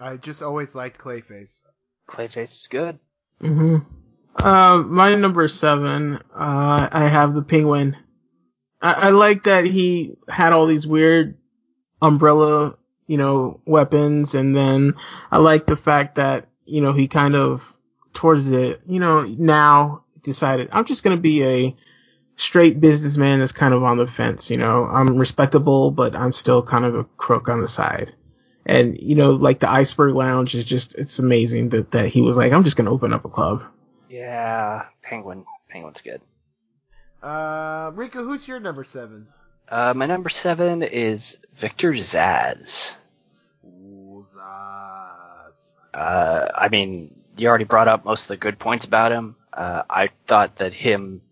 [0.00, 1.60] I just always liked Clayface.
[2.08, 2.98] Clayface is good.
[3.40, 3.78] hmm
[4.36, 7.96] Uh, my number seven, uh, I have the penguin.
[8.80, 11.36] I, I like that he had all these weird
[12.02, 12.76] umbrella,
[13.06, 14.94] you know, weapons, and then
[15.30, 17.62] I like the fact that, you know, he kind of,
[18.12, 21.76] towards it, you know, now decided, I'm just gonna be a
[22.36, 26.62] straight businessman that's kind of on the fence, you know, I'm respectable, but I'm still
[26.62, 28.14] kind of a crook on the side.
[28.66, 32.36] And, you know, like the Iceberg Lounge is just, it's amazing that, that he was
[32.36, 33.64] like, I'm just gonna open up a club.
[34.08, 35.44] Yeah, Penguin.
[35.68, 36.20] Penguin's good.
[37.22, 39.26] Uh, Riku, who's your number seven?
[39.68, 42.96] Uh, my number seven is Victor Zsasz.
[43.64, 45.72] Ooh, Zsasz.
[45.92, 49.36] Uh, I mean, you already brought up most of the good points about him.
[49.52, 51.22] Uh, I thought that him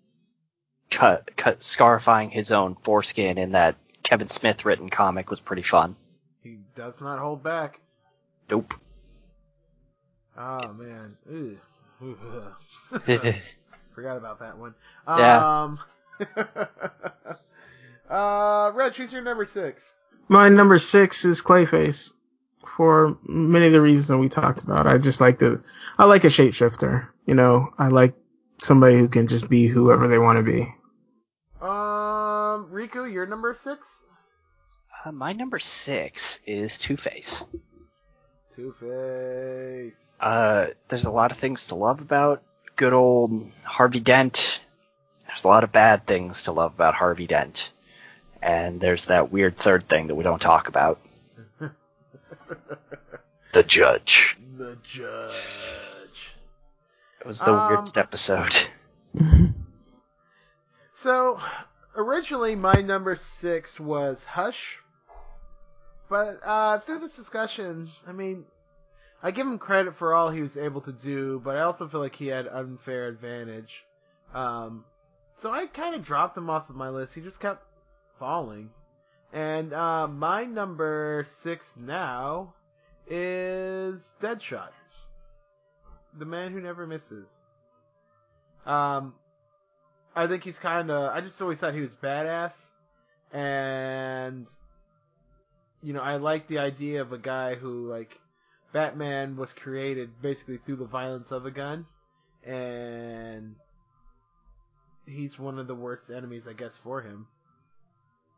[0.90, 5.96] cut, cut, scarifying his own foreskin in that Kevin Smith written comic was pretty fun.
[6.42, 7.80] He does not hold back.
[8.50, 8.74] Nope.
[10.36, 11.16] Oh man.
[11.30, 11.58] Ew.
[12.02, 12.16] Ooh,
[13.06, 13.34] yeah.
[13.94, 14.74] Forgot about that one.
[15.06, 15.62] Yeah.
[15.62, 15.78] Um,
[18.12, 19.92] uh, Reg, who's your number six?
[20.28, 22.12] My number six is Clayface.
[22.76, 25.62] For many of the reasons that we talked about, I just like the,
[25.98, 27.08] I like a shapeshifter.
[27.26, 28.14] You know, I like
[28.62, 30.62] somebody who can just be whoever they want to be.
[31.60, 34.02] Um, Riku, your number six?
[35.04, 37.44] Uh, my number six is Two Face.
[38.54, 40.14] Two Face.
[40.20, 42.42] Uh, there's a lot of things to love about
[42.76, 44.60] good old Harvey Dent.
[45.26, 47.70] There's a lot of bad things to love about Harvey Dent.
[48.42, 50.98] And there's that weird third thing that we don't talk about.
[53.52, 54.36] the Judge.
[54.56, 56.34] the Judge.
[57.20, 58.54] It was the Um, weirdest episode.
[60.94, 61.40] So,
[61.96, 64.78] originally my number six was Hush,
[66.08, 68.44] but uh, through this discussion, I mean,
[69.20, 71.98] I give him credit for all he was able to do, but I also feel
[71.98, 73.84] like he had unfair advantage.
[74.32, 74.84] Um,
[75.34, 77.14] so I kind of dropped him off of my list.
[77.16, 77.64] He just kept
[78.22, 78.70] falling.
[79.32, 82.54] And uh, my number six now
[83.08, 84.70] is Deadshot,
[86.16, 87.36] the man who never misses.
[88.64, 89.14] Um,
[90.14, 91.12] I think he's kind of.
[91.12, 92.52] I just always thought he was badass,
[93.32, 94.48] and
[95.82, 98.20] you know, I like the idea of a guy who like
[98.72, 101.86] Batman was created basically through the violence of a gun,
[102.44, 103.56] and
[105.08, 107.26] he's one of the worst enemies, I guess, for him.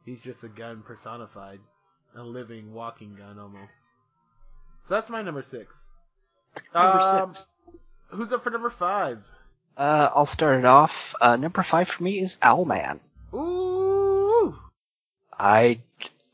[0.04, 1.60] He's just a gun personified.
[2.16, 3.74] a living walking gun almost.
[4.84, 5.88] So that's my number six.
[6.72, 7.46] Number Um, six.
[8.10, 9.18] Who's up for number five?
[9.76, 11.14] Uh, I'll start it off.
[11.20, 13.00] Uh, number five for me is Owlman.
[13.34, 14.56] Ooh.
[15.36, 15.80] I,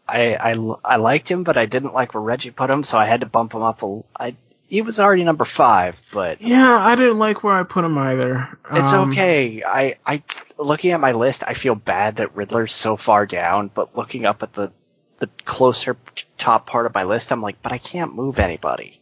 [0.06, 3.06] I, I, I liked him, but I didn't like where Reggie put him, so I
[3.06, 3.82] had to bump him up.
[3.82, 4.36] A, I,
[4.68, 8.58] he was already number five, but Yeah, I didn't like where I put him either.
[8.72, 9.62] it's Um, okay.
[9.66, 10.22] I, I,
[10.64, 14.42] looking at my list, I feel bad that Riddler's so far down, but looking up
[14.42, 14.72] at the,
[15.18, 15.96] the closer
[16.38, 19.00] top part of my list, I'm like, but I can't move anybody.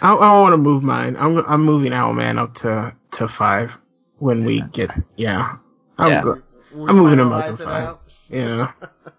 [0.00, 1.16] I, I want to move mine.
[1.16, 3.76] I'm I'm moving Owlman up to to five
[4.18, 5.56] when we get yeah.
[5.98, 6.22] I'm Yeah.
[6.22, 7.96] go- I'm moving him finalize up to it five.
[8.28, 8.72] Yeah.
[8.82, 8.92] out.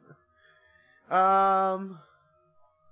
[1.10, 2.00] Um,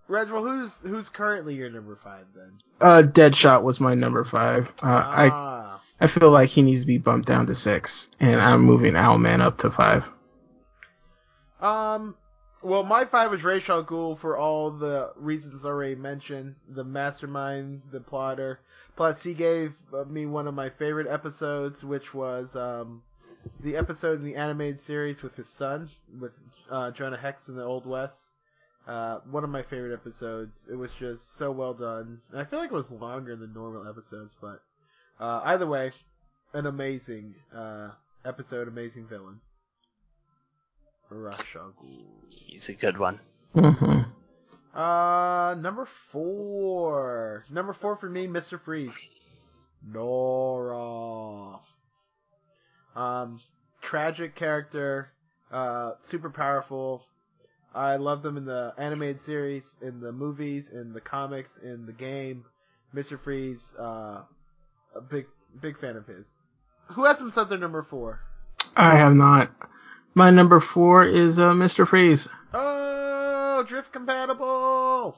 [0.07, 2.60] Reginald, who's who's currently your number five then?
[2.80, 4.69] Uh, Deadshot was my number five.
[4.82, 8.62] Uh, ah, I feel like he needs to be bumped down to six, and I'm
[8.62, 10.08] moving Owlman up to five.
[11.62, 12.16] Um,
[12.62, 16.56] well, my five was Ra's al for all the reasons already mentioned.
[16.68, 18.60] The mastermind, the plotter.
[18.96, 19.74] Plus, he gave
[20.08, 23.04] me one of my favorite episodes, which was um,
[23.60, 25.90] the episode in the animated series with his son,
[26.20, 26.38] with
[26.70, 28.32] uh, Jonah Hex in the Old West.
[28.88, 30.68] Uh, one of my favorite episodes.
[30.70, 32.22] It was just so well done.
[32.32, 34.60] And I feel like it was longer than normal episodes, but
[35.20, 35.92] uh, either way,
[36.54, 37.90] an amazing uh,
[38.24, 39.40] episode, amazing villain.
[41.10, 41.74] Ra's al
[42.30, 43.20] He's a good one.
[43.54, 44.02] hmm
[44.74, 47.46] Uh, number four.
[47.50, 48.60] Number four for me, Mr.
[48.60, 48.96] Freeze.
[49.88, 51.60] Nora.
[52.96, 53.40] Um,
[53.82, 55.12] tragic character,
[55.52, 57.06] uh, super powerful.
[57.74, 61.92] I love them in the animated series, in the movies, in the comics, in the
[61.94, 62.46] game.
[62.96, 63.20] Mr.
[63.20, 64.22] Freeze, uh,
[64.96, 65.28] a big,
[65.60, 66.34] big fan of his.
[66.94, 68.22] Who has him set their number four?
[68.76, 69.52] I have not.
[70.14, 71.88] My number four is uh, Mr.
[71.88, 72.28] Freeze.
[72.54, 75.18] Oh, drift compatible.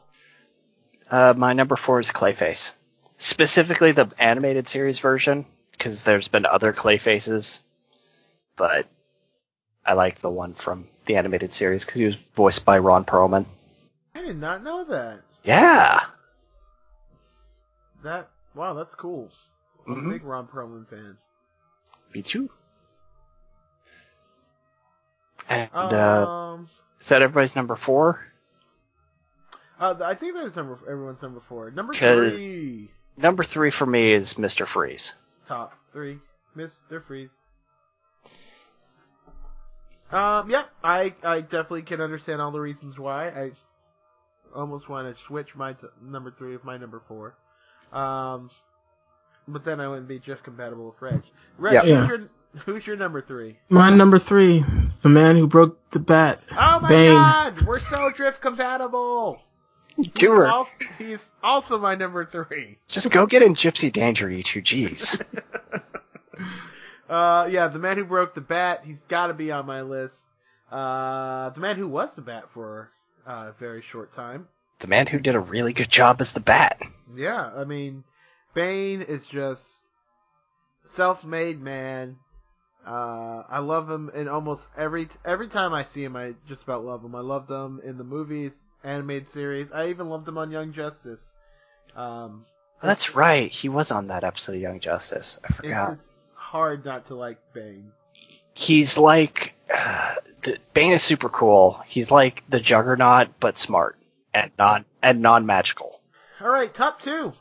[1.10, 2.74] Uh, my number four is Clayface.
[3.18, 7.62] Specifically the animated series version, because there's been other Clayfaces,
[8.56, 8.88] but
[9.86, 13.46] I like the one from the animated series because he was voiced by Ron Perlman.
[14.14, 15.22] I did not know that.
[15.44, 16.00] Yeah.
[18.04, 19.32] That wow, that's cool.
[19.88, 20.10] I'm a Mhm.
[20.10, 21.18] big Ron Perlman fan.
[22.14, 22.50] Me too.
[25.50, 26.70] And uh, Um,
[27.00, 28.26] is that everybody's number four?
[29.80, 31.72] uh, I think that is number everyone's number four.
[31.72, 34.68] Number three, Number three for me is Mr.
[34.68, 35.14] Freeze.
[35.46, 36.20] top three,
[36.56, 37.44] Mister Freeze.
[40.12, 43.28] Um, yep, I I definitely can understand all the reasons why.
[43.30, 43.52] I
[44.56, 47.36] almost want to switch my t- number three with my number four.
[47.92, 48.50] Um,
[49.48, 51.22] but then I wouldn't be drift compatible with Reg.
[51.58, 51.82] Reg, Yeah.
[51.82, 52.08] who's Yeah.
[52.08, 52.30] your
[52.66, 53.58] who's your number three?
[53.70, 54.64] My number three,
[55.02, 56.42] the man who broke the bat.
[56.52, 57.12] Oh my Bane.
[57.14, 59.42] god, we're so drift compatible.
[60.14, 62.78] Do He's also, he's also my number three.
[62.88, 65.22] Just go get in Gypsy Danger, you two G's.
[67.10, 68.82] Uh, yeah, the man who broke the bat.
[68.84, 70.26] He's got to be on my list.
[70.70, 72.90] Uh, the man who was the bat for
[73.26, 74.48] uh, a very short time.
[74.80, 76.82] the man who did a really good job as the Bat.
[77.16, 78.04] Yeah, I mean,
[78.58, 79.86] Bane is just
[80.82, 82.18] self-made man.
[82.84, 86.16] Uh, I love him in almost every every time I see him.
[86.16, 87.14] I just about love him.
[87.14, 89.72] I loved him in the movies, animated series.
[89.72, 91.36] I even loved him on Young Justice.
[91.96, 92.48] Um,
[92.82, 93.52] That's right.
[93.52, 95.40] He was on that episode of Young Justice.
[95.44, 95.94] I forgot.
[95.94, 97.92] it's hard not to like Bane.
[98.56, 101.80] He's like uh, the, Bane is super cool.
[101.86, 104.00] He's like the Juggernaut, but smart
[104.34, 106.02] and non and non magical.
[106.42, 107.34] All right, top two.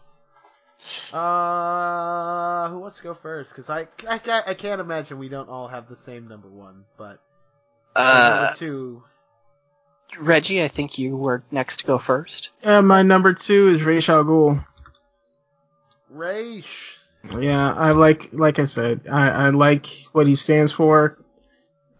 [1.12, 3.50] Uh, who wants to go first?
[3.50, 6.84] Because I, I, I can't imagine we don't all have the same number one.
[6.96, 7.18] But
[7.96, 9.02] so Uh, number two,
[10.18, 12.50] Reggie, I think you were next to go first.
[12.62, 14.64] And my number two is Ra's al Ghul.
[16.10, 16.96] Raish.
[17.40, 21.18] Yeah, I like, like I said, I, I like what he stands for.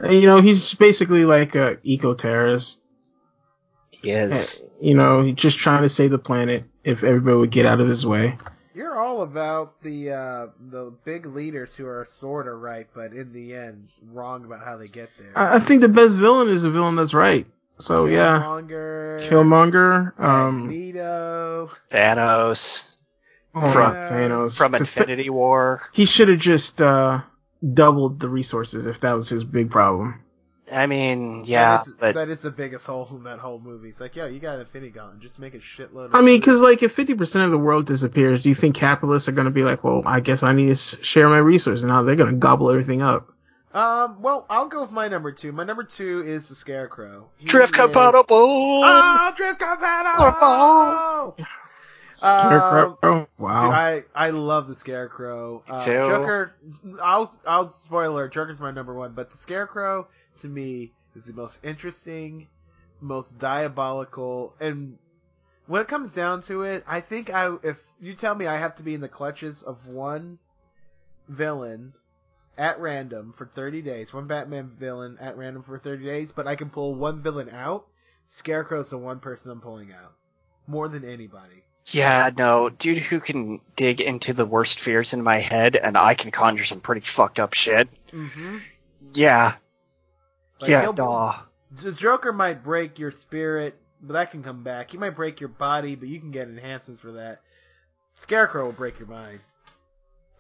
[0.01, 2.81] You know, he's basically like a eco-terrorist.
[4.03, 4.63] Yes.
[4.81, 7.89] You know, he's just trying to save the planet if everybody would get out of
[7.89, 8.39] his way.
[8.77, 13.33] You're all about the uh, the big leaders who are sort of right, but in
[13.33, 15.33] the end wrong about how they get there.
[15.35, 17.47] I, I think the best villain is a villain that's right.
[17.79, 21.71] So yeah, Killmonger, Killmonger, um, Magneto.
[21.91, 22.85] Thanos
[23.55, 24.59] oh, From- Thanos.
[24.59, 25.81] from 'Cause Th- Infinity War.
[25.93, 27.23] he should have just uh,
[27.73, 30.23] doubled the resources if that was his big problem.
[30.71, 33.89] I mean, yeah, that is, but that is the biggest hole in that whole movie.
[33.89, 36.07] It's like, yo, you got an Infinity Gauntlet, just make a shitload.
[36.07, 38.75] of I mean, because like if fifty percent of the world disappears, do you think
[38.75, 41.85] capitalists are going to be like, well, I guess I need to share my resources,
[41.85, 43.33] and now they're going to gobble everything up?
[43.75, 45.53] Um, well, I'll go with my number two.
[45.53, 47.29] My number two is the Scarecrow.
[47.37, 48.27] He Drift is- compatible.
[48.85, 51.37] Oh, drift compatible.
[52.11, 52.99] Scarecrow.
[53.03, 53.59] Um, wow.
[53.61, 55.63] Dude, I, I love the Scarecrow.
[55.69, 55.93] Uh, too.
[55.93, 56.55] Joker,
[57.03, 58.29] I'll I'll spoiler.
[58.29, 60.09] Joker's my number one, but the Scarecrow
[60.39, 62.49] to me is the most interesting,
[63.01, 64.99] most diabolical, and
[65.67, 68.77] when it comes down to it, I think I if you tell me I have
[68.77, 70.39] to be in the clutches of one
[71.29, 71.93] villain
[72.57, 76.57] at random for 30 days, one Batman villain at random for 30 days, but I
[76.57, 77.87] can pull one villain out,
[78.29, 80.13] Scarecrow's the one person I'm pulling out.
[80.67, 81.65] More than anybody.
[81.91, 86.15] Yeah, no, dude who can dig into the worst fears in my head and I
[86.15, 87.89] can conjure some pretty fucked up shit.
[88.13, 88.59] Mm-hmm.
[89.15, 89.55] Yeah,
[90.61, 91.47] Like, yeah, he'll-
[91.83, 94.91] The Joker might break your spirit, but that can come back.
[94.91, 97.41] He might break your body, but you can get enhancements for that.
[98.15, 99.41] Scarecrow will break your mind.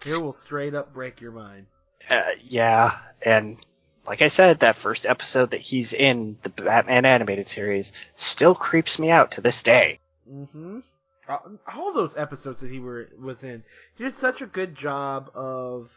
[0.07, 1.67] It will straight up break your mind.
[2.09, 3.59] Uh, yeah, and
[4.07, 8.99] like I said, that first episode that he's in the Batman animated series still creeps
[8.99, 9.99] me out to this day.
[10.31, 10.81] Mm-hmm.
[11.29, 13.65] All those episodes that he were was in,
[13.97, 15.91] he did such a good job of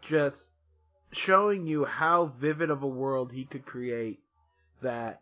[0.00, 0.50] just
[1.12, 4.18] showing you how vivid of a world he could create.
[4.82, 5.20] That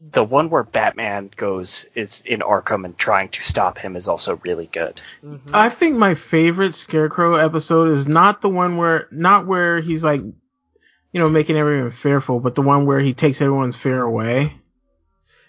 [0.00, 4.40] The one where Batman goes is in Arkham and trying to stop him is also
[4.44, 5.00] really good.
[5.24, 5.40] Mhm.
[5.52, 10.20] I think my favorite Scarecrow episode is not the one where, not where he's like,
[10.20, 14.56] you know, making everyone fearful, but the one where he takes everyone's fear away.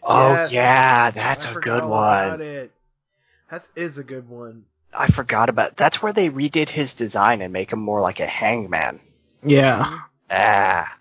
[0.03, 0.52] Oh Yes.
[0.52, 2.41] yeah, that's I a good one.
[2.41, 2.72] It.
[3.49, 4.65] That is a good one.
[4.94, 5.76] I forgot about.
[5.78, 8.99] That's where they redid his design and make him more like a hangman.
[9.45, 9.99] Yeah.
[10.30, 10.98] Ah,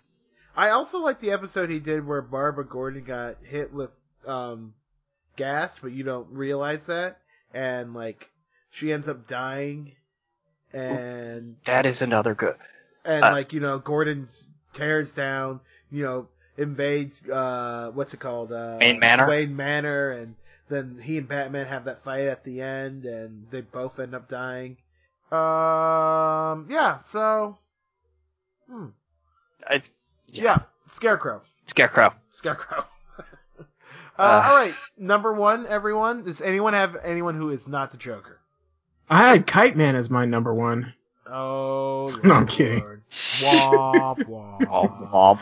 [0.56, 3.90] I also like the episode he did where Barbara Gordon got hit with
[4.26, 4.74] um,
[5.36, 7.18] gas, but you don't realize that,
[7.54, 8.30] and like
[8.70, 9.92] she ends up dying,
[10.72, 12.56] and that is another good.
[13.04, 14.28] and Uh, like you know Gordon
[14.74, 15.60] tears down,
[15.90, 16.28] you know
[16.58, 19.26] invades uh what's it called uh, Wayne Manor?
[19.26, 20.34] Wayne Manor, and
[20.68, 24.28] then he and Batman have that fight at the end, and they both end up
[24.28, 24.76] dying.
[25.30, 27.58] Um, yeah, so,
[28.72, 28.86] hmm.
[29.68, 29.82] I,
[30.28, 31.42] yeah, Scarecrow.
[31.66, 32.14] Scarecrow.
[32.30, 32.84] Scarecrow.
[33.58, 33.62] uh,
[34.18, 34.44] Uh.
[34.48, 36.24] all right, number one, everyone.
[36.24, 38.38] Does anyone have anyone who is not the Joker?
[39.10, 40.94] I had Kite Man as my number one.
[41.26, 42.80] Oh, No, I'm kidding.
[42.80, 43.02] Lord.
[43.10, 45.10] Womp womp.
[45.10, 45.38] Womp,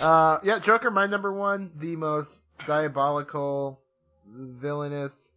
[0.00, 3.80] Uh, yeah, Joker, my number one, the most diabolical,
[4.26, 5.30] villainous,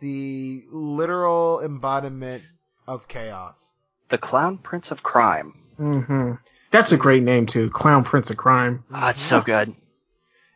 [0.00, 2.42] the literal embodiment
[2.86, 3.72] of chaos.
[4.08, 5.54] The Clown Prince of Crime.
[5.76, 6.32] Hmm
[6.70, 7.70] That's a great name too.
[7.70, 8.84] Clown Prince of Crime.
[8.92, 9.74] Ah, it's so good.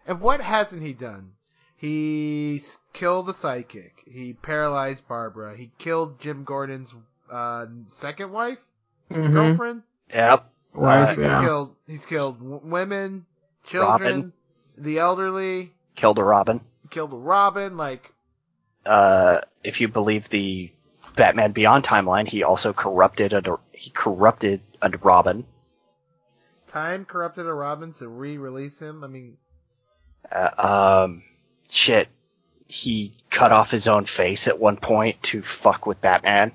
[0.07, 1.33] And what hasn't he done?
[1.77, 2.61] He
[2.93, 4.03] killed the psychic.
[4.11, 5.57] He paralyzed Barbara.
[5.57, 6.93] He killed Jim Gordon's
[7.31, 8.59] uh, second wife,
[9.13, 9.83] hmm girlfriend.
[10.13, 10.51] Yep.
[10.75, 11.41] Wife, he's yeah.
[11.41, 11.75] killed.
[11.87, 13.27] He's killed w- women,
[13.65, 14.33] children, Robin.
[14.77, 15.73] the elderly.
[15.95, 16.61] Killed a Robin.
[16.91, 17.77] Killed a Robin.
[17.77, 18.13] Like
[18.87, 20.71] Uh, if you believe the
[21.17, 25.47] Batman Beyond timeline, he also corrupted a he corrupted a Robin.
[26.67, 29.05] time corrupted a Robin to re-release him.
[29.05, 29.37] I mean,
[30.31, 31.23] Uh, um,
[31.71, 32.09] shit.
[32.67, 36.53] He cut off his own face at one point to fuck with Batman.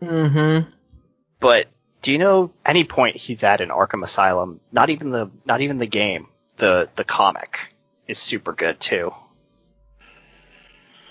[0.00, 0.70] Mm-hmm.
[1.40, 1.66] But
[2.02, 4.60] do you know any point he's at in Arkham Asylum?
[4.70, 6.28] Not even the not even the game.
[6.58, 7.58] The the comic
[8.06, 9.10] is super good too.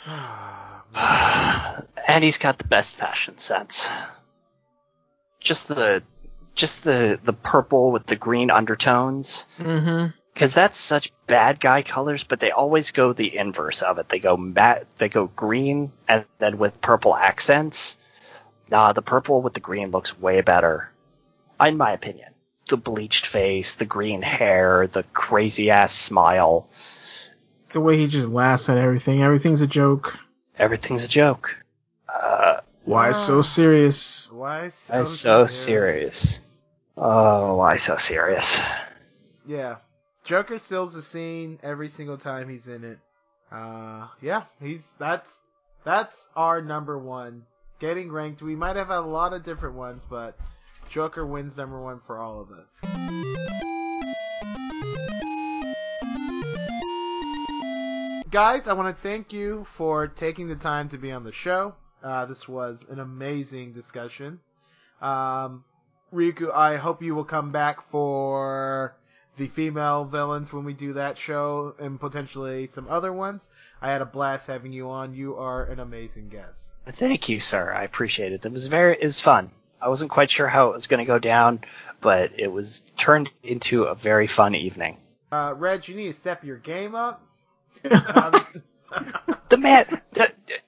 [2.07, 3.89] and he's got the best fashion sense.
[5.41, 6.03] Just the
[6.55, 12.23] just the the purple with the green undertones hmm cuz that's such bad guy colors
[12.23, 14.07] but they always go the inverse of it.
[14.09, 17.97] They go matte they go green and then with purple accents.
[18.69, 20.89] Nah, the purple with the green looks way better.
[21.59, 22.29] In my opinion.
[22.69, 26.69] The bleached face, the green hair, the crazy ass smile.
[27.73, 29.21] The way he just laughs at everything.
[29.21, 30.17] Everything's a joke.
[30.57, 31.57] Everything's a joke.
[32.07, 32.40] Uh,
[32.83, 34.31] Why so serious?
[34.31, 36.39] why so, That's so serious.
[36.97, 38.59] Oh, why so serious?
[39.45, 39.77] Yeah,
[40.23, 42.99] Joker steals the scene every single time he's in it.
[43.51, 45.41] Uh, yeah, he's that's
[45.83, 47.45] that's our number one.
[47.79, 48.41] Getting ranked.
[48.41, 50.37] We might have had a lot of different ones, but
[50.89, 52.69] Joker wins number one for all of us.
[58.29, 61.75] Guys, I want to thank you for taking the time to be on the show.
[62.03, 64.39] Uh, this was an amazing discussion.
[65.01, 65.63] Um,
[66.13, 68.95] Riku, I hope you will come back for
[69.37, 73.49] the female villains when we do that show and potentially some other ones.
[73.81, 75.13] I had a blast having you on.
[75.13, 76.73] You are an amazing guest.
[76.87, 77.71] Thank you, sir.
[77.71, 78.45] I appreciate it.
[78.45, 79.51] It was very, it was fun.
[79.81, 81.61] I wasn't quite sure how it was going to go down,
[82.01, 84.97] but it was turned into a very fun evening.
[85.31, 87.23] Uh, Reg, you need to step your game up.
[87.89, 88.33] Um,
[89.47, 90.59] The man, the, the-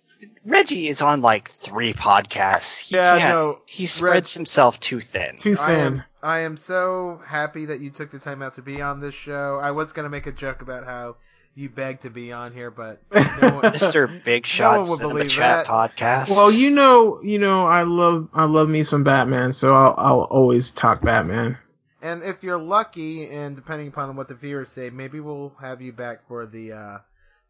[0.45, 2.87] Reggie is on like three podcasts.
[2.89, 5.37] He Yeah, can't- no, he spreads himself too thin.
[5.37, 6.03] Too I am, thin.
[6.21, 9.59] I am so happy that you took the time out to be on this show.
[9.61, 11.15] I was gonna make a joke about how
[11.55, 13.21] you begged to be on here, but no
[13.55, 14.23] one, Mr.
[14.23, 15.71] Big Shot one would Cinema believe Chat that.
[15.95, 16.29] podcast.
[16.31, 20.21] Well, you know, you know, I love, I love me some Batman, so I'll, I'll
[20.23, 21.57] always talk Batman.
[22.01, 25.93] And if you're lucky, and depending upon what the viewers say, maybe we'll have you
[25.93, 26.97] back for the uh,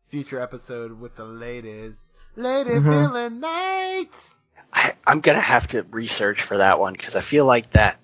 [0.10, 2.12] future episode with the ladies.
[2.36, 2.84] Lady Mhm.
[2.84, 4.34] Villain Night!
[4.74, 8.00] I, I'm gonna have to research for that one because I feel like that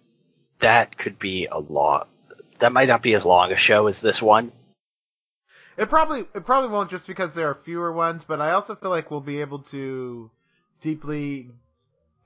[0.60, 2.08] that could be a lot.
[2.60, 4.52] That might not be as long a show as this one.
[5.78, 8.90] It probably it probably won't just because there are fewer ones, but I also feel
[8.90, 10.30] like we'll be able to
[10.82, 11.50] deeply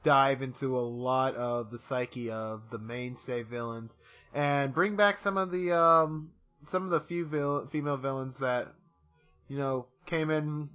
[0.03, 3.95] dive into a lot of the psyche of the mainstay villains
[4.33, 6.31] and bring back some of the um
[6.63, 8.67] some of the few vil- female villains that
[9.47, 10.69] you know came in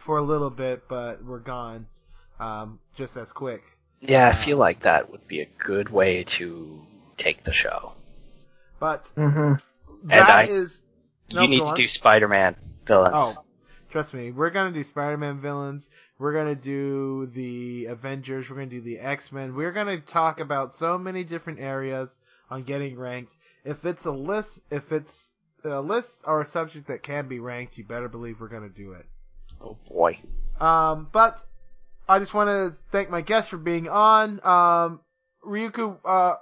[0.00, 1.86] for a little bit but we're gone
[2.38, 3.62] um just as quick.
[4.00, 6.82] Yeah, I feel like that would be a good way to
[7.16, 7.94] take the show.
[8.78, 9.54] But hmm
[10.04, 10.82] that I- is
[11.32, 11.76] no, you need to on.
[11.76, 12.56] do Spider-Man
[12.86, 13.14] villains.
[13.14, 13.44] Oh,
[13.90, 15.88] trust me, we're gonna do Spider-Man villains.
[16.18, 18.50] We're gonna do the Avengers.
[18.50, 19.54] We're gonna do the X-Men.
[19.54, 22.18] We're gonna talk about so many different areas
[22.50, 23.36] on getting ranked.
[23.64, 27.76] If it's a list, if it's a list or a subject that can be ranked,
[27.78, 29.06] you better believe we're gonna do it.
[29.60, 30.18] Oh boy.
[30.60, 31.44] Um, but
[32.08, 34.40] I just want to thank my guests for being on.
[34.44, 35.00] Um,
[35.46, 36.34] Ryuku, uh,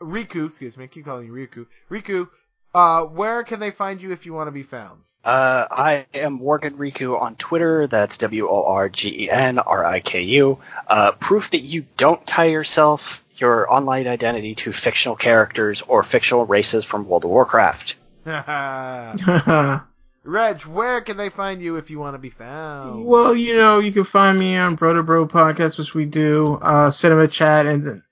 [0.00, 1.66] Riku, excuse me, I keep calling you Ryuku.
[1.90, 2.28] Riku,
[2.74, 5.00] uh, where can they find you if you want to be found?
[5.24, 7.86] Uh, I am Worgen Riku on Twitter.
[7.86, 10.58] That's W O R G E N R I K U.
[10.86, 16.44] Uh, proof that you don't tie yourself, your online identity, to fictional characters or fictional
[16.44, 17.96] races from World of Warcraft.
[20.24, 23.04] Reg, where can they find you if you want to be found?
[23.04, 26.90] well, you know, you can find me on Brother Bro Podcast, which we do, uh,
[26.90, 28.02] Cinema Chat, and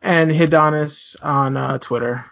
[0.00, 2.24] and Hidonis on uh, Twitter.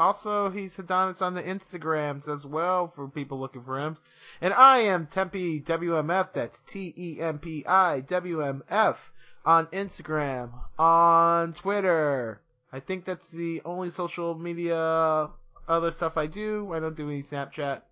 [0.00, 3.96] Also, he's Adonis on the Instagrams as well for people looking for him.
[4.40, 6.32] And I am Tempi WMF.
[6.32, 9.12] That's T E M P I W M F
[9.44, 12.40] on Instagram, on Twitter.
[12.72, 15.28] I think that's the only social media
[15.68, 16.72] other stuff I do.
[16.72, 17.82] I don't do any Snapchat.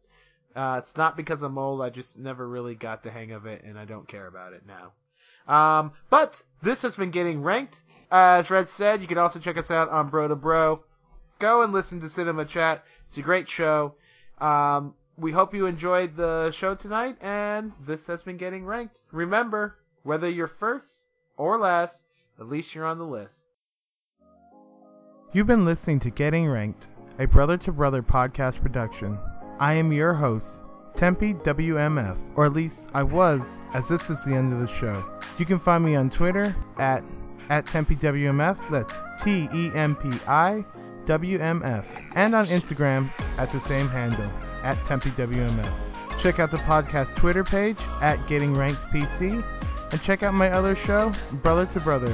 [0.54, 1.82] Uh, it's not because I'm old.
[1.82, 4.62] I just never really got the hang of it, and I don't care about it
[4.66, 4.92] now.
[5.46, 7.82] Um, but this has been getting ranked.
[8.10, 10.84] As Red said, you can also check us out on Bro to Bro
[11.42, 12.84] go and listen to Cinema Chat.
[13.08, 13.96] It's a great show.
[14.38, 19.02] Um, we hope you enjoyed the show tonight, and this has been getting ranked.
[19.10, 21.04] Remember, whether you're first
[21.36, 22.06] or last,
[22.38, 23.46] at least you're on the list.
[25.32, 29.18] You've been listening to Getting Ranked, a brother to brother podcast production.
[29.62, 30.64] I am your host,
[30.96, 35.04] Tempi WMF, or at least I was, as this is the end of the show.
[35.38, 37.04] You can find me on Twitter at
[37.48, 38.58] at Tempi WMF.
[38.72, 40.64] That's T E M P I
[41.04, 41.86] WMF,
[42.16, 43.06] and on Instagram
[43.38, 44.26] at the same handle,
[44.64, 46.18] at Tempi WMF.
[46.18, 49.44] Check out the podcast Twitter page, at Getting Ranked PC,
[49.92, 52.12] and check out my other show, Brother to Brother,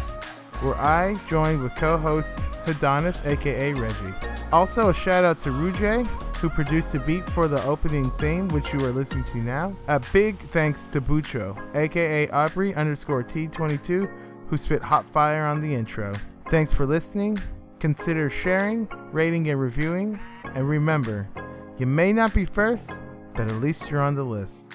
[0.61, 2.29] where I join with co-host
[2.67, 4.15] Hidonis, aka Reggie.
[4.53, 6.07] Also, a shout out to Rujay,
[6.41, 9.77] who produced the beat for the opening theme, which you are listening to now.
[9.89, 14.09] A big thanks to Bucho, aka Aubrey underscore T22,
[14.49, 16.13] who spit hot fire on the intro.
[16.49, 17.37] Thanks for listening.
[17.81, 20.19] Consider sharing, rating, and reviewing.
[20.55, 21.29] And remember,
[21.77, 23.01] you may not be first,
[23.35, 24.73] but at least you're on the list.